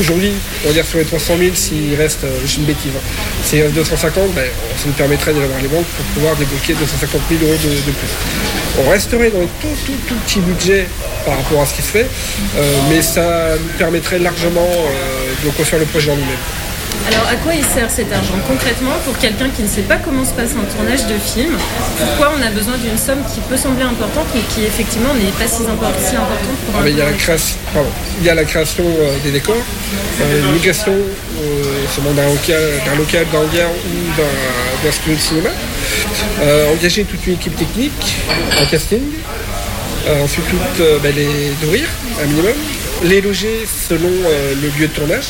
Aujourd'hui, 0.00 0.32
on 0.64 0.68
va 0.68 0.72
dire 0.72 0.86
sur 0.86 0.98
les 0.98 1.04
300 1.04 1.34
000, 1.38 1.54
s'il 1.54 1.94
reste, 1.96 2.20
j'ai 2.46 2.58
une 2.58 2.64
bêtise, 2.64 2.92
hein, 2.96 3.00
s'il 3.44 3.62
reste 3.62 3.74
250, 3.74 4.32
ben, 4.32 4.44
ça 4.78 4.84
nous 4.86 4.92
permettrait 4.92 5.34
d'aller 5.34 5.46
voir 5.46 5.60
les 5.60 5.68
banques 5.68 5.84
pour 5.84 6.04
pouvoir 6.14 6.36
débloquer 6.36 6.72
250 6.72 7.20
000 7.28 7.42
euros 7.42 7.58
de, 7.62 7.92
plus. 7.92 8.82
On 8.82 8.88
resterait 8.88 9.30
dans 9.30 9.40
un 9.40 9.48
tout, 9.60 9.68
tout, 9.84 9.92
tout 10.08 10.14
petit 10.26 10.40
budget 10.40 10.86
par 11.26 11.36
rapport 11.36 11.60
à 11.60 11.66
ce 11.66 11.74
qui 11.74 11.82
se 11.82 11.90
fait, 11.90 12.06
mais 12.88 13.02
ça 13.02 13.50
nous 13.60 13.76
permettrait 13.76 14.18
largement 14.18 14.70
de 15.44 15.50
construire 15.50 15.80
le 15.80 15.86
projet 15.86 16.10
en 16.10 16.14
lui-même. 16.14 16.38
Alors 17.08 17.26
à 17.28 17.34
quoi 17.36 17.54
il 17.54 17.64
sert 17.64 17.90
cet 17.90 18.12
argent 18.12 18.34
concrètement 18.46 18.92
pour 19.04 19.16
quelqu'un 19.18 19.48
qui 19.48 19.62
ne 19.62 19.68
sait 19.68 19.82
pas 19.82 19.96
comment 19.96 20.24
se 20.24 20.32
passe 20.32 20.50
un 20.52 20.64
tournage 20.76 21.06
de 21.06 21.18
film? 21.18 21.56
Pourquoi 21.98 22.32
on 22.38 22.42
a 22.42 22.50
besoin 22.50 22.76
d'une 22.78 22.98
somme 22.98 23.22
qui 23.32 23.40
peut 23.40 23.56
sembler 23.56 23.84
importante 23.84 24.26
mais 24.34 24.42
qui 24.54 24.64
effectivement 24.64 25.14
n'est 25.14 25.32
pas 25.38 25.48
si, 25.48 25.62
import- 25.62 25.96
si 25.98 26.14
importante 26.16 26.58
pour 26.66 26.74
Ah, 26.76 26.80
un 26.80 26.84
mais 26.84 26.90
il, 26.92 26.98
y 26.98 27.02
a 27.02 27.06
la 27.06 27.12
création, 27.12 27.56
pardon. 27.72 27.88
il 28.20 28.26
y 28.26 28.30
a 28.30 28.34
la 28.34 28.44
création 28.44 28.84
euh, 28.84 29.16
des 29.24 29.30
décors, 29.32 29.56
euh, 30.22 30.42
une 30.44 30.52
migration 30.52 30.92
euh, 30.92 31.62
seulement 31.94 32.12
d'un 32.12 32.28
local, 32.28 32.62
d'un 32.86 32.96
local, 32.96 33.26
d'un 33.32 33.38
hangar 33.38 33.70
ou 33.70 34.20
d'un, 34.20 34.84
d'un 34.84 34.92
studio 34.92 35.14
de 35.16 35.20
cinéma. 35.20 35.48
Euh, 36.42 36.72
engager 36.72 37.04
toute 37.04 37.26
une 37.26 37.34
équipe 37.34 37.56
technique 37.56 38.16
en 38.60 38.66
casting. 38.66 39.00
Euh, 40.08 40.24
ensuite, 40.24 40.44
toutes, 40.48 40.86
bah, 41.02 41.08
les 41.14 41.28
nourrir 41.62 41.84
un 42.22 42.26
minimum. 42.26 42.52
Les 43.02 43.20
loger 43.20 43.66
selon 43.66 44.10
euh, 44.10 44.54
le 44.60 44.68
lieu 44.78 44.86
de 44.86 44.92
tournage. 44.92 45.28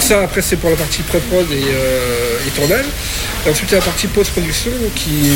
Ça, 0.00 0.22
après, 0.22 0.42
c'est 0.42 0.56
pour 0.56 0.70
la 0.70 0.76
partie 0.76 1.02
pré-prod 1.02 1.46
et, 1.52 1.54
euh, 1.54 2.46
et 2.46 2.50
tournage. 2.50 2.86
Et 3.46 3.50
ensuite, 3.50 3.70
il 3.70 3.74
y 3.74 3.76
a 3.76 3.78
la 3.78 3.84
partie 3.84 4.08
post-production 4.08 4.72
qui 4.94 5.30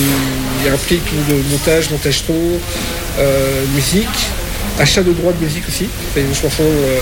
implique 0.72 1.04
le 1.28 1.36
montage, 1.50 1.90
montage 1.90 2.24
son, 2.26 2.34
euh, 3.18 3.64
musique, 3.74 4.28
achat 4.78 5.02
de 5.02 5.12
droits 5.12 5.32
de 5.32 5.44
musique 5.44 5.66
aussi. 5.68 5.88
C'est 6.14 6.22
une 6.22 6.34
chanson 6.34 6.62
euh, 6.62 6.98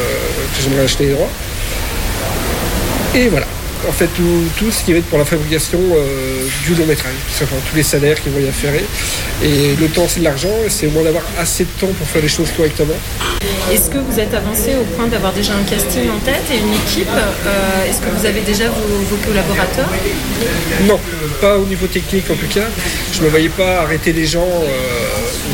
que 0.56 0.62
j'aimerais 0.62 0.84
acheter 0.84 1.06
les 1.06 1.12
droits. 1.12 1.30
Et 3.14 3.28
voilà. 3.28 3.46
En 3.88 3.92
fait, 3.92 4.06
tout, 4.08 4.44
tout 4.58 4.70
ce 4.70 4.84
qui 4.84 4.92
va 4.92 4.98
être 4.98 5.06
pour 5.06 5.18
la 5.18 5.24
fabrication 5.24 5.78
euh, 5.80 6.44
du 6.66 6.74
long 6.74 6.86
métrage. 6.86 7.12
Tout 7.28 7.34
simplement, 7.34 7.60
tous 7.70 7.76
les 7.76 7.82
salaires 7.82 8.20
qui 8.20 8.28
vont 8.28 8.40
y 8.40 8.48
afférer. 8.48 8.84
Et 9.42 9.76
le 9.80 9.88
temps, 9.88 10.06
c'est 10.08 10.20
de 10.20 10.24
l'argent. 10.24 10.50
Et 10.66 10.70
c'est 10.70 10.86
au 10.86 10.90
moins 10.90 11.04
d'avoir 11.04 11.22
assez 11.38 11.64
de 11.64 11.70
temps 11.80 11.92
pour 11.98 12.06
faire 12.06 12.22
les 12.22 12.28
choses 12.28 12.48
correctement. 12.56 12.94
Est-ce 13.70 13.90
que 13.90 13.98
vous 13.98 14.18
êtes 14.18 14.34
avancé 14.34 14.74
au 14.80 14.84
point 14.96 15.06
d'avoir 15.06 15.32
déjà 15.32 15.52
un 15.54 15.62
casting 15.62 16.08
en 16.10 16.18
tête 16.18 16.42
et 16.52 16.56
une 16.58 16.72
équipe 16.74 17.08
Euh, 17.46 17.88
Est-ce 17.88 18.00
que 18.00 18.10
vous 18.18 18.26
avez 18.26 18.40
déjà 18.40 18.64
vos, 18.68 18.96
vos 19.10 19.16
collaborateurs? 19.26 19.88
Non, 20.86 20.98
pas 21.40 21.56
au 21.58 21.64
niveau 21.66 21.86
technique 21.86 22.30
en 22.30 22.34
tout 22.34 22.48
cas. 22.52 22.66
Je 23.12 23.20
ne 23.20 23.24
me 23.26 23.30
voyais 23.30 23.48
pas 23.50 23.82
arrêter 23.82 24.12
les 24.12 24.26
gens 24.26 24.46
euh, 24.48 24.66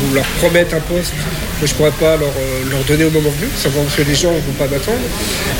ou 0.03 0.13
leur 0.13 0.25
promettre 0.39 0.75
un 0.75 0.79
poste 0.79 1.13
que 1.59 1.67
je 1.67 1.71
ne 1.71 1.77
pourrais 1.77 1.91
pas 1.91 2.17
leur, 2.17 2.29
euh, 2.29 2.69
leur 2.69 2.83
donner 2.83 3.05
au 3.05 3.11
moment 3.11 3.29
venu, 3.29 3.49
simplement 3.55 3.83
parce 3.83 3.95
que 3.95 4.01
les 4.01 4.15
gens 4.15 4.31
ne 4.31 4.39
vont 4.39 4.57
pas 4.57 4.67
m'attendre. 4.67 4.99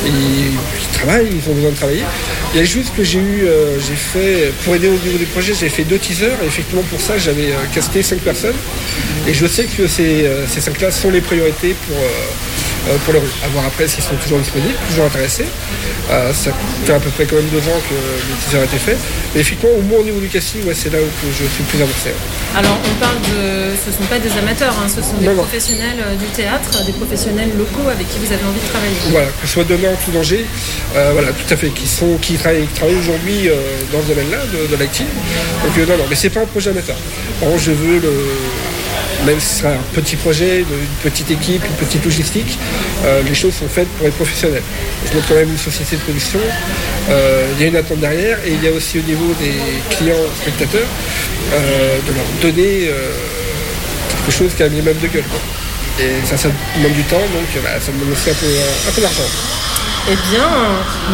Ils 0.04 0.92
travaillent, 0.92 1.28
ils 1.30 1.50
ont 1.50 1.54
besoin 1.54 1.70
de 1.70 1.76
travailler. 1.76 2.04
Il 2.54 2.60
y 2.60 2.62
a 2.62 2.64
juste 2.64 2.94
que 2.94 3.02
j'ai 3.02 3.18
eu, 3.18 3.44
euh, 3.44 3.78
j'ai 3.80 3.96
fait, 3.96 4.52
pour 4.64 4.74
aider 4.74 4.88
au 4.88 4.98
niveau 4.98 5.18
du 5.18 5.26
projet, 5.26 5.54
j'ai 5.58 5.68
fait 5.68 5.84
deux 5.84 5.98
teasers 5.98 6.36
et 6.42 6.46
effectivement 6.46 6.82
pour 6.90 7.00
ça 7.00 7.18
j'avais 7.18 7.52
euh, 7.52 7.56
casté 7.74 8.02
cinq 8.02 8.20
personnes. 8.20 8.56
Et 9.26 9.34
je 9.34 9.46
sais 9.46 9.64
que 9.64 9.86
ces, 9.86 10.28
cinq-là 10.60 10.90
sont 10.90 11.10
les 11.10 11.20
priorités 11.20 11.74
pour, 11.86 11.96
pour 13.04 13.12
le 13.12 13.18
rôle. 13.20 13.28
À 13.44 13.48
voir 13.48 13.64
après 13.66 13.88
s'ils 13.88 14.02
sont 14.04 14.16
toujours 14.22 14.38
disponibles, 14.38 14.74
toujours 14.88 15.06
intéressés. 15.06 15.46
Euh, 16.10 16.32
ça 16.32 16.52
fait 16.84 16.92
à 16.92 17.00
peu 17.00 17.10
près 17.10 17.26
quand 17.26 17.36
même 17.36 17.48
deux 17.50 17.58
ans 17.68 17.80
que 17.88 17.94
le 17.94 18.34
teaser 18.44 18.58
a 18.60 18.64
été 18.64 18.78
fait. 18.78 18.96
Mais 19.34 19.40
effectivement, 19.40 19.74
au 19.76 19.82
moins 19.82 19.98
au 19.98 20.04
niveau 20.04 20.20
du 20.20 20.28
casting, 20.28 20.64
ouais, 20.64 20.74
c'est 20.74 20.92
là 20.92 20.98
où 20.98 21.26
je 21.30 21.44
suis 21.44 21.64
le 21.64 21.68
plus 21.68 21.82
avancé. 21.82 22.10
ouais. 22.10 22.58
Alors 22.58 22.78
on 22.88 22.94
parle 23.02 23.18
de, 23.20 23.74
ce 23.74 23.90
ne 23.90 23.94
sont 23.96 24.08
pas 24.08 24.18
des 24.18 24.30
amateurs, 24.38 24.74
hein, 24.78 24.88
ce 24.88 25.02
sont 25.02 25.18
des 25.18 25.26
Non, 25.26 25.34
professionnels 25.34 25.98
euh, 26.00 26.14
du 26.14 26.26
théâtre, 26.26 26.70
des 26.86 26.92
professionnels 26.92 27.50
locaux 27.58 27.88
avec 27.90 28.08
qui 28.08 28.18
vous 28.18 28.32
avez 28.32 28.44
envie 28.44 28.60
de 28.62 28.68
travailler. 28.70 28.96
Voilà, 29.10 29.26
que 29.26 29.46
ce 29.46 29.52
soit 29.52 29.64
demain 29.64 29.88
ou 29.92 29.98
tout 30.04 30.12
danger, 30.12 30.46
euh, 30.94 31.10
voilà, 31.12 31.28
tout 31.32 31.52
à 31.52 31.56
fait, 31.56 31.68
qui 31.70 31.86
sont, 31.88 32.16
qui 32.22 32.34
travaillent, 32.34 32.68
aujourd'hui 32.98 33.48
euh, 33.48 33.54
dans 33.92 34.00
ce 34.00 34.08
domaine-là, 34.14 34.38
de, 34.46 34.70
de 34.72 34.76
l'active. 34.80 35.06
Donc 35.64 35.76
euh, 35.76 35.86
non, 35.86 35.98
non, 35.98 36.04
mais 36.08 36.14
c'est 36.16 36.30
pas 36.30 36.40
un 36.40 36.46
projet 36.46 36.70
amateur. 36.70 36.96
Par 37.40 37.50
contre, 37.50 37.62
je 37.62 37.72
veux 37.72 37.98
le, 37.98 38.12
même 39.26 39.40
si 39.40 39.46
ce 39.46 39.58
sera 39.60 39.70
un 39.70 39.82
petit 39.92 40.16
projet, 40.16 40.60
une 40.60 41.10
petite 41.10 41.30
équipe, 41.30 41.62
une 41.64 41.86
petite 41.86 42.04
logistique, 42.04 42.58
euh, 43.04 43.22
les 43.22 43.34
choses 43.34 43.54
sont 43.54 43.68
faites 43.68 43.88
pour 43.98 44.06
être 44.06 44.14
professionnelles. 44.14 44.62
Je 45.04 45.18
quand 45.28 45.34
même 45.34 45.50
une 45.50 45.58
société 45.58 45.96
de 45.96 46.02
production, 46.02 46.38
euh, 47.10 47.48
il 47.56 47.62
y 47.62 47.64
a 47.64 47.68
une 47.68 47.76
attente 47.76 47.98
derrière, 47.98 48.38
et 48.44 48.52
il 48.52 48.62
y 48.62 48.68
a 48.68 48.72
aussi 48.72 48.98
au 48.98 49.02
niveau 49.02 49.34
des 49.40 49.96
clients 49.96 50.14
spectateurs, 50.40 50.86
euh, 51.52 51.98
de 52.06 52.14
leur 52.14 52.24
donner 52.40 52.90
quelque 54.08 54.36
chose 54.36 54.54
qui 54.54 54.62
a 54.62 54.66
un 54.66 54.70
minimum 54.70 54.94
de 55.02 55.08
gueule. 55.08 55.24
Et 55.98 56.26
ça, 56.26 56.36
ça 56.36 56.48
demande 56.76 56.92
du 56.92 57.02
temps, 57.04 57.16
donc 57.16 57.62
bah, 57.62 57.70
ça 57.80 57.90
demande 57.90 58.12
aussi 58.12 58.30
un 58.30 58.34
peu, 58.34 58.46
un 58.46 58.92
peu 58.92 59.00
d'argent. 59.02 59.22
Eh 60.08 60.14
bien, 60.30 60.46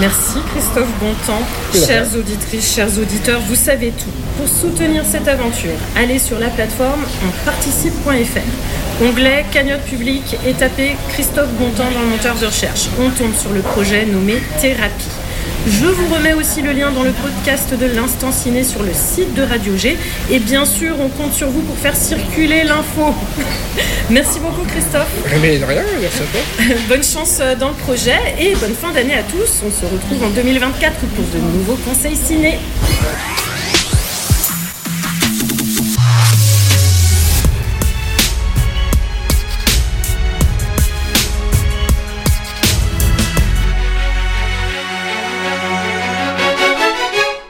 merci 0.01 0.39
Christophe 0.53 0.91
Bontemps. 1.01 1.43
Chères 1.73 2.15
auditrices, 2.15 2.75
chers 2.75 2.99
auditeurs, 2.99 3.41
vous 3.49 3.55
savez 3.55 3.91
tout. 3.91 4.11
Pour 4.37 4.47
soutenir 4.47 5.03
cette 5.11 5.27
aventure, 5.29 5.79
allez 5.97 6.19
sur 6.19 6.39
la 6.39 6.49
plateforme 6.49 7.01
onparticipe.fr. 7.27 9.03
Onglet 9.03 9.47
cagnotte 9.51 9.85
publique 9.85 10.37
et 10.47 10.53
tapez 10.53 10.97
Christophe 11.09 11.53
Bontemps 11.59 11.91
dans 11.91 12.03
le 12.03 12.09
moteur 12.09 12.35
de 12.37 12.45
recherche. 12.45 12.89
On 13.01 13.09
tombe 13.09 13.35
sur 13.35 13.53
le 13.53 13.61
projet 13.61 14.05
nommé 14.05 14.43
Thérapie. 14.61 15.22
Je 15.67 15.87
vous 15.87 16.13
remets 16.13 16.33
aussi 16.35 16.61
le 16.61 16.73
lien 16.73 16.91
dans 16.91 17.05
le 17.05 17.13
podcast 17.13 17.73
de 17.73 17.87
l'instant 17.87 18.33
ciné 18.33 18.65
sur 18.65 18.83
le 18.83 18.93
site 18.93 19.33
de 19.35 19.43
Radio 19.43 19.77
G. 19.77 19.97
Et 20.29 20.41
bien 20.41 20.65
sûr, 20.65 20.97
on 20.99 21.09
compte 21.09 21.33
sur 21.33 21.49
vous 21.51 21.61
pour 21.61 21.77
faire 21.77 21.97
circuler 21.97 22.65
l'info. 22.65 23.15
Merci 24.11 24.41
beaucoup 24.41 24.67
Christophe. 24.67 25.07
Mais 25.41 25.59
de 25.59 25.65
rien, 25.65 25.83
merci 26.01 26.19
à 26.23 26.65
toi. 26.65 26.77
bonne 26.89 27.05
chance 27.05 27.39
euh, 27.41 27.55
dans 27.55 27.69
le 27.69 27.75
projet 27.75 28.19
et 28.41 28.55
bonne 28.57 28.75
fin 28.75 28.91
d'année 28.91 29.15
à 29.15 29.23
tous. 29.23 29.63
On 29.65 29.71
se 29.71 29.87
retrouve 29.87 30.25
en 30.25 30.31
2024 30.31 30.97
pour 30.99 31.25
de 31.25 31.39
nouveaux 31.39 31.77
conseils 31.77 32.17
ciné. 32.17 32.59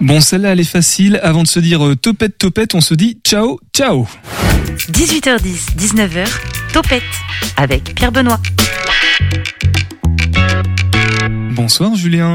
Bon, 0.02 0.20
celle-là, 0.20 0.50
elle 0.52 0.60
est 0.60 0.64
facile. 0.64 1.20
Avant 1.22 1.44
de 1.44 1.48
se 1.48 1.60
dire 1.60 1.86
euh, 1.86 1.94
topette, 1.94 2.36
topette, 2.36 2.74
on 2.74 2.80
se 2.80 2.92
dit 2.92 3.20
ciao, 3.24 3.60
ciao. 3.72 4.08
18h10, 4.90 5.76
19h, 5.78 6.26
Topette 6.72 7.02
avec 7.56 7.94
Pierre 7.94 8.10
Benoît. 8.10 8.40
Bonsoir, 11.52 11.94
Julien. 11.94 12.34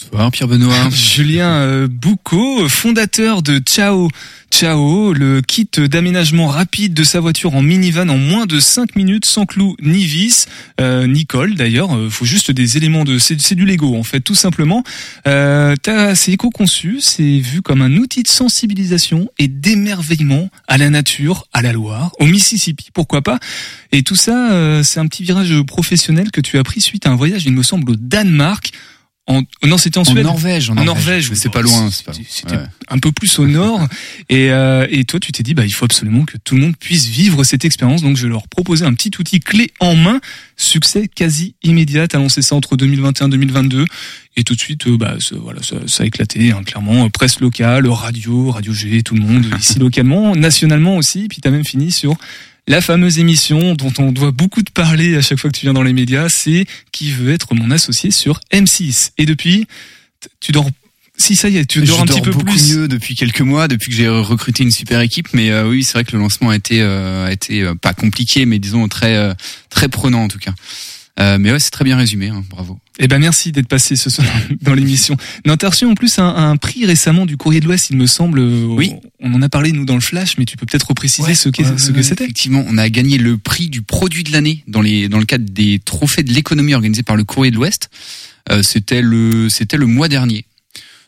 Bonsoir, 0.00 0.30
Pierre 0.30 0.46
Benoît. 0.46 0.90
Julien 0.92 1.50
euh, 1.54 1.88
Boucaud, 1.88 2.68
fondateur 2.68 3.42
de 3.42 3.58
Ciao 3.58 4.08
Ciao, 4.50 5.12
le 5.12 5.42
kit 5.42 5.68
d'aménagement 5.76 6.46
rapide 6.46 6.94
de 6.94 7.02
sa 7.02 7.20
voiture 7.20 7.54
en 7.54 7.62
minivan 7.62 8.08
en 8.08 8.16
moins 8.16 8.46
de 8.46 8.60
5 8.60 8.96
minutes, 8.96 9.26
sans 9.26 9.44
clous 9.44 9.76
ni 9.82 10.04
vis, 10.04 10.46
euh, 10.80 11.06
ni 11.06 11.26
colle 11.26 11.54
d'ailleurs. 11.54 11.94
euh, 11.94 12.08
faut 12.08 12.24
juste 12.24 12.50
des 12.50 12.76
éléments 12.76 13.04
de, 13.04 13.18
c'est 13.18 13.54
du 13.54 13.64
Lego 13.66 13.96
en 13.96 14.04
fait, 14.04 14.20
tout 14.20 14.34
simplement. 14.34 14.84
Euh, 15.26 15.74
c'est 16.14 16.32
éco-conçu, 16.32 16.98
c'est 17.00 17.38
vu 17.38 17.60
comme 17.60 17.82
un 17.82 17.96
outil 17.96 18.22
de 18.22 18.28
sensibilisation 18.28 19.28
et 19.38 19.48
d'émerveillement 19.48 20.48
à 20.66 20.78
la 20.78 20.90
nature, 20.90 21.46
à 21.52 21.60
la 21.60 21.72
Loire, 21.72 22.12
au 22.20 22.26
Mississippi, 22.26 22.90
pourquoi 22.94 23.22
pas. 23.22 23.38
Et 23.92 24.02
tout 24.02 24.16
ça, 24.16 24.52
euh, 24.52 24.82
c'est 24.82 25.00
un 25.00 25.06
petit 25.06 25.24
virage 25.24 25.54
professionnel 25.62 26.30
que 26.30 26.40
tu 26.40 26.56
as 26.58 26.62
pris 26.62 26.80
suite 26.80 27.06
à 27.06 27.10
un 27.10 27.16
voyage, 27.16 27.44
il 27.46 27.52
me 27.52 27.62
semble, 27.62 27.90
au 27.90 27.96
Danemark. 27.96 28.72
En, 29.28 29.42
non, 29.62 29.76
c'était 29.76 29.98
en, 29.98 30.00
En 30.00 30.04
Suède. 30.04 30.24
Norvège, 30.24 30.70
en 30.70 30.74
Norvège. 30.74 31.30
C'est 31.34 31.52
pas 31.52 31.60
loin, 31.60 31.90
C'était 31.90 32.56
ouais. 32.56 32.62
un 32.88 32.98
peu 32.98 33.12
plus 33.12 33.38
au 33.38 33.46
nord. 33.46 33.86
Et, 34.30 34.50
euh, 34.50 34.86
et 34.90 35.04
toi, 35.04 35.20
tu 35.20 35.32
t'es 35.32 35.42
dit, 35.42 35.54
bah, 35.54 35.64
il 35.64 35.72
faut 35.72 35.84
absolument 35.84 36.24
que 36.24 36.36
tout 36.38 36.54
le 36.54 36.62
monde 36.62 36.76
puisse 36.76 37.06
vivre 37.06 37.44
cette 37.44 37.64
expérience. 37.64 38.02
Donc, 38.02 38.16
je 38.16 38.24
vais 38.24 38.28
leur 38.28 38.48
proposer 38.48 38.84
un 38.84 38.92
petit 38.94 39.10
outil 39.18 39.40
clé 39.40 39.70
en 39.80 39.94
main. 39.94 40.20
Succès 40.56 41.08
quasi 41.08 41.54
immédiat. 41.62 42.08
T'as 42.08 42.18
lancé 42.18 42.42
ça 42.42 42.54
entre 42.56 42.76
2021 42.76 43.26
et 43.26 43.30
2022. 43.30 43.84
Et 44.36 44.44
tout 44.44 44.54
de 44.54 44.60
suite, 44.60 44.86
euh, 44.86 44.96
bah, 44.96 45.16
voilà, 45.32 45.62
ça, 45.62 45.76
ça 45.86 46.04
a 46.04 46.06
éclaté, 46.06 46.52
hein, 46.52 46.62
clairement. 46.64 47.08
Presse 47.10 47.40
locale, 47.40 47.86
radio, 47.86 48.50
Radio 48.50 48.72
G, 48.72 49.02
tout 49.02 49.14
le 49.14 49.20
monde, 49.20 49.46
ici 49.60 49.78
localement, 49.78 50.34
nationalement 50.36 50.96
aussi. 50.96 51.28
Puis 51.28 51.40
t'as 51.40 51.50
même 51.50 51.64
fini 51.64 51.92
sur 51.92 52.16
la 52.68 52.82
fameuse 52.82 53.18
émission 53.18 53.74
dont 53.74 53.92
on 53.98 54.12
doit 54.12 54.30
beaucoup 54.30 54.62
te 54.62 54.70
parler 54.70 55.16
à 55.16 55.22
chaque 55.22 55.38
fois 55.38 55.50
que 55.50 55.56
tu 55.56 55.64
viens 55.64 55.72
dans 55.72 55.82
les 55.82 55.94
médias, 55.94 56.28
c'est 56.28 56.66
Qui 56.92 57.10
veut 57.10 57.32
être 57.32 57.54
mon 57.54 57.70
associé 57.70 58.10
sur 58.10 58.40
M6. 58.52 59.10
Et 59.18 59.24
depuis, 59.24 59.66
tu 60.40 60.52
dors. 60.52 60.68
Si 61.16 61.34
ça 61.34 61.48
y 61.48 61.56
est, 61.56 61.64
tu 61.64 61.80
dors 61.80 61.96
je 61.96 62.02
un 62.02 62.06
petit 62.06 62.20
peu 62.20 62.30
beaucoup 62.30 62.44
plus. 62.44 62.76
mieux 62.76 62.86
depuis 62.86 63.16
quelques 63.16 63.40
mois, 63.40 63.66
depuis 63.66 63.90
que 63.90 63.96
j'ai 63.96 64.08
recruté 64.08 64.62
une 64.62 64.70
super 64.70 65.00
équipe. 65.00 65.28
Mais 65.32 65.50
euh, 65.50 65.68
oui, 65.68 65.82
c'est 65.82 65.94
vrai 65.94 66.04
que 66.04 66.12
le 66.12 66.18
lancement 66.18 66.50
a 66.50 66.56
été, 66.56 66.80
euh, 66.82 67.26
a 67.26 67.32
été 67.32 67.62
euh, 67.62 67.74
pas 67.74 67.94
compliqué, 67.94 68.44
mais 68.44 68.58
disons 68.58 68.86
très, 68.86 69.34
très 69.70 69.88
prenant 69.88 70.24
en 70.24 70.28
tout 70.28 70.38
cas. 70.38 70.52
Euh, 71.20 71.36
mais 71.38 71.50
ouais, 71.50 71.58
c'est 71.58 71.70
très 71.70 71.84
bien 71.84 71.96
résumé. 71.96 72.28
hein, 72.28 72.44
bravo. 72.48 72.78
Eh 73.00 73.08
ben 73.08 73.18
merci 73.18 73.50
d'être 73.52 73.66
passé 73.68 73.96
ce 73.96 74.08
soir 74.10 74.26
dans 74.62 74.74
l'émission. 74.74 75.16
Non, 75.46 75.56
t'as 75.56 75.68
reçu 75.70 75.84
en 75.84 75.94
plus 75.94 76.18
un, 76.18 76.28
un 76.28 76.56
prix 76.56 76.84
récemment 76.86 77.26
du 77.26 77.36
Courrier 77.36 77.60
de 77.60 77.64
l'Ouest, 77.66 77.90
il 77.90 77.96
me 77.96 78.06
semble. 78.06 78.38
Oui. 78.40 78.92
On 79.20 79.34
en 79.34 79.42
a 79.42 79.48
parlé 79.48 79.72
nous 79.72 79.84
dans 79.84 79.94
le 79.96 80.00
flash, 80.00 80.38
mais 80.38 80.44
tu 80.44 80.56
peux 80.56 80.66
peut-être 80.66 80.88
repréciser 80.88 81.34
ce 81.34 81.48
Ouais, 81.48 81.78
ce 81.78 81.90
que 81.92 82.02
c'était. 82.02 82.24
Effectivement, 82.24 82.64
on 82.68 82.78
a 82.78 82.88
gagné 82.88 83.18
le 83.18 83.36
prix 83.38 83.68
du 83.68 83.82
produit 83.82 84.22
de 84.24 84.30
l'année 84.32 84.62
dans 84.68 84.80
les 84.80 85.08
dans 85.08 85.18
le 85.18 85.24
cadre 85.24 85.44
des 85.50 85.80
trophées 85.84 86.22
de 86.22 86.32
l'économie 86.32 86.74
organisés 86.74 87.02
par 87.02 87.16
le 87.16 87.24
Courrier 87.24 87.50
de 87.50 87.56
l'Ouest. 87.56 87.90
Euh, 88.50 88.62
c'était 88.62 89.02
le 89.02 89.48
c'était 89.48 89.76
le 89.76 89.86
mois 89.86 90.08
dernier. 90.08 90.44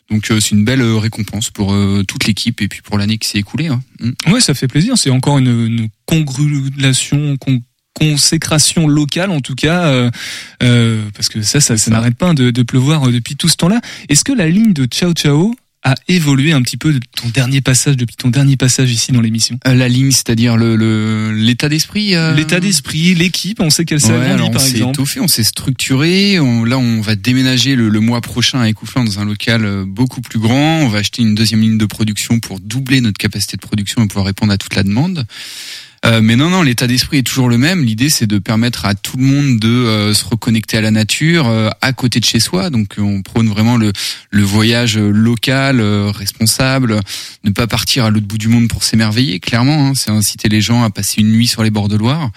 Donc 0.09 0.29
euh, 0.29 0.41
c'est 0.41 0.51
une 0.51 0.65
belle 0.65 0.81
euh, 0.81 0.97
récompense 0.97 1.49
pour 1.51 1.71
euh, 1.73 2.03
toute 2.05 2.25
l'équipe 2.27 2.61
et 2.61 2.67
puis 2.67 2.81
pour 2.81 2.97
l'année 2.97 3.17
qui 3.17 3.29
s'est 3.29 3.39
écoulée. 3.39 3.67
hein. 3.67 3.81
Mm. 4.01 4.31
Ouais, 4.33 4.41
ça 4.41 4.53
fait 4.53 4.67
plaisir. 4.67 4.97
C'est 4.97 5.09
encore 5.09 5.37
une, 5.37 5.47
une 5.47 5.87
congratulation, 6.05 7.37
con- 7.37 7.61
consécration 7.99 8.87
locale 8.87 9.31
en 9.31 9.41
tout 9.41 9.55
cas, 9.55 9.85
euh, 9.85 10.09
euh, 10.63 11.03
parce 11.15 11.29
que 11.29 11.41
ça, 11.41 11.59
ça, 11.61 11.77
ça 11.77 11.91
n'arrête 11.91 12.15
pas 12.15 12.33
de, 12.33 12.51
de 12.51 12.63
pleuvoir 12.63 13.07
euh, 13.07 13.11
depuis 13.11 13.35
tout 13.35 13.47
ce 13.49 13.57
temps-là. 13.57 13.81
Est-ce 14.09 14.23
que 14.23 14.31
la 14.33 14.47
ligne 14.47 14.73
de 14.73 14.85
Ciao 14.85 15.13
Ciao 15.13 15.55
a 15.83 15.95
évolué 16.07 16.51
un 16.51 16.61
petit 16.61 16.77
peu 16.77 16.93
de 16.93 16.99
ton 17.19 17.27
dernier 17.29 17.59
passage, 17.59 17.97
depuis 17.97 18.15
ton 18.15 18.29
dernier 18.29 18.55
passage 18.55 18.91
ici 18.91 19.11
dans 19.11 19.19
l'émission? 19.21 19.57
Euh, 19.67 19.73
La 19.73 19.89
ligne, 19.89 20.11
c'est-à-dire 20.11 20.55
le 20.55 20.75
le- 20.75 21.31
l'état 21.33 21.69
d'esprit. 21.69 22.13
euh, 22.15 22.35
L'état 22.35 22.59
d'esprit, 22.59 23.15
l'équipe, 23.15 23.59
on 23.59 23.71
sait 23.71 23.83
qu'elle 23.83 23.99
s'est 23.99 24.11
Ouais, 24.13 24.39
on 24.39 24.51
par 24.51 24.61
s'est 24.61 24.71
exemple. 24.73 24.91
étoffé, 24.91 25.19
on 25.21 25.27
s'est 25.27 25.43
structuré. 25.43 26.39
On- 26.39 26.65
là, 26.65 26.77
on 26.77 27.01
va 27.01 27.15
déménager 27.15 27.75
le, 27.75 27.89
le 27.89 27.99
mois 27.99 28.21
prochain 28.21 28.59
à 28.61 28.69
Écouflant 28.69 29.03
dans 29.03 29.19
un 29.19 29.25
local 29.25 29.85
beaucoup 29.87 30.21
plus 30.21 30.37
grand. 30.39 30.81
On 30.83 30.87
va 30.87 30.99
acheter 30.99 31.23
une 31.23 31.33
deuxième 31.33 31.61
ligne 31.61 31.79
de 31.79 31.85
production 31.87 32.39
pour 32.39 32.59
doubler 32.59 33.01
notre 33.01 33.17
capacité 33.17 33.57
de 33.57 33.61
production 33.61 34.03
et 34.03 34.07
pouvoir 34.07 34.27
répondre 34.27 34.53
à 34.53 34.57
toute 34.59 34.75
la 34.75 34.83
demande. 34.83 35.25
Euh, 36.03 36.19
mais 36.21 36.35
non, 36.35 36.49
non, 36.49 36.63
l'état 36.63 36.87
d'esprit 36.87 37.19
est 37.19 37.23
toujours 37.23 37.47
le 37.47 37.59
même. 37.59 37.83
L'idée, 37.83 38.09
c'est 38.09 38.25
de 38.25 38.39
permettre 38.39 38.85
à 38.85 38.95
tout 38.95 39.17
le 39.17 39.23
monde 39.23 39.59
de 39.59 39.69
euh, 39.69 40.13
se 40.15 40.25
reconnecter 40.25 40.77
à 40.77 40.81
la 40.81 40.89
nature, 40.89 41.47
euh, 41.47 41.69
à 41.81 41.93
côté 41.93 42.19
de 42.19 42.25
chez 42.25 42.39
soi. 42.39 42.71
Donc, 42.71 42.95
on 42.97 43.21
prône 43.21 43.47
vraiment 43.47 43.77
le, 43.77 43.93
le 44.31 44.43
voyage 44.43 44.97
euh, 44.97 45.11
local, 45.11 45.79
euh, 45.79 46.09
responsable, 46.09 46.99
ne 47.43 47.51
pas 47.51 47.67
partir 47.67 48.05
à 48.05 48.09
l'autre 48.09 48.25
bout 48.25 48.39
du 48.39 48.47
monde 48.47 48.67
pour 48.67 48.83
s'émerveiller. 48.83 49.39
Clairement, 49.39 49.89
hein, 49.89 49.93
c'est 49.95 50.09
inciter 50.09 50.49
les 50.49 50.61
gens 50.61 50.83
à 50.83 50.89
passer 50.89 51.21
une 51.21 51.31
nuit 51.31 51.47
sur 51.47 51.61
les 51.61 51.69
bords 51.69 51.87
de 51.87 51.97
Loire. 51.97 52.31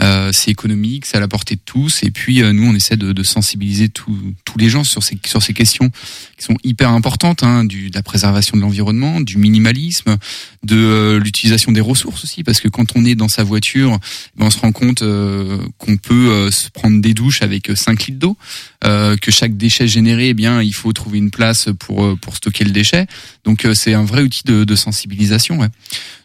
Euh, 0.00 0.30
c'est 0.32 0.50
économique, 0.50 1.06
c'est 1.06 1.16
à 1.16 1.20
la 1.20 1.28
portée 1.28 1.54
de 1.54 1.60
tous. 1.64 2.02
Et 2.02 2.10
puis 2.10 2.42
euh, 2.42 2.52
nous, 2.52 2.66
on 2.66 2.74
essaie 2.74 2.96
de, 2.96 3.12
de 3.12 3.22
sensibiliser 3.22 3.88
tous 3.88 4.34
les 4.58 4.68
gens 4.68 4.84
sur 4.84 5.02
ces 5.02 5.18
sur 5.24 5.42
ces 5.42 5.54
questions 5.54 5.90
qui 6.36 6.44
sont 6.44 6.56
hyper 6.64 6.90
importantes, 6.90 7.42
hein, 7.42 7.64
du, 7.64 7.90
de 7.90 7.94
la 7.94 8.02
préservation 8.02 8.56
de 8.56 8.62
l'environnement, 8.62 9.20
du 9.20 9.38
minimalisme, 9.38 10.16
de 10.62 10.76
euh, 10.76 11.20
l'utilisation 11.20 11.72
des 11.72 11.80
ressources 11.80 12.24
aussi, 12.24 12.42
parce 12.42 12.60
que 12.60 12.68
quand 12.68 12.96
on 12.96 13.04
est 13.04 13.14
dans 13.14 13.28
sa 13.28 13.44
voiture, 13.44 13.98
ben, 14.36 14.46
on 14.46 14.50
se 14.50 14.58
rend 14.58 14.72
compte 14.72 15.02
euh, 15.02 15.58
qu'on 15.78 15.96
peut 15.96 16.30
euh, 16.30 16.50
se 16.50 16.70
prendre 16.70 17.00
des 17.00 17.14
douches 17.14 17.42
avec 17.42 17.70
5 17.74 18.06
litres 18.06 18.18
d'eau, 18.18 18.36
que 18.82 19.30
chaque 19.30 19.56
déchet 19.56 19.88
généré, 19.88 20.28
eh 20.28 20.34
bien, 20.34 20.62
il 20.62 20.74
faut 20.74 20.92
trouver 20.92 21.18
une 21.18 21.30
place 21.30 21.68
pour 21.78 22.18
pour 22.18 22.36
stocker 22.36 22.64
le 22.64 22.70
déchet. 22.70 23.06
Donc 23.44 23.66
c'est 23.72 23.94
un 23.94 24.04
vrai 24.04 24.22
outil 24.22 24.42
de, 24.44 24.64
de 24.64 24.76
sensibilisation. 24.76 25.58
Ouais. 25.58 25.68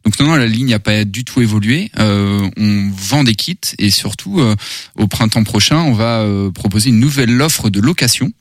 Donc 0.06 0.20
non, 0.20 0.28
non, 0.28 0.36
la 0.36 0.48
ligne 0.48 0.70
n'a 0.70 0.80
pas 0.80 1.06
du 1.06 1.24
tout 1.26 1.42
évolué. 1.42 1.92
Euh, 2.00 2.50
on 2.58 2.90
vend 2.96 3.24
des 3.24 3.36
kits 3.36 3.58
et 3.78 3.90
surtout 3.90 4.40
euh, 4.40 4.56
au 4.96 5.08
printemps 5.08 5.44
prochain, 5.44 5.78
on 5.78 5.94
va 5.94 6.22
euh, 6.22 6.52
proposer 6.52 6.90
une 6.90 7.00
nouvelle 7.00 7.42
offre 7.42 7.70
de 7.70 7.80
location. 7.80 8.32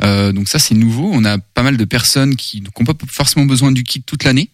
Donc 0.00 0.48
ça 0.48 0.60
c'est 0.60 0.76
nouveau. 0.76 1.10
On 1.12 1.24
a 1.24 1.38
pas 1.38 1.64
mal 1.64 1.76
de 1.76 1.84
personnes 1.84 2.36
qui 2.36 2.62
n'ont 2.62 2.84
pas 2.84 2.92
forcément 3.10 3.46
besoin 3.46 3.72
du 3.72 3.82
kit 3.82 4.00
toute 4.00 4.22
l'année 4.22 4.48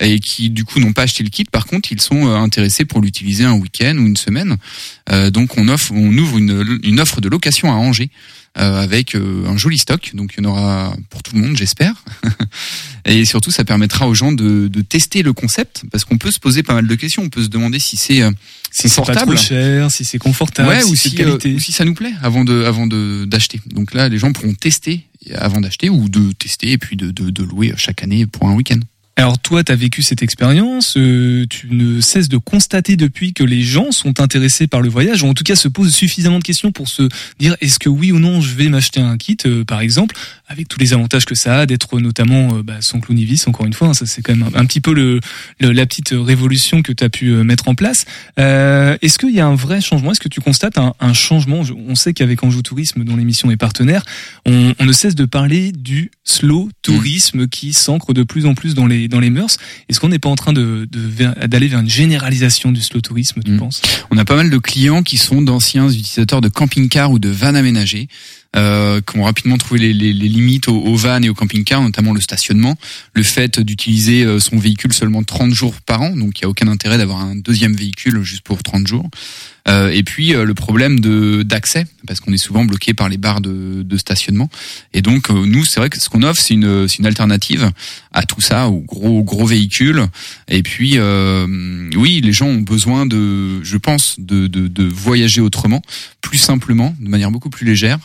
et 0.00 0.18
qui 0.18 0.50
du 0.50 0.64
coup 0.64 0.80
n'ont 0.80 0.92
pas 0.92 1.02
acheté 1.02 1.22
le 1.22 1.30
kit. 1.30 1.44
Par 1.44 1.66
contre, 1.66 1.92
ils 1.92 2.00
sont 2.00 2.26
intéressés 2.26 2.84
pour 2.84 3.00
l'utiliser 3.00 3.44
un 3.44 3.52
week-end 3.52 3.96
ou 3.96 4.06
une 4.06 4.16
semaine. 4.16 4.56
Donc 5.30 5.56
on 5.56 5.68
offre, 5.68 5.92
on 5.94 6.18
ouvre 6.18 6.38
une, 6.38 6.98
offre 6.98 7.20
de 7.20 7.28
location 7.28 7.70
à 7.70 7.76
Angers 7.76 8.10
avec 8.58 9.14
euh, 9.14 9.46
un 9.46 9.56
joli 9.56 9.78
stock. 9.78 10.10
Donc 10.14 10.34
il 10.36 10.44
y 10.44 10.46
en 10.46 10.50
aura 10.50 10.94
pour 11.10 11.22
tout 11.22 11.34
le 11.34 11.40
monde, 11.42 11.56
j'espère. 11.56 11.94
Et 13.04 13.24
surtout, 13.24 13.50
ça 13.50 13.64
permettra 13.64 14.06
aux 14.08 14.14
gens 14.14 14.32
de, 14.32 14.68
de 14.68 14.80
tester 14.82 15.22
le 15.22 15.32
concept, 15.32 15.82
parce 15.90 16.04
qu'on 16.04 16.18
peut 16.18 16.30
se 16.30 16.38
poser 16.38 16.62
pas 16.62 16.74
mal 16.74 16.86
de 16.86 16.94
questions. 16.94 17.22
On 17.22 17.28
peut 17.30 17.42
se 17.42 17.48
demander 17.48 17.78
si 17.78 17.96
c'est 17.96 18.20
euh, 18.22 18.30
Si 18.70 18.88
c'est 18.88 19.04
pas 19.04 19.14
trop 19.14 19.36
cher, 19.36 19.90
si 19.90 20.04
c'est 20.04 20.18
confortable, 20.18 20.68
ouais, 20.68 20.82
si 20.82 20.90
ou 20.90 20.94
si, 20.94 21.14
qualité. 21.14 21.52
euh, 21.52 21.56
ou 21.56 21.58
si 21.60 21.72
ça 21.72 21.84
nous 21.84 21.94
plaît 21.94 22.12
avant 22.22 22.44
de 22.44 22.64
avant 22.64 22.86
de 22.86 23.24
d'acheter. 23.24 23.60
Donc 23.66 23.94
là, 23.94 24.08
les 24.08 24.18
gens 24.18 24.32
pourront 24.32 24.54
tester 24.54 25.06
avant 25.34 25.60
d'acheter 25.60 25.88
ou 25.88 26.08
de 26.08 26.32
tester 26.32 26.72
et 26.72 26.78
puis 26.78 26.96
de, 26.96 27.10
de, 27.10 27.30
de 27.30 27.42
louer 27.42 27.72
chaque 27.76 28.02
année 28.02 28.26
pour 28.26 28.48
un 28.48 28.54
week-end. 28.54 28.80
Alors 29.18 29.36
toi, 29.36 29.64
tu 29.64 29.72
as 29.72 29.74
vécu 29.74 30.02
cette 30.02 30.22
expérience, 30.22 30.94
euh, 30.96 31.44
tu 31.50 31.66
ne 31.72 32.00
cesses 32.00 32.28
de 32.28 32.36
constater 32.36 32.94
depuis 32.94 33.32
que 33.32 33.42
les 33.42 33.62
gens 33.62 33.90
sont 33.90 34.20
intéressés 34.20 34.68
par 34.68 34.80
le 34.80 34.88
voyage, 34.88 35.24
ou 35.24 35.26
en 35.26 35.34
tout 35.34 35.42
cas 35.42 35.56
se 35.56 35.66
posent 35.66 35.92
suffisamment 35.92 36.38
de 36.38 36.44
questions 36.44 36.70
pour 36.70 36.86
se 36.88 37.02
dire 37.40 37.56
est-ce 37.60 37.80
que 37.80 37.88
oui 37.88 38.12
ou 38.12 38.20
non 38.20 38.40
je 38.40 38.54
vais 38.54 38.68
m'acheter 38.68 39.00
un 39.00 39.16
kit, 39.16 39.36
euh, 39.44 39.64
par 39.64 39.80
exemple, 39.80 40.14
avec 40.46 40.68
tous 40.68 40.78
les 40.78 40.92
avantages 40.92 41.24
que 41.24 41.34
ça 41.34 41.58
a 41.58 41.66
d'être 41.66 41.98
notamment 41.98 42.58
euh, 42.58 42.62
bah, 42.62 42.76
sans 42.80 43.00
clounivis, 43.00 43.42
encore 43.48 43.66
une 43.66 43.72
fois, 43.72 43.88
hein, 43.88 43.94
ça 43.94 44.06
c'est 44.06 44.22
quand 44.22 44.36
même 44.36 44.48
un, 44.54 44.64
petit 44.66 44.80
peu 44.80 44.94
le, 44.94 45.18
le- 45.58 45.72
la 45.72 45.84
petite 45.84 46.14
révolution 46.16 46.82
que 46.82 46.92
tu 46.92 47.02
as 47.02 47.08
pu 47.10 47.30
euh, 47.30 47.42
mettre 47.42 47.66
en 47.66 47.74
place. 47.74 48.04
Euh, 48.38 48.96
est-ce 49.02 49.18
qu'il 49.18 49.34
y 49.34 49.40
a 49.40 49.46
un 49.48 49.56
vrai 49.56 49.80
changement? 49.80 50.12
Est-ce 50.12 50.20
que 50.20 50.28
tu 50.28 50.40
constates 50.40 50.78
un, 50.78 50.94
un 51.00 51.12
changement? 51.12 51.62
On 51.88 51.96
sait 51.96 52.12
qu'avec 52.12 52.44
Anjou 52.44 52.62
Tourisme, 52.62 53.02
dont 53.02 53.16
l'émission 53.16 53.50
est 53.50 53.56
partenaire, 53.56 54.04
on, 54.46 54.74
on 54.78 54.84
ne 54.84 54.92
cesse 54.92 55.16
de 55.16 55.24
parler 55.24 55.72
du 55.72 56.12
slow 56.22 56.68
tourisme 56.82 57.48
qui 57.48 57.72
s'ancre 57.72 58.14
de 58.14 58.22
plus 58.22 58.46
en 58.46 58.54
plus 58.54 58.74
dans 58.74 58.86
les 58.86 59.07
dans 59.08 59.20
les 59.20 59.30
mœurs. 59.30 59.56
Est-ce 59.88 59.98
qu'on 60.00 60.08
n'est 60.08 60.18
pas 60.18 60.28
en 60.28 60.36
train 60.36 60.52
de- 60.52 60.88
d'aller 61.46 61.68
vers 61.68 61.80
une 61.80 61.88
généralisation 61.90 62.70
du 62.72 62.80
slow 62.80 63.00
tourisme, 63.00 63.40
tu 63.44 63.56
penses? 63.56 63.82
On 64.10 64.18
a 64.18 64.24
pas 64.24 64.36
mal 64.36 64.50
de 64.50 64.58
clients 64.58 65.02
qui 65.02 65.16
sont 65.18 65.42
d'anciens 65.42 65.88
utilisateurs 65.88 66.40
de 66.40 66.48
camping-car 66.48 67.10
ou 67.10 67.18
de 67.18 67.28
vannes 67.28 67.56
aménagées, 67.56 68.08
euh, 68.56 69.00
qui 69.02 69.18
ont 69.18 69.24
rapidement 69.24 69.58
trouvé 69.58 69.78
les, 69.80 69.92
les- 69.92 70.12
les 70.14 70.28
limites 70.28 70.68
aux, 70.68 70.78
aux 70.78 70.96
vannes 70.96 71.24
et 71.24 71.28
aux 71.28 71.34
camping-cars, 71.34 71.82
notamment 71.82 72.12
le 72.14 72.20
stationnement, 72.20 72.76
le 73.12 73.22
fait 73.22 73.60
d'utiliser 73.60 74.24
euh, 74.24 74.38
son 74.40 74.56
véhicule 74.58 74.92
seulement 74.94 75.22
30 75.22 75.52
jours 75.52 75.74
par 75.82 76.00
an, 76.02 76.16
donc 76.16 76.38
il 76.38 76.44
n'y 76.44 76.46
a 76.46 76.48
aucun 76.48 76.68
intérêt 76.68 76.96
d'avoir 76.98 77.20
un 77.20 77.36
deuxième 77.36 77.74
véhicule 77.76 78.22
juste 78.22 78.42
pour 78.42 78.62
30 78.62 78.86
jours. 78.86 79.08
Euh, 79.66 79.90
et 79.90 80.02
puis 80.02 80.34
euh, 80.34 80.44
le 80.44 80.54
problème 80.54 81.00
de 81.00 81.42
d'accès, 81.42 81.86
parce 82.06 82.20
qu'on 82.20 82.32
est 82.32 82.38
souvent 82.38 82.64
bloqué 82.64 82.94
par 82.94 83.08
les 83.08 83.16
barres 83.18 83.40
de, 83.40 83.82
de 83.82 83.96
stationnement. 83.96 84.48
Et 84.94 85.02
donc 85.02 85.30
euh, 85.30 85.44
nous, 85.46 85.64
c'est 85.64 85.80
vrai 85.80 85.90
que 85.90 86.00
ce 86.00 86.08
qu'on 86.08 86.22
offre, 86.22 86.40
c'est 86.40 86.54
une, 86.54 86.88
c'est 86.88 86.98
une 86.98 87.06
alternative 87.06 87.70
à 88.12 88.24
tout 88.24 88.40
ça, 88.40 88.68
aux 88.68 88.80
gros 88.80 89.22
gros 89.22 89.46
véhicules. 89.46 90.06
Et 90.48 90.62
puis 90.62 90.92
euh, 90.96 91.90
oui, 91.96 92.20
les 92.22 92.32
gens 92.32 92.46
ont 92.46 92.60
besoin 92.60 93.06
de, 93.06 93.62
je 93.62 93.76
pense, 93.76 94.16
de, 94.18 94.46
de, 94.46 94.68
de 94.68 94.84
voyager 94.84 95.40
autrement, 95.40 95.82
plus 96.20 96.38
simplement, 96.38 96.94
de 97.00 97.08
manière 97.08 97.30
beaucoup 97.30 97.50
plus 97.50 97.66
légère 97.66 97.98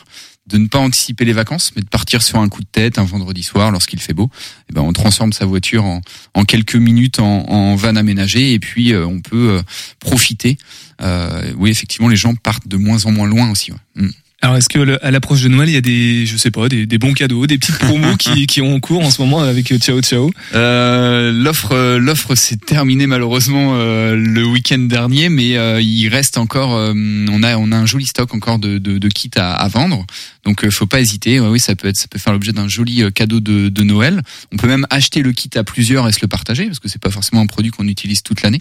de 0.46 0.58
ne 0.58 0.68
pas 0.68 0.78
anticiper 0.78 1.24
les 1.24 1.32
vacances, 1.32 1.72
mais 1.74 1.82
de 1.82 1.88
partir 1.88 2.22
sur 2.22 2.38
un 2.38 2.48
coup 2.48 2.60
de 2.60 2.68
tête 2.70 2.98
un 2.98 3.04
vendredi 3.04 3.42
soir 3.42 3.70
lorsqu'il 3.70 4.00
fait 4.00 4.12
beau. 4.12 4.30
Et 4.68 4.74
ben 4.74 4.82
on 4.82 4.92
transforme 4.92 5.32
sa 5.32 5.46
voiture 5.46 5.84
en, 5.84 6.02
en 6.34 6.44
quelques 6.44 6.76
minutes 6.76 7.18
en, 7.18 7.48
en 7.48 7.76
van 7.76 7.96
aménagé 7.96 8.52
et 8.52 8.58
puis 8.58 8.92
euh, 8.92 9.06
on 9.06 9.20
peut 9.20 9.50
euh, 9.50 9.62
profiter. 10.00 10.58
Euh, 11.02 11.52
oui, 11.56 11.70
effectivement, 11.70 12.08
les 12.08 12.16
gens 12.16 12.34
partent 12.34 12.68
de 12.68 12.76
moins 12.76 13.04
en 13.06 13.12
moins 13.12 13.26
loin 13.26 13.50
aussi. 13.50 13.72
ouais. 13.72 13.78
Mm. 13.96 14.10
Alors 14.42 14.56
est-ce 14.58 14.68
que 14.68 14.78
le- 14.78 15.02
à 15.02 15.10
l'approche 15.10 15.40
de 15.40 15.48
Noël, 15.48 15.70
il 15.70 15.72
y 15.72 15.76
a 15.78 15.80
des 15.80 16.26
je 16.26 16.36
sais 16.36 16.50
pas 16.50 16.68
des, 16.68 16.84
des 16.84 16.98
bons 16.98 17.14
cadeaux, 17.14 17.46
des 17.46 17.56
petites 17.56 17.78
promos 17.78 18.14
qui 18.18 18.46
qui 18.46 18.60
ont 18.60 18.74
en 18.74 18.80
cours 18.80 19.02
en 19.02 19.10
ce 19.10 19.22
moment 19.22 19.40
avec 19.40 19.72
euh, 19.72 19.78
Ciao 19.78 20.02
Ciao? 20.02 20.30
Euh, 20.54 21.32
l'offre, 21.32 21.72
euh, 21.72 21.98
l'offre 21.98 22.34
s'est 22.34 22.58
terminée 22.58 23.06
malheureusement 23.06 23.72
euh, 23.76 24.14
le 24.14 24.44
week-end 24.44 24.80
dernier, 24.80 25.30
mais 25.30 25.56
euh, 25.56 25.80
il 25.80 26.08
reste 26.08 26.36
encore, 26.36 26.74
euh, 26.76 26.92
on 26.94 27.42
a, 27.42 27.56
on 27.56 27.72
a 27.72 27.76
un 27.78 27.86
joli 27.86 28.04
stock 28.04 28.34
encore 28.34 28.58
de, 28.58 28.76
de, 28.76 28.98
de 28.98 29.08
kits 29.08 29.30
à, 29.36 29.54
à 29.54 29.68
vendre. 29.68 30.04
Donc, 30.44 30.68
faut 30.68 30.84
pas 30.84 31.00
hésiter. 31.00 31.40
Ouais, 31.40 31.48
oui, 31.48 31.58
ça 31.58 31.74
peut 31.74 31.88
être, 31.88 31.96
ça 31.96 32.06
peut 32.06 32.18
faire 32.18 32.34
l'objet 32.34 32.52
d'un 32.52 32.68
joli 32.68 33.02
cadeau 33.14 33.40
de, 33.40 33.70
de 33.70 33.82
Noël. 33.82 34.20
On 34.52 34.58
peut 34.58 34.68
même 34.68 34.86
acheter 34.90 35.22
le 35.22 35.32
kit 35.32 35.48
à 35.54 35.64
plusieurs 35.64 36.06
et 36.06 36.12
se 36.12 36.18
le 36.20 36.28
partager 36.28 36.66
parce 36.66 36.80
que 36.80 36.88
c'est 36.90 37.00
pas 37.00 37.10
forcément 37.10 37.40
un 37.40 37.46
produit 37.46 37.70
qu'on 37.70 37.88
utilise 37.88 38.22
toute 38.22 38.42
l'année. 38.42 38.60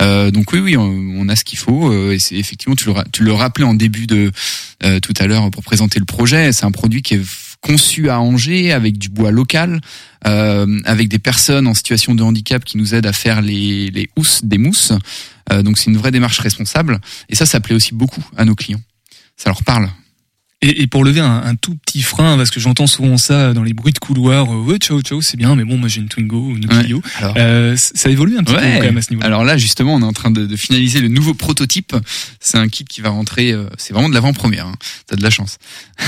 Euh, 0.00 0.30
donc 0.30 0.52
oui, 0.52 0.60
oui, 0.60 0.76
on, 0.76 0.84
on 0.84 1.28
a 1.28 1.36
ce 1.36 1.44
qu'il 1.44 1.58
faut. 1.58 1.92
euh, 1.92 2.12
et 2.12 2.18
c'est 2.18 2.36
effectivement, 2.36 2.76
tu 2.76 3.22
le, 3.22 3.32
rappelais 3.32 3.64
en 3.64 3.74
début 3.74 4.06
de 4.06 4.30
euh, 4.84 5.00
tout 5.00 5.14
à 5.18 5.26
l'heure 5.26 5.50
pour 5.50 5.62
présenter 5.62 5.98
le 5.98 6.04
projet. 6.04 6.52
C'est 6.52 6.64
un 6.64 6.70
produit 6.70 7.02
qui 7.02 7.14
est 7.14 7.22
conçu 7.60 8.08
à 8.08 8.20
Angers 8.20 8.72
avec 8.72 8.96
du 8.96 9.08
bois 9.10 9.30
local, 9.30 9.80
euh, 10.26 10.80
avec 10.84 11.08
des 11.08 11.18
personnes 11.18 11.66
en 11.66 11.74
situation 11.74 12.14
de 12.14 12.22
handicap 12.22 12.64
qui 12.64 12.78
nous 12.78 12.94
aident 12.94 13.06
à 13.06 13.12
faire 13.12 13.42
les, 13.42 13.90
les 13.90 14.08
housses 14.16 14.44
des 14.44 14.58
mousses. 14.58 14.92
Donc 15.64 15.78
c'est 15.78 15.90
une 15.90 15.96
vraie 15.96 16.12
démarche 16.12 16.38
responsable. 16.38 17.00
Et 17.28 17.34
ça, 17.34 17.44
ça 17.44 17.58
plaît 17.58 17.74
aussi 17.74 17.92
beaucoup 17.92 18.24
à 18.36 18.44
nos 18.44 18.54
clients. 18.54 18.80
Ça 19.36 19.50
leur 19.50 19.64
parle. 19.64 19.90
Et, 20.62 20.82
et 20.82 20.86
pour 20.86 21.04
lever 21.04 21.20
un, 21.20 21.42
un 21.42 21.54
tout 21.54 21.74
petit 21.74 22.02
frein, 22.02 22.36
parce 22.36 22.50
que 22.50 22.60
j'entends 22.60 22.86
souvent 22.86 23.16
ça 23.16 23.54
dans 23.54 23.62
les 23.62 23.72
bruits 23.72 23.94
de 23.94 23.98
couloir, 23.98 24.52
euh, 24.52 24.60
ouais, 24.62 24.76
ciao, 24.76 25.00
ciao, 25.00 25.22
c'est 25.22 25.38
bien, 25.38 25.54
mais 25.54 25.64
bon, 25.64 25.78
moi 25.78 25.88
j'ai 25.88 26.00
une 26.02 26.08
Twingo 26.08 26.36
ou 26.50 26.56
une 26.56 26.70
Ouais, 26.70 26.84
Clio. 26.84 27.02
alors. 27.18 27.34
Euh, 27.38 27.76
ça 27.76 28.10
évolue 28.10 28.36
un 28.36 28.42
petit 28.42 28.52
peu 28.54 28.60
Ouais. 28.60 28.74
quand 28.76 28.84
même 28.84 28.98
à 28.98 29.02
ce 29.02 29.08
niveau. 29.10 29.24
Alors 29.24 29.42
là, 29.44 29.56
justement, 29.56 29.94
on 29.94 30.02
est 30.02 30.04
en 30.04 30.12
train 30.12 30.30
de, 30.30 30.44
de 30.44 30.56
finaliser 30.56 31.00
le 31.00 31.08
nouveau 31.08 31.32
prototype. 31.32 31.96
C'est 32.40 32.58
un 32.58 32.68
kit 32.68 32.84
qui 32.84 33.00
va 33.00 33.08
rentrer. 33.08 33.52
euh, 33.52 33.70
c'est 33.78 33.94
vraiment 33.94 34.10
de 34.10 34.14
l'avant-première. 34.14 34.66
Hein. 34.66 34.74
T'as 35.06 35.16
de 35.16 35.22
la 35.22 35.30
chance. 35.30 35.56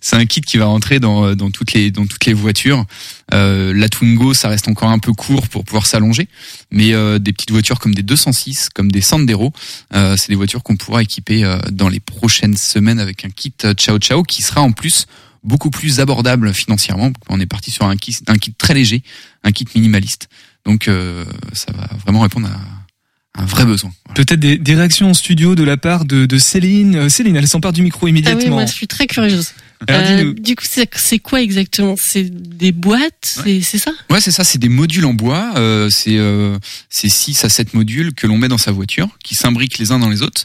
c'est 0.00 0.16
un 0.16 0.26
kit 0.26 0.40
qui 0.40 0.56
va 0.58 0.64
rentrer 0.66 0.98
dans, 1.00 1.26
euh, 1.26 1.34
dans 1.34 1.50
toutes 1.50 1.72
les 1.72 1.90
dans 1.90 2.06
toutes 2.06 2.24
les 2.26 2.32
voitures. 2.34 2.84
Euh, 3.32 3.72
la 3.72 3.88
Twingo, 3.88 4.34
ça 4.34 4.48
reste 4.48 4.66
encore 4.66 4.90
un 4.90 4.98
peu 4.98 5.12
court 5.12 5.46
pour 5.48 5.64
pouvoir 5.64 5.86
s'allonger, 5.86 6.26
mais 6.72 6.92
euh, 6.92 7.20
des 7.20 7.32
petites 7.32 7.52
voitures 7.52 7.78
comme 7.78 7.94
des 7.94 8.02
206, 8.02 8.70
comme 8.74 8.90
des 8.90 9.00
Sandero, 9.00 9.52
euh, 9.94 10.16
c'est 10.16 10.30
des 10.30 10.34
voitures 10.34 10.64
qu'on 10.64 10.76
pourra 10.76 11.02
équiper 11.02 11.44
euh, 11.44 11.56
dans 11.70 11.88
les 11.88 12.00
prochaines 12.00 12.56
semaines 12.56 12.98
avec 12.98 13.24
un 13.24 13.30
kit 13.30 13.52
Ciao 13.74 13.98
Ciao 13.98 14.22
qui 14.22 14.42
sera 14.42 14.60
en 14.60 14.72
plus 14.72 15.06
beaucoup 15.42 15.70
plus 15.70 16.00
abordable 16.00 16.52
financièrement. 16.52 17.10
On 17.28 17.40
est 17.40 17.46
parti 17.46 17.70
sur 17.70 17.86
un 17.86 17.96
kit, 17.96 18.16
un 18.26 18.36
kit 18.36 18.52
très 18.52 18.74
léger, 18.74 19.02
un 19.44 19.52
kit 19.52 19.66
minimaliste. 19.74 20.28
Donc 20.64 20.88
euh, 20.88 21.24
ça 21.52 21.72
va 21.72 21.88
vraiment 22.04 22.20
répondre 22.20 22.48
à 22.48 23.40
un 23.40 23.44
vrai 23.44 23.64
besoin. 23.64 23.92
Peut-être 24.14 24.40
des, 24.40 24.58
des 24.58 24.74
réactions 24.74 25.10
en 25.10 25.14
studio 25.14 25.54
de 25.54 25.62
la 25.62 25.76
part 25.76 26.04
de, 26.04 26.26
de 26.26 26.38
Céline. 26.38 26.96
Euh, 26.96 27.08
Céline, 27.08 27.36
elle 27.36 27.48
s'empare 27.48 27.72
du 27.72 27.82
micro 27.82 28.00
Ah 28.02 28.04
oui, 28.04 28.10
immédiatement. 28.10 28.56
moi 28.56 28.66
je 28.66 28.72
suis 28.72 28.86
très 28.88 29.06
curieuse. 29.06 29.52
Euh, 29.88 30.34
du 30.34 30.56
coup, 30.56 30.64
c'est 30.66 31.18
quoi 31.18 31.40
exactement? 31.40 31.94
C'est 31.98 32.24
des 32.24 32.72
boîtes, 32.72 33.38
c'est 33.42 33.62
c'est 33.62 33.78
ça? 33.78 33.92
Ouais, 34.10 34.20
c'est 34.20 34.30
ça, 34.30 34.44
c'est 34.44 34.58
des 34.58 34.68
modules 34.68 35.06
en 35.06 35.14
bois. 35.14 35.52
Euh, 35.56 35.88
c'est 35.90 36.18
euh, 36.18 36.58
c'est 36.90 37.08
6 37.08 37.44
à 37.44 37.48
7 37.48 37.72
modules 37.72 38.12
que 38.12 38.26
l'on 38.26 38.36
met 38.36 38.48
dans 38.48 38.58
sa 38.58 38.72
voiture, 38.72 39.08
qui 39.24 39.34
s'imbriquent 39.34 39.78
les 39.78 39.90
uns 39.92 39.98
dans 39.98 40.10
les 40.10 40.20
autres. 40.20 40.44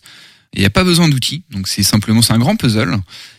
Il 0.55 0.61
n'y 0.61 0.65
a 0.65 0.69
pas 0.69 0.83
besoin 0.83 1.09
d'outils, 1.09 1.43
donc 1.51 1.67
c'est 1.67 1.83
simplement 1.83 2.21
c'est 2.21 2.33
un 2.33 2.39
grand 2.39 2.55
puzzle. 2.55 2.97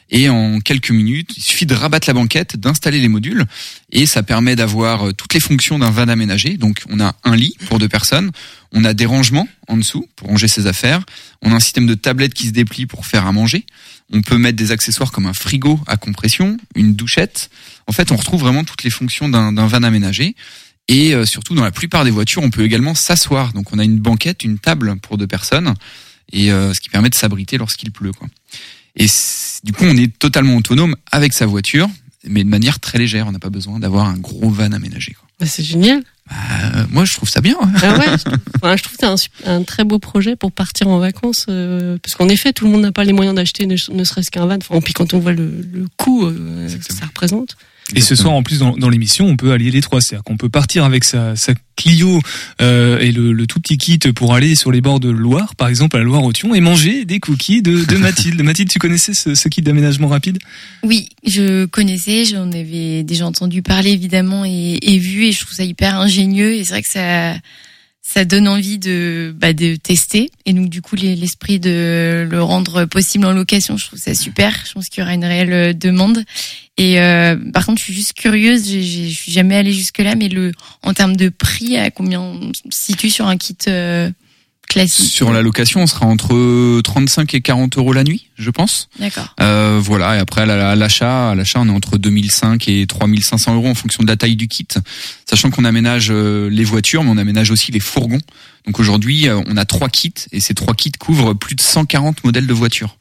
Et 0.08 0.28
en 0.28 0.60
quelques 0.60 0.92
minutes, 0.92 1.32
il 1.36 1.42
suffit 1.42 1.66
de 1.66 1.74
rabattre 1.74 2.08
la 2.08 2.14
banquette, 2.14 2.56
d'installer 2.56 3.00
les 3.00 3.08
modules, 3.08 3.44
et 3.90 4.06
ça 4.06 4.22
permet 4.22 4.54
d'avoir 4.54 5.08
euh, 5.08 5.12
toutes 5.12 5.34
les 5.34 5.40
fonctions 5.40 5.80
d'un 5.80 5.90
van 5.90 6.06
aménagé. 6.06 6.56
Donc 6.56 6.84
on 6.88 7.00
a 7.00 7.16
un 7.24 7.34
lit 7.34 7.56
pour 7.66 7.78
deux 7.78 7.88
personnes, 7.88 8.30
on 8.72 8.84
a 8.84 8.94
des 8.94 9.06
rangements 9.06 9.48
en 9.66 9.76
dessous 9.76 10.08
pour 10.14 10.28
ranger 10.28 10.46
ses 10.46 10.66
affaires, 10.66 11.04
on 11.42 11.50
a 11.50 11.54
un 11.56 11.60
système 11.60 11.86
de 11.86 11.94
tablette 11.94 12.34
qui 12.34 12.46
se 12.46 12.52
déplie 12.52 12.86
pour 12.86 13.06
faire 13.06 13.26
à 13.26 13.32
manger, 13.32 13.66
on 14.12 14.22
peut 14.22 14.38
mettre 14.38 14.56
des 14.56 14.70
accessoires 14.70 15.10
comme 15.10 15.26
un 15.26 15.34
frigo 15.34 15.80
à 15.88 15.96
compression, 15.96 16.56
une 16.76 16.94
douchette. 16.94 17.50
En 17.88 17.92
fait, 17.92 18.12
on 18.12 18.16
retrouve 18.16 18.42
vraiment 18.42 18.62
toutes 18.62 18.84
les 18.84 18.90
fonctions 18.90 19.28
d'un 19.28 19.52
d'un 19.52 19.66
van 19.66 19.82
aménagé. 19.82 20.36
Et 20.88 21.14
euh, 21.14 21.26
surtout, 21.26 21.54
dans 21.54 21.64
la 21.64 21.72
plupart 21.72 22.04
des 22.04 22.12
voitures, 22.12 22.42
on 22.42 22.50
peut 22.50 22.62
également 22.62 22.94
s'asseoir. 22.94 23.52
Donc, 23.52 23.72
on 23.72 23.78
a 23.78 23.84
une 23.84 23.98
banquette, 23.98 24.44
une 24.44 24.58
table 24.58 24.96
pour 25.00 25.18
deux 25.18 25.26
personnes, 25.26 25.74
et 26.32 26.50
euh, 26.52 26.74
ce 26.74 26.80
qui 26.80 26.88
permet 26.88 27.10
de 27.10 27.14
s'abriter 27.14 27.58
lorsqu'il 27.58 27.90
pleut. 27.92 28.12
Quoi. 28.12 28.28
Et 28.96 29.06
du 29.64 29.72
coup, 29.72 29.84
on 29.84 29.96
est 29.96 30.16
totalement 30.18 30.56
autonome 30.56 30.96
avec 31.12 31.32
sa 31.32 31.46
voiture, 31.46 31.88
mais 32.24 32.44
de 32.44 32.48
manière 32.48 32.80
très 32.80 32.98
légère. 32.98 33.26
On 33.26 33.32
n'a 33.32 33.38
pas 33.38 33.50
besoin 33.50 33.78
d'avoir 33.78 34.06
un 34.06 34.16
gros 34.16 34.48
van 34.50 34.72
aménagé. 34.72 35.12
Quoi. 35.12 35.28
Bah, 35.38 35.46
c'est 35.46 35.62
génial. 35.62 36.02
Euh, 36.32 36.84
moi, 36.90 37.04
je 37.04 37.14
trouve 37.14 37.28
ça 37.28 37.40
bien. 37.40 37.56
Ah 37.82 37.98
ouais, 37.98 38.18
je 38.18 38.24
trouve, 38.24 38.38
enfin, 38.56 38.76
je 38.76 38.82
trouve 38.82 38.96
que 38.96 39.16
c'est 39.16 39.48
un, 39.48 39.62
très 39.62 39.84
beau 39.84 39.98
projet 39.98 40.34
pour 40.34 40.50
partir 40.50 40.88
en 40.88 40.98
vacances. 40.98 41.46
euh, 41.48 41.98
parce 42.02 42.16
qu'en 42.16 42.28
effet, 42.28 42.52
tout 42.52 42.64
le 42.64 42.72
monde 42.72 42.82
n'a 42.82 42.92
pas 42.92 43.04
les 43.04 43.12
moyens 43.12 43.36
d'acheter 43.36 43.66
ne, 43.66 43.76
ne 43.92 44.04
serait-ce 44.04 44.30
qu'un 44.30 44.46
van. 44.46 44.56
Enfin, 44.56 44.80
puis 44.80 44.92
quand 44.92 45.14
on 45.14 45.20
voit 45.20 45.32
le, 45.32 45.46
le 45.72 45.86
coût 45.96 46.26
euh, 46.26 46.68
que 46.68 46.92
ça 46.92 47.06
représente. 47.06 47.56
Et 47.94 48.00
ce 48.00 48.16
soir, 48.16 48.34
en 48.34 48.42
plus, 48.42 48.58
dans, 48.58 48.76
dans 48.76 48.88
l'émission, 48.88 49.26
on 49.28 49.36
peut 49.36 49.52
allier 49.52 49.70
les 49.70 49.80
trois. 49.80 50.00
C'est-à-dire 50.00 50.24
qu'on 50.24 50.36
peut 50.36 50.48
partir 50.48 50.84
avec 50.84 51.04
sa, 51.04 51.36
sa 51.36 51.52
Clio 51.76 52.20
euh, 52.60 52.98
et 52.98 53.12
le, 53.12 53.32
le 53.32 53.46
tout 53.46 53.60
petit 53.60 53.78
kit 53.78 53.98
pour 54.14 54.34
aller 54.34 54.56
sur 54.56 54.72
les 54.72 54.80
bords 54.80 54.98
de 54.98 55.08
Loire, 55.10 55.54
par 55.54 55.68
exemple 55.68 55.94
à 55.96 56.00
la 56.00 56.04
Loire-Othion, 56.04 56.54
et 56.54 56.60
manger 56.60 57.04
des 57.04 57.20
cookies 57.20 57.62
de, 57.62 57.84
de 57.84 57.96
Mathilde. 57.96 58.42
Mathilde, 58.44 58.70
tu 58.70 58.78
connaissais 58.80 59.14
ce, 59.14 59.34
ce 59.36 59.48
kit 59.48 59.62
d'aménagement 59.62 60.08
rapide? 60.08 60.38
Oui, 60.82 61.08
je 61.24 61.66
connaissais, 61.66 62.24
j'en 62.24 62.50
avais 62.50 63.04
déjà 63.04 63.24
entendu 63.26 63.62
parler 63.62 63.90
évidemment 63.92 64.44
et, 64.44 64.78
et 64.82 64.98
vu 64.98 65.26
et 65.26 65.32
je 65.32 65.40
trouve 65.44 65.54
ça 65.54 65.64
hyper 65.64 65.96
ingénieux 66.00 66.54
et 66.54 66.64
c'est 66.64 66.70
vrai 66.72 66.82
que 66.82 66.88
ça 66.88 67.34
ça 68.08 68.24
donne 68.24 68.46
envie 68.46 68.78
de 68.78 69.34
bah, 69.36 69.52
de 69.52 69.74
tester 69.74 70.30
et 70.46 70.52
donc 70.52 70.70
du 70.70 70.80
coup 70.80 70.94
les- 70.94 71.16
l'esprit 71.16 71.58
de 71.58 72.26
le 72.30 72.40
rendre 72.42 72.84
possible 72.84 73.26
en 73.26 73.32
location, 73.32 73.76
je 73.76 73.84
trouve 73.86 73.98
ça 73.98 74.14
super. 74.14 74.54
Je 74.66 74.72
pense 74.74 74.88
qu'il 74.88 75.00
y 75.00 75.04
aura 75.04 75.12
une 75.14 75.24
réelle 75.24 75.52
euh, 75.52 75.72
demande 75.72 76.22
et 76.76 77.00
euh, 77.00 77.36
par 77.52 77.66
contre 77.66 77.78
je 77.78 77.84
suis 77.84 77.94
juste 77.94 78.12
curieuse, 78.14 78.64
je 78.70 79.08
suis 79.08 79.32
jamais 79.32 79.56
allée 79.56 79.72
jusque 79.72 79.98
là, 79.98 80.14
mais 80.14 80.28
le 80.28 80.52
en 80.82 80.92
termes 80.92 81.16
de 81.16 81.28
prix 81.28 81.76
à 81.76 81.90
combien 81.90 82.20
on 82.20 82.52
se 82.52 82.62
situe 82.70 83.10
sur 83.10 83.26
un 83.26 83.36
kit 83.36 83.56
euh, 83.68 84.10
classique? 84.66 85.10
Sur 85.10 85.32
la 85.32 85.42
location, 85.42 85.80
on 85.80 85.86
sera 85.86 86.06
entre 86.06 86.80
35 86.82 87.34
et 87.34 87.40
40 87.40 87.78
euros 87.78 87.92
la 87.92 88.04
nuit, 88.04 88.28
je 88.36 88.50
pense. 88.50 88.88
D'accord. 88.98 89.34
Euh, 89.40 89.80
voilà, 89.82 90.16
et 90.16 90.18
après 90.18 90.42
à 90.42 90.74
l'achat, 90.74 91.30
à 91.30 91.34
l'achat, 91.34 91.60
on 91.60 91.68
est 91.68 91.72
entre 91.72 91.96
2005 91.96 92.68
et 92.68 92.86
3500 92.86 93.54
euros 93.54 93.68
en 93.68 93.74
fonction 93.74 94.02
de 94.02 94.08
la 94.08 94.16
taille 94.16 94.36
du 94.36 94.48
kit, 94.48 94.68
sachant 95.24 95.50
qu'on 95.50 95.64
aménage 95.64 96.08
euh, 96.10 96.50
les 96.50 96.64
voitures, 96.64 97.04
mais 97.04 97.10
on 97.10 97.18
aménage 97.18 97.50
aussi 97.50 97.72
les 97.72 97.80
fourgons. 97.80 98.20
Donc 98.66 98.80
aujourd'hui, 98.80 99.28
euh, 99.28 99.40
on 99.46 99.56
a 99.56 99.64
trois 99.64 99.88
kits 99.88 100.12
et 100.32 100.40
ces 100.40 100.54
trois 100.54 100.74
kits 100.74 100.92
couvrent 100.92 101.34
plus 101.34 101.54
de 101.54 101.60
140 101.60 102.24
modèles 102.24 102.46
de 102.46 102.54
voitures. 102.54 102.96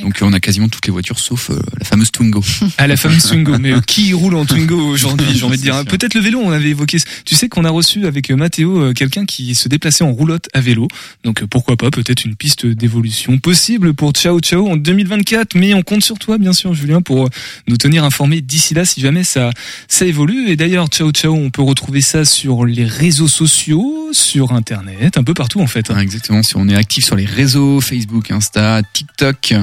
Donc 0.00 0.18
on 0.20 0.32
a 0.34 0.40
quasiment 0.40 0.68
toutes 0.68 0.86
les 0.86 0.92
voitures 0.92 1.18
sauf 1.18 1.50
euh, 1.50 1.58
la 1.78 1.84
fameuse 1.84 2.10
Twingo. 2.10 2.42
À 2.76 2.86
la 2.86 2.96
fameuse 2.96 3.22
Twingo. 3.24 3.58
Mais 3.58 3.72
euh, 3.72 3.80
qui 3.80 4.12
roule 4.12 4.34
en 4.34 4.44
Twingo 4.44 4.78
aujourd'hui 4.92 5.26
J'ai 5.34 5.44
envie 5.44 5.56
de 5.56 5.62
dire. 5.62 5.84
Peut-être 5.86 6.14
le 6.14 6.20
vélo. 6.20 6.40
On 6.42 6.50
avait 6.50 6.70
évoqué. 6.70 6.98
Tu 7.24 7.34
sais 7.34 7.48
qu'on 7.48 7.64
a 7.64 7.70
reçu 7.70 8.06
avec 8.06 8.30
euh, 8.30 8.36
Mathéo 8.36 8.92
quelqu'un 8.92 9.24
qui 9.24 9.54
se 9.54 9.68
déplaçait 9.68 10.04
en 10.04 10.12
roulotte 10.12 10.48
à 10.52 10.60
vélo. 10.60 10.88
Donc 11.24 11.44
pourquoi 11.46 11.76
pas 11.76 11.90
Peut-être 11.90 12.24
une 12.24 12.36
piste 12.36 12.66
d'évolution 12.66 13.38
possible 13.38 13.94
pour 13.94 14.12
Ciao 14.12 14.38
Ciao 14.40 14.68
en 14.68 14.76
2024. 14.76 15.54
Mais 15.54 15.72
on 15.72 15.82
compte 15.82 16.02
sur 16.02 16.18
toi, 16.18 16.36
bien 16.36 16.52
sûr, 16.52 16.74
Julien, 16.74 17.00
pour 17.00 17.30
nous 17.66 17.76
tenir 17.78 18.04
informés 18.04 18.42
d'ici 18.42 18.74
là 18.74 18.84
si 18.84 19.00
jamais 19.00 19.24
ça 19.24 19.50
ça 19.88 20.04
évolue. 20.04 20.50
Et 20.50 20.56
d'ailleurs, 20.56 20.88
Ciao 20.88 21.10
Ciao, 21.10 21.34
on 21.34 21.50
peut 21.50 21.62
retrouver 21.62 22.02
ça 22.02 22.26
sur 22.26 22.66
les 22.66 22.84
réseaux 22.84 23.28
sociaux, 23.28 24.10
sur 24.12 24.52
Internet, 24.52 25.16
un 25.16 25.24
peu 25.24 25.34
partout 25.34 25.60
en 25.60 25.66
fait. 25.66 25.90
Ah, 25.90 26.02
exactement, 26.02 26.42
si 26.42 26.56
on 26.56 26.68
est 26.68 26.76
actif 26.76 27.04
sur 27.04 27.16
les 27.16 27.24
réseaux, 27.24 27.80
Facebook, 27.80 28.30
Insta, 28.30 28.82
TikTok, 28.92 29.54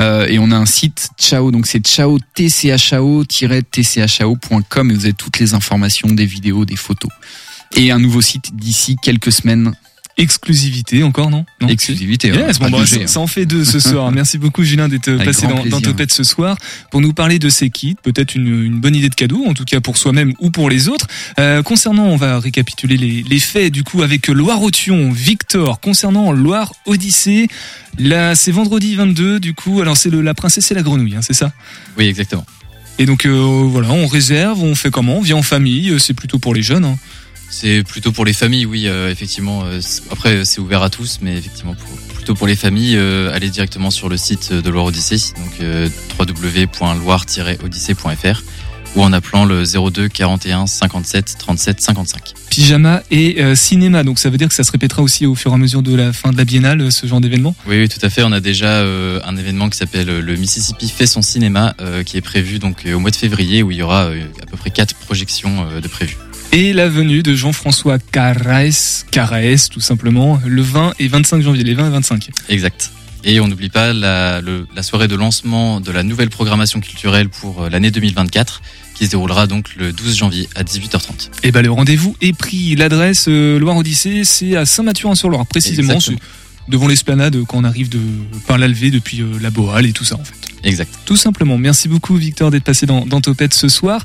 euh, 0.00 0.26
et 0.26 0.38
on 0.38 0.50
a 0.50 0.56
un 0.56 0.66
site 0.66 1.08
Ciao, 1.18 1.50
donc 1.50 1.66
c'est 1.66 1.80
ciao 1.80 2.18
tchao-tchao.com 2.18 4.90
et 4.90 4.94
vous 4.94 5.04
avez 5.04 5.12
toutes 5.12 5.38
les 5.38 5.54
informations, 5.54 6.08
des 6.08 6.26
vidéos, 6.26 6.64
des 6.64 6.76
photos. 6.76 7.10
Et 7.76 7.90
un 7.90 7.98
nouveau 7.98 8.20
site 8.20 8.54
d'ici 8.54 8.96
quelques 9.00 9.32
semaines. 9.32 9.74
Exclusivité 10.16 11.02
encore, 11.02 11.28
non, 11.30 11.44
non 11.60 11.68
Exclusivité. 11.68 12.30
ouais, 12.30 12.38
Yes, 12.38 12.58
bon, 12.60 12.70
bah, 12.70 12.86
ça, 12.86 12.96
hein. 12.96 13.06
ça 13.06 13.20
en 13.20 13.26
fait 13.26 13.46
deux 13.46 13.64
ce 13.64 13.80
soir. 13.80 14.12
Merci 14.12 14.38
beaucoup 14.38 14.62
Julien 14.62 14.88
d'être 14.88 15.12
passé 15.24 15.46
dans, 15.48 15.54
dans 15.56 15.62
plaisir. 15.62 15.80
Topette 15.82 16.12
ce 16.12 16.22
soir 16.22 16.56
pour 16.90 17.00
nous 17.00 17.12
parler 17.12 17.40
de 17.40 17.48
ces 17.48 17.68
kits, 17.70 17.96
peut-être 18.00 18.36
une, 18.36 18.46
une 18.64 18.80
bonne 18.80 18.94
idée 18.94 19.08
de 19.08 19.14
cadeau, 19.14 19.44
en 19.46 19.54
tout 19.54 19.64
cas 19.64 19.80
pour 19.80 19.96
soi-même 19.96 20.32
ou 20.38 20.50
pour 20.50 20.70
les 20.70 20.88
autres. 20.88 21.08
Euh, 21.40 21.62
concernant, 21.62 22.04
on 22.04 22.16
va 22.16 22.38
récapituler 22.38 22.96
les, 22.96 23.22
les 23.28 23.40
faits 23.40 23.72
du 23.72 23.82
coup 23.82 24.02
avec 24.02 24.28
Loire-Othion, 24.28 25.10
Victor. 25.10 25.80
Concernant 25.80 26.30
Loire-Odyssée, 26.30 27.48
là 27.98 28.34
c'est 28.36 28.52
vendredi 28.52 28.94
22 28.94 29.40
du 29.40 29.54
coup. 29.54 29.80
Alors 29.80 29.96
c'est 29.96 30.10
la 30.10 30.34
princesse 30.34 30.70
et 30.70 30.74
la 30.74 30.82
grenouille, 30.82 31.16
hein, 31.16 31.22
c'est 31.22 31.34
ça? 31.34 31.52
Oui, 31.98 32.04
exactement. 32.06 32.46
Et 32.98 33.06
donc 33.06 33.26
euh, 33.26 33.64
voilà, 33.66 33.90
on 33.90 34.06
réserve, 34.06 34.62
on 34.62 34.76
fait 34.76 34.90
comment? 34.90 35.18
On 35.18 35.22
vient 35.22 35.36
en 35.36 35.42
famille, 35.42 35.90
euh, 35.90 35.98
c'est 35.98 36.14
plutôt 36.14 36.38
pour 36.38 36.54
les 36.54 36.62
jeunes. 36.62 36.84
Hein. 36.84 36.96
C'est 37.56 37.84
plutôt 37.84 38.10
pour 38.10 38.24
les 38.24 38.32
familles, 38.32 38.66
oui, 38.66 38.88
euh, 38.88 39.12
effectivement. 39.12 39.62
euh, 39.64 39.80
après, 40.10 40.44
c'est 40.44 40.58
ouvert 40.60 40.82
à 40.82 40.90
tous, 40.90 41.20
mais 41.22 41.36
effectivement, 41.36 41.76
pour- 41.76 41.96
plutôt 42.16 42.34
pour 42.34 42.48
les 42.48 42.56
familles, 42.56 42.96
euh, 42.96 43.32
allez 43.32 43.48
directement 43.48 43.92
sur 43.92 44.08
le 44.08 44.16
site 44.16 44.52
de 44.52 44.70
Loire 44.70 44.86
Odyssée, 44.86 45.32
donc 45.36 45.60
euh, 45.60 45.88
www.loire-odyssée.fr 46.18 48.42
ou 48.96 49.02
en 49.02 49.12
appelant 49.12 49.44
le 49.44 49.64
02 49.64 50.06
41 50.08 50.66
57 50.68 51.34
37 51.38 51.80
55. 51.80 52.32
Pyjama 52.50 53.02
et 53.10 53.40
euh, 53.42 53.54
cinéma, 53.56 54.02
donc 54.04 54.18
ça 54.20 54.30
veut 54.30 54.38
dire 54.38 54.46
que 54.48 54.54
ça 54.54 54.62
se 54.64 54.70
répétera 54.72 55.02
aussi 55.02 55.26
au 55.26 55.34
fur 55.36 55.50
et 55.50 55.54
à 55.54 55.56
mesure 55.56 55.82
de 55.82 55.92
la 55.94 56.12
fin 56.12 56.30
de 56.32 56.36
la 56.36 56.44
biennale, 56.44 56.90
ce 56.92 57.04
genre 57.06 57.20
d'événement? 57.20 57.54
Oui, 57.66 57.78
oui, 57.80 57.88
tout 57.88 57.98
à 58.04 58.10
fait. 58.10 58.22
On 58.24 58.30
a 58.32 58.38
déjà 58.40 58.66
euh, 58.68 59.20
un 59.24 59.36
événement 59.36 59.68
qui 59.68 59.76
s'appelle 59.78 60.06
le 60.20 60.36
Mississippi 60.36 60.88
fait 60.88 61.06
son 61.06 61.22
cinéma, 61.22 61.74
euh, 61.80 62.02
qui 62.04 62.16
est 62.16 62.20
prévu 62.20 62.58
donc 62.60 62.84
au 62.92 62.98
mois 63.00 63.10
de 63.10 63.16
février, 63.16 63.62
où 63.64 63.70
il 63.72 63.78
y 63.78 63.82
aura 63.82 64.06
à 64.06 64.46
peu 64.50 64.56
près 64.56 64.70
quatre 64.70 64.94
projections 64.94 65.66
de 65.80 65.88
prévues. 65.88 66.16
Et 66.54 66.72
la 66.72 66.88
venue 66.88 67.22
de 67.22 67.34
Jean-François 67.34 67.98
Carraes 67.98 69.00
tout 69.70 69.80
simplement, 69.80 70.40
le 70.46 70.62
20 70.62 70.94
et 71.00 71.08
25 71.08 71.42
janvier, 71.42 71.64
les 71.64 71.74
20 71.74 71.88
et 71.88 71.90
25. 71.90 72.30
Exact. 72.48 72.90
Et 73.24 73.40
on 73.40 73.48
n'oublie 73.48 73.70
pas 73.70 73.92
la, 73.92 74.40
le- 74.40 74.66
la 74.76 74.82
soirée 74.82 75.08
de 75.08 75.16
lancement 75.16 75.80
de 75.80 75.90
la 75.90 76.02
nouvelle 76.02 76.30
programmation 76.30 76.80
culturelle 76.80 77.28
pour 77.28 77.62
euh, 77.62 77.68
l'année 77.70 77.90
2024, 77.90 78.62
qui 78.94 79.06
se 79.06 79.10
déroulera 79.10 79.46
donc 79.46 79.74
le 79.76 79.92
12 79.92 80.16
janvier 80.16 80.48
à 80.54 80.62
18h30. 80.62 81.30
Et 81.42 81.50
ben 81.50 81.62
le 81.62 81.70
rendez-vous 81.72 82.14
est 82.20 82.36
pris. 82.36 82.76
L'adresse 82.76 83.24
euh, 83.28 83.58
Loire 83.58 83.76
Odyssée, 83.76 84.24
c'est 84.24 84.56
à 84.56 84.64
Saint-Mathurin-sur-Loire, 84.66 85.46
précisément 85.46 85.98
devant 86.68 86.86
l'esplanade 86.86 87.36
quand 87.48 87.58
on 87.58 87.64
arrive 87.64 87.88
de 87.90 87.98
par 88.46 88.58
l'Alvé 88.58 88.90
depuis 88.90 89.20
euh, 89.22 89.26
la 89.42 89.50
Boale 89.50 89.86
et 89.86 89.92
tout 89.92 90.04
ça 90.04 90.14
en 90.16 90.24
fait. 90.24 90.34
Exact. 90.62 90.92
Tout 91.04 91.16
simplement. 91.16 91.58
Merci 91.58 91.88
beaucoup 91.88 92.16
Victor 92.16 92.50
d'être 92.50 92.64
passé 92.64 92.86
dans, 92.86 93.04
dans 93.06 93.20
Topette 93.20 93.52
ce 93.54 93.68
soir. 93.68 94.02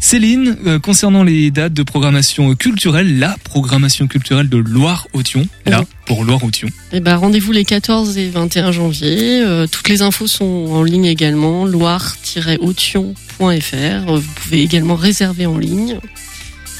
Céline, 0.00 0.56
euh, 0.66 0.78
concernant 0.78 1.24
les 1.24 1.50
dates 1.50 1.72
de 1.72 1.82
programmation 1.82 2.54
culturelle, 2.54 3.18
la 3.18 3.36
programmation 3.42 4.06
culturelle 4.06 4.48
de 4.48 4.58
Loire-Othion, 4.58 5.46
là, 5.66 5.84
pour 6.06 6.24
Loire-Othion. 6.24 6.68
Eh 6.92 7.00
ben, 7.00 7.16
rendez-vous 7.16 7.50
les 7.52 7.64
14 7.64 8.16
et 8.16 8.28
21 8.30 8.70
janvier. 8.72 9.40
Euh, 9.42 9.66
toutes 9.66 9.88
les 9.88 10.02
infos 10.02 10.28
sont 10.28 10.68
en 10.70 10.84
ligne 10.84 11.06
également, 11.06 11.66
loire-othion.fr. 11.66 13.44
Euh, 13.74 14.00
Vous 14.06 14.32
pouvez 14.36 14.62
également 14.62 14.94
réserver 14.94 15.46
en 15.46 15.58
ligne. 15.58 15.98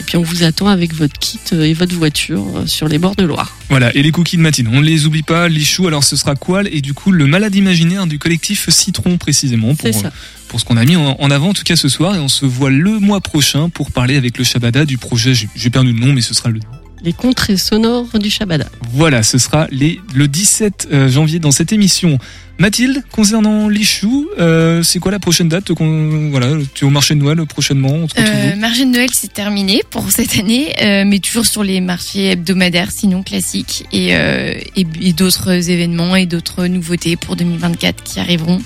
Et 0.00 0.02
puis 0.04 0.16
on 0.16 0.22
vous 0.22 0.42
attend 0.44 0.68
avec 0.68 0.94
votre 0.94 1.18
kit 1.18 1.40
euh, 1.52 1.64
et 1.64 1.74
votre 1.74 1.94
voiture 1.94 2.44
euh, 2.56 2.66
sur 2.66 2.88
les 2.88 2.98
bords 2.98 3.16
de 3.16 3.24
Loire. 3.24 3.56
Voilà, 3.68 3.94
et 3.94 4.02
les 4.02 4.12
cookies 4.12 4.36
de 4.36 4.42
Matine, 4.42 4.68
on 4.72 4.80
les 4.80 5.06
oublie 5.06 5.22
pas, 5.22 5.48
les 5.48 5.64
choux, 5.64 5.86
alors 5.86 6.04
ce 6.04 6.16
sera 6.16 6.34
quoi 6.34 6.62
Et 6.70 6.80
du 6.80 6.94
coup, 6.94 7.10
le 7.10 7.26
malade 7.26 7.54
imaginaire 7.54 8.06
du 8.06 8.18
collectif 8.18 8.68
Citron, 8.70 9.18
précisément, 9.18 9.74
pour, 9.74 9.92
ça. 9.94 10.06
euh, 10.06 10.10
pour 10.48 10.60
ce 10.60 10.64
qu'on 10.64 10.76
a 10.76 10.84
mis 10.84 10.96
en, 10.96 11.30
avant, 11.30 11.50
en 11.50 11.52
tout 11.52 11.64
cas 11.64 11.76
ce 11.76 11.88
soir. 11.88 12.14
Et 12.14 12.18
on 12.18 12.28
se 12.28 12.46
voit 12.46 12.70
le 12.70 12.98
mois 12.98 13.20
prochain 13.20 13.68
pour 13.68 13.90
parler 13.90 14.16
avec 14.16 14.38
le 14.38 14.44
Shabada 14.44 14.84
du 14.84 14.98
projet, 14.98 15.32
j'ai 15.34 15.70
perdu 15.70 15.92
le 15.92 16.00
nom, 16.00 16.12
mais 16.12 16.20
ce 16.20 16.34
sera 16.34 16.48
le... 16.50 16.60
Les 17.02 17.12
contrées 17.12 17.56
sonores 17.56 18.18
du 18.18 18.28
Shabada. 18.30 18.66
Voilà, 18.92 19.22
ce 19.22 19.38
sera 19.38 19.66
les, 19.70 20.00
le 20.14 20.26
17 20.28 20.88
euh, 20.92 21.08
janvier 21.08 21.38
dans 21.38 21.52
cette 21.52 21.72
émission. 21.72 22.18
Mathilde, 22.58 23.04
concernant 23.12 23.68
les 23.68 23.84
choux, 23.84 24.28
euh, 24.40 24.82
c'est 24.82 24.98
quoi 24.98 25.12
la 25.12 25.20
prochaine 25.20 25.48
date 25.48 25.72
qu'on- 25.74 26.30
Voilà, 26.30 26.48
tu 26.74 26.84
es 26.84 26.88
au 26.88 26.90
marché 26.90 27.14
de 27.14 27.20
Noël 27.20 27.38
prochainement 27.46 27.88
on 27.90 28.02
retrouve 28.06 28.24
Euh, 28.26 28.56
marché 28.56 28.84
de 28.84 28.90
Noël, 28.90 29.08
c'est 29.12 29.32
terminé 29.32 29.82
pour 29.90 30.10
cette 30.10 30.36
année, 30.40 30.74
euh, 30.82 31.04
mais 31.06 31.20
toujours 31.20 31.46
sur 31.46 31.62
les 31.62 31.80
marchés 31.80 32.32
hebdomadaires, 32.32 32.90
sinon 32.90 33.22
classiques, 33.22 33.84
et, 33.92 34.16
euh, 34.16 34.54
et, 34.74 34.84
et 35.00 35.12
d'autres 35.12 35.70
événements 35.70 36.16
et 36.16 36.26
d'autres 36.26 36.66
nouveautés 36.66 37.14
pour 37.14 37.36
2024 37.36 38.02
qui 38.02 38.18
arriveront. 38.18 38.60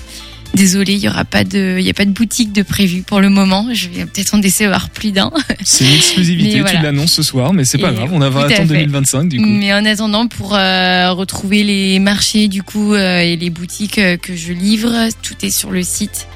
Désolée, 0.53 0.93
il 0.93 0.99
y 0.99 1.07
aura 1.07 1.25
pas 1.25 1.43
de, 1.43 1.77
il 1.79 1.85
y 1.85 1.89
a 1.89 1.93
pas 1.93 2.05
de 2.05 2.11
boutique 2.11 2.53
de 2.53 2.61
prévu 2.61 3.01
pour 3.01 3.19
le 3.21 3.29
moment. 3.29 3.67
Je 3.73 3.89
vais 3.89 4.05
peut-être 4.05 4.35
en 4.35 4.37
décevoir 4.37 4.89
plus 4.91 5.11
d'un. 5.11 5.31
C'est 5.63 5.85
une 5.85 5.95
exclusivité, 5.95 6.59
voilà. 6.61 6.77
tu 6.77 6.83
l'annonces 6.83 7.13
ce 7.13 7.23
soir, 7.23 7.53
mais 7.53 7.65
c'est 7.65 7.79
pas 7.79 7.91
Et 7.91 7.95
grave, 7.95 8.09
on 8.13 8.19
va 8.19 8.27
attendre 8.27 8.51
fait. 8.51 8.65
2025 8.65 9.29
du 9.29 9.41
coup. 9.41 9.47
Mais 9.47 9.73
en 9.73 9.83
attendant, 9.85 10.27
pour 10.27 10.55
euh, 10.55 11.11
retrouver 11.11 11.63
les 11.63 11.97
marchés 11.99 12.47
du 12.47 12.61
coup 12.61 12.93
euh, 12.93 13.19
et 13.19 13.35
les 13.35 13.49
boutiques 13.49 13.97
euh, 13.97 14.17
que 14.17 14.35
je 14.35 14.53
livre, 14.53 14.91
tout 15.23 15.35
est 15.43 15.49
sur 15.49 15.71
le 15.71 15.81
site. 15.81 16.27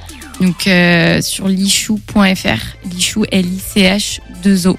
Donc 0.41 0.69
sur 1.23 1.47
lichou.fr, 1.47 2.91
lichou 2.91 3.25
L 3.31 3.45
I 3.45 3.59
C 3.59 3.81
H 3.81 4.19
2 4.43 4.67
O. 4.67 4.77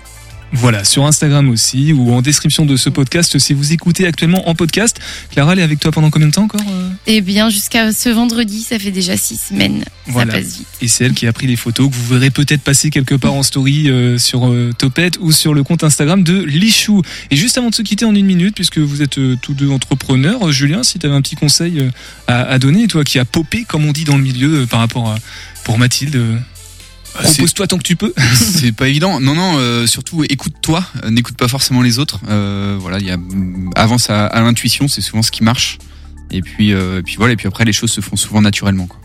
Voilà, 0.52 0.82
sur 0.84 1.04
Instagram 1.04 1.50
aussi, 1.50 1.92
ou 1.92 2.12
en 2.12 2.22
description 2.22 2.64
de 2.64 2.76
ce 2.76 2.88
podcast 2.88 3.38
si 3.38 3.52
vous 3.52 3.72
écoutez 3.72 4.06
actuellement 4.06 4.48
en 4.48 4.54
podcast. 4.54 4.98
Clara, 5.30 5.52
elle 5.52 5.58
est 5.58 5.62
avec 5.62 5.78
toi 5.78 5.92
pendant 5.92 6.10
combien 6.10 6.28
de 6.28 6.32
temps 6.32 6.44
encore 6.44 6.62
euh? 6.68 6.88
Eh 7.06 7.20
bien, 7.20 7.50
jusqu'à 7.50 7.92
ce 7.92 8.08
vendredi, 8.08 8.62
ça 8.62 8.78
fait 8.78 8.90
déjà 8.90 9.16
six 9.16 9.36
semaines. 9.36 9.84
Voilà. 10.06 10.32
Ça 10.32 10.38
passe 10.38 10.58
vite. 10.58 10.66
Et 10.80 10.88
c'est 10.88 11.04
elle 11.04 11.12
qui 11.12 11.26
a 11.26 11.32
pris 11.32 11.46
les 11.46 11.56
photos 11.56 11.90
que 11.90 11.94
vous 11.94 12.14
verrez 12.14 12.30
peut-être 12.30 12.62
passer 12.62 12.88
quelque 12.88 13.14
part 13.14 13.34
en 13.34 13.42
story 13.42 13.90
euh, 13.90 14.16
sur 14.16 14.48
euh, 14.48 14.72
Topette 14.76 15.18
ou 15.20 15.32
sur 15.32 15.52
le 15.52 15.62
compte 15.62 15.84
Instagram 15.84 16.22
de 16.22 16.42
Lichou. 16.42 17.02
Et 17.30 17.36
juste 17.36 17.58
avant 17.58 17.68
de 17.68 17.74
se 17.74 17.82
quitter 17.82 18.06
en 18.06 18.14
une 18.14 18.26
minute, 18.26 18.54
puisque 18.54 18.78
vous 18.78 19.02
êtes 19.02 19.18
euh, 19.18 19.36
tous 19.40 19.52
deux 19.52 19.70
entrepreneurs, 19.70 20.50
Julien, 20.50 20.82
si 20.82 20.98
tu 20.98 21.06
avais 21.06 21.14
un 21.14 21.22
petit 21.22 21.36
conseil 21.36 21.90
à, 22.26 22.40
à 22.40 22.58
donner, 22.58 22.86
toi 22.86 23.04
qui 23.04 23.18
a 23.18 23.26
popé, 23.26 23.64
comme 23.68 23.84
on 23.84 23.92
dit 23.92 24.04
dans 24.04 24.16
le 24.16 24.22
milieu, 24.22 24.66
par 24.66 24.80
rapport 24.80 25.10
à 25.10 25.16
pour 25.64 25.78
Mathilde, 25.78 26.18
euh, 27.20 27.22
propose-toi 27.24 27.66
tant 27.66 27.78
que 27.78 27.82
tu 27.82 27.96
peux. 27.96 28.12
c'est 28.34 28.72
pas 28.72 28.88
évident. 28.88 29.20
Non, 29.20 29.34
non. 29.34 29.56
euh, 29.58 29.86
surtout, 29.86 30.24
écoute-toi. 30.28 30.84
euh, 31.04 31.10
N'écoute 31.10 31.36
pas 31.36 31.48
forcément 31.48 31.82
les 31.82 31.98
autres. 31.98 32.20
Euh, 32.28 32.76
voilà, 32.80 32.98
il 32.98 33.06
y 33.06 33.10
a 33.10 33.16
avance 33.76 34.10
à, 34.10 34.26
à 34.26 34.40
l'intuition, 34.40 34.88
c'est 34.88 35.00
souvent 35.00 35.22
ce 35.22 35.30
qui 35.30 35.42
marche. 35.44 35.78
Et 36.30 36.42
puis, 36.42 36.72
euh, 36.72 36.98
et 37.00 37.02
puis 37.02 37.16
voilà. 37.16 37.32
Et 37.32 37.36
puis 37.36 37.46
après, 37.48 37.64
les 37.64 37.72
choses 37.72 37.90
se 37.92 38.00
font 38.00 38.16
souvent 38.16 38.40
naturellement. 38.42 38.86
Quoi. 38.86 39.00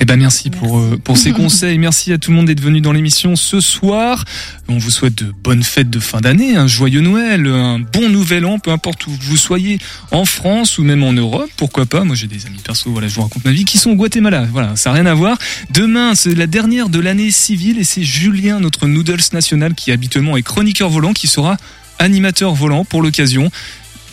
Eh 0.00 0.04
ben 0.04 0.16
merci, 0.16 0.50
pour 0.50 0.78
euh, 0.78 0.96
pour 1.02 1.16
ces 1.16 1.32
conseils. 1.32 1.76
Merci 1.76 2.12
à 2.12 2.18
tout 2.18 2.30
le 2.30 2.36
monde 2.36 2.46
d'être 2.46 2.60
venu 2.60 2.80
dans 2.80 2.92
l'émission 2.92 3.34
ce 3.34 3.60
soir. 3.60 4.24
On 4.68 4.78
vous 4.78 4.90
souhaite 4.90 5.16
de 5.16 5.34
bonnes 5.42 5.64
fêtes 5.64 5.90
de 5.90 5.98
fin 5.98 6.20
d'année, 6.20 6.54
un 6.54 6.68
joyeux 6.68 7.00
Noël, 7.00 7.48
un 7.48 7.80
bon 7.80 8.08
nouvel 8.08 8.44
an, 8.44 8.60
peu 8.60 8.70
importe 8.70 9.08
où 9.08 9.10
vous 9.20 9.36
soyez, 9.36 9.80
en 10.12 10.24
France 10.24 10.78
ou 10.78 10.84
même 10.84 11.02
en 11.02 11.12
Europe, 11.12 11.50
pourquoi 11.56 11.84
pas? 11.84 12.04
Moi 12.04 12.14
j'ai 12.14 12.28
des 12.28 12.46
amis 12.46 12.60
perso, 12.62 12.90
voilà, 12.92 13.08
je 13.08 13.14
vous 13.16 13.22
raconte 13.22 13.44
ma 13.44 13.50
vie, 13.50 13.64
qui 13.64 13.76
sont 13.76 13.90
au 13.90 13.96
Guatemala. 13.96 14.46
Voilà, 14.52 14.76
ça 14.76 14.90
n'a 14.90 14.94
rien 14.94 15.06
à 15.06 15.14
voir. 15.14 15.36
Demain, 15.70 16.14
c'est 16.14 16.34
la 16.34 16.46
dernière 16.46 16.90
de 16.90 17.00
l'année 17.00 17.32
civile 17.32 17.78
et 17.78 17.84
c'est 17.84 18.04
Julien, 18.04 18.60
notre 18.60 18.86
Noodles 18.86 19.18
national, 19.32 19.74
qui 19.74 19.90
habituellement 19.90 20.36
est 20.36 20.42
chroniqueur 20.42 20.90
volant, 20.90 21.12
qui 21.12 21.26
sera 21.26 21.56
animateur 21.98 22.54
volant 22.54 22.84
pour 22.84 23.02
l'occasion. 23.02 23.50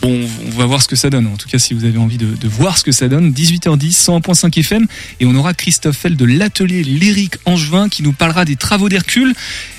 Bon, 0.02 0.28
on 0.46 0.50
va 0.58 0.66
voir 0.66 0.82
ce 0.82 0.88
que 0.88 0.96
ça 0.96 1.10
donne. 1.10 1.26
En 1.26 1.36
tout 1.36 1.48
cas, 1.48 1.58
si 1.58 1.74
vous 1.74 1.84
avez 1.84 1.98
envie 1.98 2.18
de, 2.18 2.26
de 2.36 2.48
voir 2.48 2.76
ce 2.78 2.84
que 2.84 2.92
ça 2.92 3.08
donne, 3.08 3.32
18h10, 3.32 3.92
101.5 4.04 4.58
FM. 4.60 4.86
Et 5.20 5.26
on 5.26 5.34
aura 5.34 5.54
Christophe 5.54 5.96
Fell 5.96 6.16
de 6.16 6.24
l'atelier 6.24 6.82
Lyrique 6.84 7.36
Angevin 7.46 7.88
qui 7.88 8.02
nous 8.02 8.12
parlera 8.12 8.44
des 8.44 8.56
travaux 8.56 8.88
d'Hercule. 8.88 9.34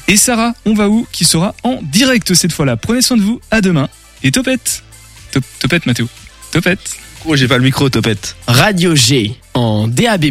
Et 0.07 0.18
Sarah, 0.18 0.53
on 0.65 0.74
va 0.74 0.89
où 0.89 1.07
Qui 1.11 1.24
sera 1.26 1.55
en 1.63 1.80
direct 1.82 2.34
cette 2.34 2.51
fois-là. 2.51 2.78
Prenez 2.78 3.01
soin 3.01 3.18
de 3.18 3.22
vous. 3.22 3.39
À 3.51 3.61
demain. 3.61 3.89
Et 4.24 4.32
topette. 4.32 4.84
Top- 5.32 5.43
topette, 5.59 5.86
Mathéo. 5.86 6.07
Topette. 6.51 6.95
Oh, 7.26 7.36
j'ai 7.36 7.47
pas 7.47 7.57
le 7.57 7.63
micro, 7.63 7.89
Topette. 7.89 8.36
Radio 8.47 8.95
G 8.95 9.36
en 9.53 9.88
DAB+, 9.88 10.26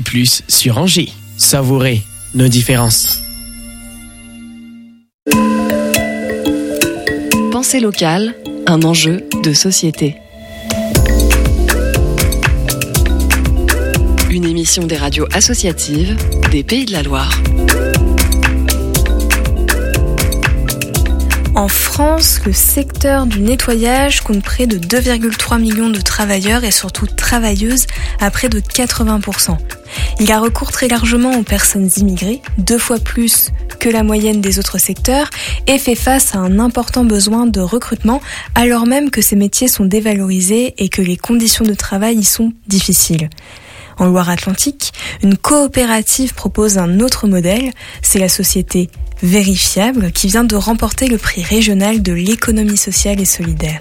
sur 0.49 0.79
Angers. 0.79 1.13
Savourez 1.37 2.03
nos 2.35 2.49
différences. 2.49 3.19
Pensée 7.53 7.81
locale, 7.81 8.35
un 8.69 8.83
enjeu 8.83 9.29
de 9.43 9.53
société. 9.53 10.17
Une 14.31 14.45
émission 14.45 14.85
des 14.87 14.97
radios 14.97 15.27
associatives 15.33 16.17
des 16.51 16.65
Pays 16.65 16.85
de 16.85 16.93
la 16.93 17.03
Loire. 17.03 17.41
En 21.55 21.69
France, 21.69 22.41
le 22.45 22.53
secteur 22.53 23.27
du 23.27 23.41
nettoyage 23.41 24.21
compte 24.21 24.43
près 24.43 24.67
de 24.67 24.79
2,3 24.79 25.61
millions 25.61 25.89
de 25.89 26.01
travailleurs 26.01 26.65
et 26.65 26.71
surtout 26.71 27.07
travailleuses 27.07 27.87
à 28.21 28.31
près 28.31 28.49
de 28.49 28.61
80%. 28.61 29.57
Il 30.21 30.31
a 30.33 30.41
recours 30.41 30.73
très 30.73 30.89
largement 30.89 31.39
aux 31.39 31.43
personnes 31.43 31.89
immigrées, 31.97 32.43
deux 32.59 32.79
fois 32.79 32.99
plus 32.99 33.53
la 33.91 34.03
moyenne 34.03 34.41
des 34.41 34.59
autres 34.59 34.79
secteurs, 34.79 35.31
et 35.67 35.79
fait 35.79 35.95
face 35.95 36.35
à 36.35 36.39
un 36.39 36.59
important 36.59 37.05
besoin 37.05 37.47
de 37.47 37.61
recrutement 37.61 38.21
alors 38.55 38.87
même 38.87 39.11
que 39.11 39.21
ces 39.21 39.37
métiers 39.37 39.69
sont 39.69 39.85
dévalorisés 39.85 40.75
et 40.79 40.89
que 40.89 41.03
les 41.03 41.17
conditions 41.17 41.65
de 41.65 41.75
travail 41.75 42.19
y 42.19 42.25
sont 42.25 42.53
difficiles. 42.67 43.31
En 43.99 44.07
Loire-Atlantique, 44.07 44.93
une 45.23 45.37
coopérative 45.37 46.35
propose 46.35 46.77
un 46.77 47.01
autre 47.01 47.27
modèle, 47.27 47.73
c'est 48.03 48.19
la 48.19 48.29
société 48.29 48.91
Vérifiable 49.23 50.13
qui 50.13 50.27
vient 50.27 50.45
de 50.45 50.57
remporter 50.57 51.09
le 51.09 51.17
prix 51.17 51.43
régional 51.43 52.03
de 52.03 52.13
l'économie 52.13 52.77
sociale 52.77 53.19
et 53.19 53.25
solidaire. 53.25 53.81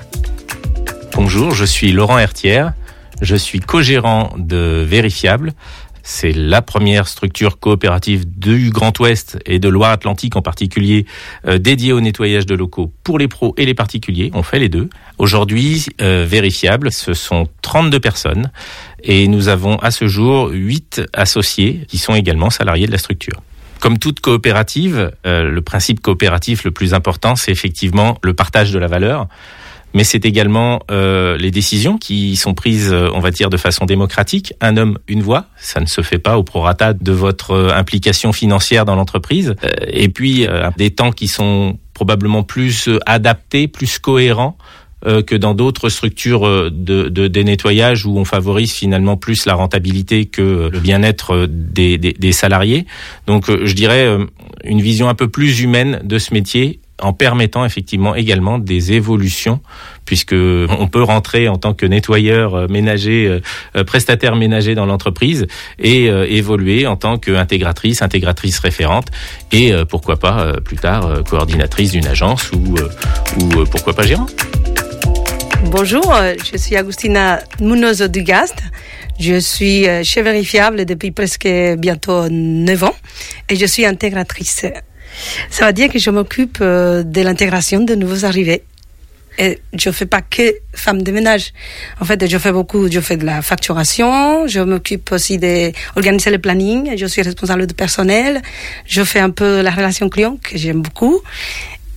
Bonjour, 1.13 1.51
je 1.51 1.65
suis 1.65 1.91
Laurent 1.91 2.17
Hertière. 2.17 2.73
Je 3.21 3.35
suis 3.35 3.59
co-gérant 3.59 4.33
de 4.37 4.85
Vérifiable. 4.87 5.53
C'est 6.07 6.33
la 6.33 6.61
première 6.61 7.07
structure 7.07 7.59
coopérative 7.59 8.25
du 8.29 8.69
Grand 8.69 8.97
Ouest 8.99 9.39
et 9.47 9.57
de 9.57 9.67
Loire-Atlantique 9.67 10.35
en 10.35 10.43
particulier 10.43 11.07
euh, 11.47 11.57
dédiée 11.57 11.93
au 11.93 11.99
nettoyage 11.99 12.45
de 12.45 12.53
locaux 12.53 12.93
pour 13.03 13.17
les 13.17 13.27
pros 13.27 13.55
et 13.57 13.65
les 13.65 13.73
particuliers. 13.73 14.29
On 14.35 14.43
fait 14.43 14.59
les 14.59 14.69
deux. 14.69 14.87
Aujourd'hui, 15.17 15.87
euh, 16.01 16.23
Vérifiable, 16.29 16.91
ce 16.91 17.15
sont 17.15 17.47
32 17.63 17.99
personnes 17.99 18.51
et 19.03 19.27
nous 19.27 19.47
avons 19.47 19.77
à 19.77 19.89
ce 19.89 20.07
jour 20.07 20.49
8 20.51 21.01
associés 21.11 21.81
qui 21.87 21.97
sont 21.97 22.13
également 22.13 22.51
salariés 22.51 22.85
de 22.85 22.91
la 22.91 22.99
structure. 22.99 23.41
Comme 23.79 23.97
toute 23.97 24.19
coopérative, 24.19 25.11
euh, 25.25 25.49
le 25.49 25.61
principe 25.63 26.01
coopératif 26.01 26.65
le 26.65 26.71
plus 26.71 26.93
important, 26.93 27.35
c'est 27.35 27.51
effectivement 27.51 28.19
le 28.21 28.35
partage 28.35 28.71
de 28.71 28.77
la 28.77 28.87
valeur 28.87 29.27
mais 29.95 30.03
c'est 30.03 30.25
également 30.25 30.81
euh, 30.91 31.37
les 31.37 31.51
décisions 31.51 31.97
qui 31.97 32.35
sont 32.35 32.53
prises, 32.53 32.91
euh, 32.91 33.09
on 33.13 33.21
va 33.21 33.31
dire, 33.31 33.49
de 33.49 33.55
façon 33.55 33.85
démocratique. 33.85 34.53
Un 34.59 34.75
homme, 34.75 34.99
une 35.07 35.23
voix, 35.23 35.45
ça 35.57 35.79
ne 35.79 35.85
se 35.85 36.01
fait 36.01 36.19
pas 36.19 36.37
au 36.37 36.43
prorata 36.43 36.93
de 36.93 37.11
votre 37.13 37.51
euh, 37.51 37.69
implication 37.73 38.33
financière 38.33 38.83
dans 38.83 38.95
l'entreprise. 38.95 39.55
Euh, 39.63 39.71
et 39.87 40.09
puis, 40.09 40.47
des 40.77 40.91
temps 40.91 41.11
qui 41.11 41.29
sont 41.29 41.79
probablement 41.93 42.43
plus 42.43 42.89
adaptés, 43.05 43.67
plus 43.69 43.97
cohérents 43.97 44.57
que 45.27 45.35
dans 45.35 45.53
d'autres 45.53 45.89
structures 45.89 46.71
de, 46.71 47.09
de, 47.09 47.27
des 47.27 47.43
nettoyages 47.43 48.07
où 48.07 48.17
on 48.17 48.25
favorise 48.25 48.73
finalement 48.73 49.17
plus 49.17 49.45
la 49.45 49.53
rentabilité 49.53 50.25
que 50.25 50.69
le 50.71 50.79
bien-être 50.79 51.45
des, 51.47 51.99
des, 51.99 52.13
des 52.13 52.31
salariés. 52.31 52.87
Donc, 53.27 53.45
je 53.49 53.73
dirais 53.73 54.07
une 54.63 54.81
vision 54.81 55.07
un 55.07 55.13
peu 55.13 55.27
plus 55.27 55.61
humaine 55.61 56.01
de 56.03 56.17
ce 56.17 56.33
métier 56.33 56.79
en 57.01 57.13
permettant 57.13 57.65
effectivement 57.65 58.15
également 58.15 58.57
des 58.57 58.93
évolutions 58.93 59.59
puisque 60.05 60.33
on 60.33 60.87
peut 60.87 61.03
rentrer 61.03 61.49
en 61.49 61.57
tant 61.57 61.73
que 61.73 61.85
nettoyeur 61.85 62.55
euh, 62.55 62.67
ménager 62.67 63.27
euh, 63.27 63.41
euh, 63.75 63.83
prestataire 63.83 64.35
ménager 64.35 64.75
dans 64.75 64.85
l'entreprise 64.85 65.47
et 65.79 66.05
évoluer 66.05 66.87
en 66.87 66.95
tant 66.95 67.17
qu'intégratrice 67.17 68.01
intégratrice 68.01 68.59
référente 68.59 69.07
et 69.51 69.73
pourquoi 69.89 70.17
pas 70.17 70.53
plus 70.63 70.77
tard 70.77 71.23
coordinatrice 71.29 71.91
d'une 71.91 72.07
agence 72.07 72.51
ou 72.51 72.75
ou 73.39 73.65
pourquoi 73.65 73.93
pas 73.93 74.03
gérant 74.03 74.27
Bonjour, 75.65 76.13
je 76.51 76.57
suis 76.57 76.75
Agustina 76.75 77.41
Munoz 77.59 78.01
Dugast. 78.03 78.61
Je 79.19 79.39
suis 79.39 79.85
chef 80.03 80.23
vérifiable 80.23 80.85
depuis 80.85 81.11
presque 81.11 81.47
bientôt 81.77 82.29
9 82.29 82.83
ans 82.83 82.95
et 83.49 83.55
je 83.55 83.65
suis 83.65 83.85
intégratrice. 83.85 84.65
Ça 85.49 85.67
veut 85.67 85.73
dire 85.73 85.89
que 85.89 85.99
je 85.99 86.09
m'occupe 86.09 86.59
euh, 86.61 87.03
de 87.03 87.21
l'intégration 87.21 87.81
de 87.81 87.95
nouveaux 87.95 88.25
arrivés. 88.25 88.63
Et 89.37 89.59
je 89.77 89.91
fais 89.91 90.05
pas 90.05 90.21
que 90.21 90.55
femme 90.73 91.01
de 91.01 91.11
ménage. 91.11 91.51
En 91.99 92.05
fait, 92.05 92.25
je 92.25 92.37
fais 92.37 92.53
beaucoup, 92.53 92.89
je 92.89 93.01
fais 93.01 93.17
de 93.17 93.25
la 93.25 93.41
facturation, 93.41 94.47
je 94.47 94.61
m'occupe 94.61 95.11
aussi 95.11 95.37
d'organiser 95.37 96.31
le 96.31 96.39
planning, 96.39 96.95
je 96.97 97.05
suis 97.05 97.21
responsable 97.21 97.67
de 97.67 97.73
personnel, 97.73 98.41
je 98.85 99.03
fais 99.03 99.19
un 99.19 99.31
peu 99.31 99.61
la 99.61 99.71
relation 99.71 100.07
client 100.07 100.37
que 100.41 100.57
j'aime 100.57 100.81
beaucoup. 100.81 101.21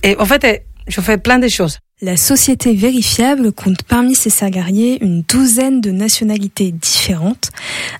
Et 0.03 0.17
en 0.17 0.25
fait, 0.25 0.65
je 0.87 0.99
fais 0.99 1.17
plein 1.17 1.39
de 1.39 1.47
choses. 1.47 1.79
La 2.01 2.15
société 2.15 2.73
vérifiable 2.75 3.51
compte 3.51 3.83
parmi 3.83 4.15
ses 4.15 4.29
salariés 4.29 4.99
une 5.03 5.21
douzaine 5.23 5.81
de 5.81 5.91
nationalités 5.91 6.71
différentes. 6.71 7.49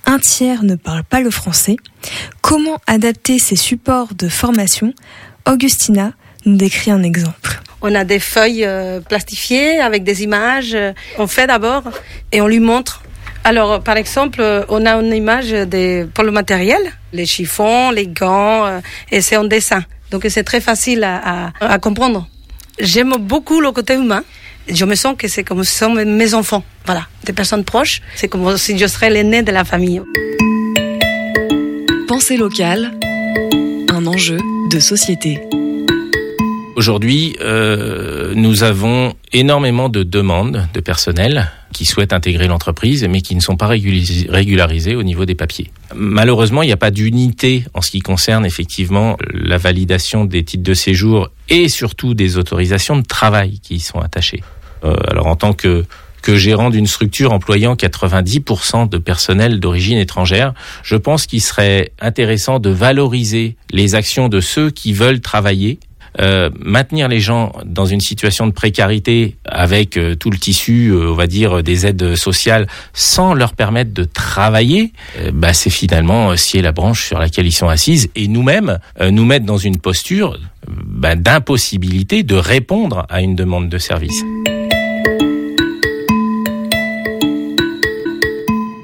Un 0.06 0.20
tiers 0.20 0.64
ne 0.64 0.76
parle 0.76 1.04
pas 1.04 1.20
le 1.20 1.30
français. 1.30 1.76
Comment 2.42 2.78
adapter 2.88 3.40
ces 3.40 3.58
supports 3.58 4.14
de 4.16 4.30
formation? 4.30 4.94
Augustina 5.46 6.14
nous 6.46 6.56
décrit 6.56 6.92
un 6.92 7.04
exemple. 7.04 7.60
On 7.82 7.94
a 7.94 8.06
des 8.06 8.20
feuilles 8.20 8.64
euh, 8.64 9.02
plastifiées 9.02 9.82
avec 9.82 10.06
des 10.06 10.24
images. 10.24 10.74
euh, 10.76 10.94
On 11.18 11.28
fait 11.28 11.48
d'abord 11.48 11.84
et 12.32 12.40
on 12.40 12.48
lui 12.48 12.60
montre. 12.62 13.04
Alors, 13.44 13.82
par 13.84 13.98
exemple, 13.98 14.40
euh, 14.40 14.64
on 14.70 14.86
a 14.86 14.94
une 14.96 15.14
image 15.14 15.50
de, 15.52 16.08
pour 16.14 16.24
le 16.24 16.32
matériel, 16.32 16.82
les 17.12 17.26
chiffons, 17.26 17.92
les 17.92 18.08
gants, 18.08 18.80
et 19.12 19.20
c'est 19.20 19.36
en 19.36 19.44
dessin. 19.44 19.84
Donc, 20.12 20.26
c'est 20.30 20.44
très 20.44 20.62
facile 20.62 21.04
à, 21.04 21.50
à, 21.60 21.74
à 21.74 21.80
comprendre. 21.80 22.30
J'aime 22.80 23.16
beaucoup 23.20 23.60
le 23.60 23.72
côté 23.72 23.96
humain. 23.96 24.24
Je 24.70 24.86
me 24.86 24.96
sens 24.96 25.16
que 25.18 25.28
c'est 25.28 25.44
comme 25.44 25.64
si 25.66 25.74
ce 25.74 25.86
sont 25.86 25.94
mes 25.94 26.34
enfants. 26.34 26.64
Voilà, 26.86 27.08
des 27.26 27.34
personnes 27.34 27.66
proches. 27.66 28.02
C'est 28.16 28.30
comme 28.30 28.58
si 28.58 28.78
je 28.78 28.88
serais 28.88 29.10
l'aîné 29.10 29.44
de 29.44 29.52
la 29.52 29.66
famille. 29.66 30.02
Pensée 32.08 32.38
locale, 32.38 32.94
un 33.90 34.06
enjeu 34.06 34.38
de 34.72 34.80
société. 34.80 35.42
Aujourd'hui, 36.78 37.36
euh, 37.42 38.34
nous 38.36 38.64
avons 38.64 39.14
énormément 39.34 39.90
de 39.90 40.04
demandes 40.04 40.70
de 40.74 40.80
personnel 40.80 41.52
qui 41.74 41.84
souhaitent 41.84 42.14
intégrer 42.14 42.48
l'entreprise, 42.48 43.06
mais 43.10 43.20
qui 43.20 43.36
ne 43.36 43.42
sont 43.42 43.58
pas 43.58 43.68
régularisés 43.68 44.96
au 44.96 45.04
niveau 45.04 45.26
des 45.26 45.36
papiers. 45.36 45.72
Malheureusement, 45.94 46.64
il 46.64 46.68
n'y 46.68 46.74
a 46.74 46.78
pas 46.78 46.92
d'unité 46.92 47.66
en 47.74 47.82
ce 47.82 47.92
qui 47.92 48.00
concerne 48.00 48.46
effectivement 48.46 49.18
la 49.34 49.58
validation 49.58 50.24
des 50.24 50.46
titres 50.46 50.64
de 50.64 50.74
séjour 50.74 51.30
et 51.50 51.70
surtout 51.70 52.14
des 52.14 52.38
autorisations 52.38 52.98
de 52.98 53.06
travail 53.06 53.60
qui 53.60 53.76
y 53.76 53.80
sont 53.80 54.00
attachées. 54.00 54.44
Euh, 54.84 54.96
alors 55.08 55.28
en 55.28 55.36
tant 55.36 55.54
que 55.54 55.86
que 56.22 56.36
gérant 56.36 56.70
d'une 56.70 56.86
structure 56.86 57.32
employant 57.32 57.76
90% 57.76 58.90
de 58.90 58.98
personnel 58.98 59.60
d'origine 59.60 59.98
étrangère, 59.98 60.54
je 60.84 60.96
pense 60.96 61.26
qu'il 61.26 61.42
serait 61.42 61.94
intéressant 62.02 62.60
de 62.60 62.70
valoriser 62.70 63.56
les 63.72 63.96
actions 63.96 64.28
de 64.28 64.42
ceux 64.42 64.70
qui 64.70 64.94
veulent 64.94 65.22
travailler 65.22 65.80
euh, 66.20 66.50
maintenir 66.60 67.08
les 67.08 67.20
gens 67.20 67.54
dans 67.66 67.86
une 67.86 68.02
situation 68.02 68.48
de 68.48 68.52
précarité 68.52 69.38
avec 69.46 69.98
euh, 69.98 70.16
tout 70.16 70.30
le 70.30 70.38
tissu, 70.38 70.90
euh, 70.90 71.12
on 71.12 71.16
va 71.16 71.28
dire, 71.28 71.64
des 71.64 71.86
aides 71.86 72.16
sociales, 72.16 72.68
sans 72.94 73.34
leur 73.34 73.54
permettre 73.54 73.94
de 73.94 74.04
travailler, 74.04 74.94
bah, 75.34 75.54
c'est 75.54 75.70
finalement 75.70 76.36
scier 76.36 76.62
la 76.62 76.72
branche 76.72 77.06
sur 77.06 77.20
laquelle 77.20 77.46
ils 77.46 77.52
sont 77.52 77.70
assises 77.70 78.10
et 78.16 78.28
nous-mêmes 78.28 78.80
nous 79.02 79.26
mettre 79.26 79.46
dans 79.46 79.58
une 79.58 79.78
posture 79.78 80.38
bah, 80.68 81.16
d'impossibilité 81.16 82.24
de 82.24 82.36
répondre 82.36 83.06
à 83.10 83.22
une 83.22 83.36
demande 83.36 83.70
de 83.70 83.78
service. 83.78 84.24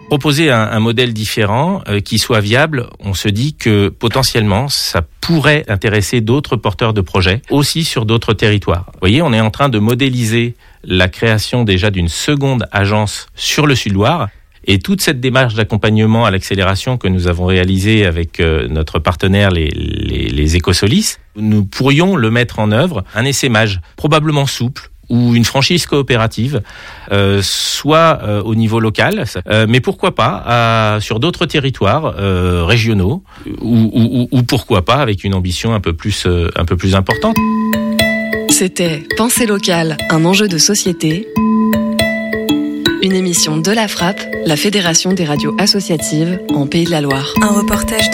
Proposer 0.08 0.52
un, 0.52 0.62
un 0.62 0.80
modèle 0.80 1.14
différent 1.14 1.82
euh, 1.88 2.00
qui 2.00 2.20
soit 2.20 2.40
viable, 2.40 2.88
on 3.00 3.14
se 3.14 3.28
dit 3.28 3.56
que 3.56 3.90
potentiellement 3.90 4.68
ça 4.68 5.02
pourrait 5.22 5.66
intéresser 5.68 6.22
d'autres 6.22 6.56
porteurs 6.56 6.94
de 6.94 7.02
projets 7.02 7.42
aussi 7.50 7.84
sur 7.84 8.06
d'autres 8.06 8.34
territoires. 8.34 8.86
Vous 8.94 9.00
voyez, 9.02 9.22
on 9.22 9.34
est 9.34 9.42
en 9.42 9.52
train 9.52 9.70
de 9.70 9.80
modéliser 9.80 10.56
la 10.84 11.08
création 11.08 11.64
déjà 11.64 11.90
d'une 11.90 12.10
seconde 12.10 12.68
agence 12.72 13.28
sur 13.36 13.66
le 13.66 13.76
Sud-Loire. 13.76 14.30
Et 14.68 14.80
toute 14.80 15.02
cette 15.02 15.20
démarche 15.20 15.54
d'accompagnement 15.54 16.26
à 16.26 16.32
l'accélération 16.32 16.98
que 16.98 17.08
nous 17.08 17.28
avons 17.28 17.46
réalisée 17.46 18.06
avec 18.06 18.40
euh, 18.40 18.68
notre 18.68 18.98
partenaire 18.98 19.52
les, 19.52 19.70
les, 19.70 20.28
les 20.28 20.58
nous 21.36 21.66
pourrions 21.66 22.16
le 22.16 22.32
mettre 22.32 22.60
en 22.60 22.72
œuvre, 22.72 23.04
un 23.14 23.26
essaimage 23.26 23.82
probablement 23.96 24.48
souple, 24.48 24.90
ou 25.10 25.36
une 25.36 25.46
franchise 25.46 25.86
coopérative, 25.86 26.62
euh, 27.12 27.42
soit 27.44 28.20
euh, 28.24 28.42
au 28.44 28.56
niveau 28.56 28.80
local, 28.80 29.26
euh, 29.50 29.66
mais 29.70 29.80
pourquoi 29.80 30.16
pas 30.16 30.44
à- 30.46 31.00
sur 31.02 31.20
d'autres 31.20 31.46
territoires 31.46 32.16
euh, 32.20 32.64
régionaux, 32.66 33.24
ou, 33.62 33.90
ou- 33.94 34.22
ou- 34.22 34.28
ou 34.32 34.44
pourquoi 34.44 34.84
pas 34.84 34.96
avec 34.96 35.24
une 35.24 35.34
ambition 35.34 35.74
un 35.74 35.80
peu 35.80 35.94
plus, 35.94 36.26
euh, 36.26 36.50
un 36.56 36.66
peu 36.66 36.78
plus 36.78 36.96
importante. 36.96 37.36
C'était 38.50 39.04
Pensée 39.18 39.46
locale, 39.46 39.98
un 40.10 40.24
enjeu 40.26 40.48
de 40.48 40.58
société. 40.58 41.28
Une 43.02 43.14
émission 43.14 43.58
de 43.58 43.72
la 43.72 43.88
Frappe, 43.88 44.20
la 44.46 44.56
Fédération 44.56 45.14
des 45.14 45.26
radios 45.26 45.56
associatives 45.60 46.40
en 46.56 46.66
Pays 46.66 46.86
de 46.86 46.92
la 46.92 47.02
Loire. 47.02 47.34
Un 47.42 47.50
reportage 47.50 48.02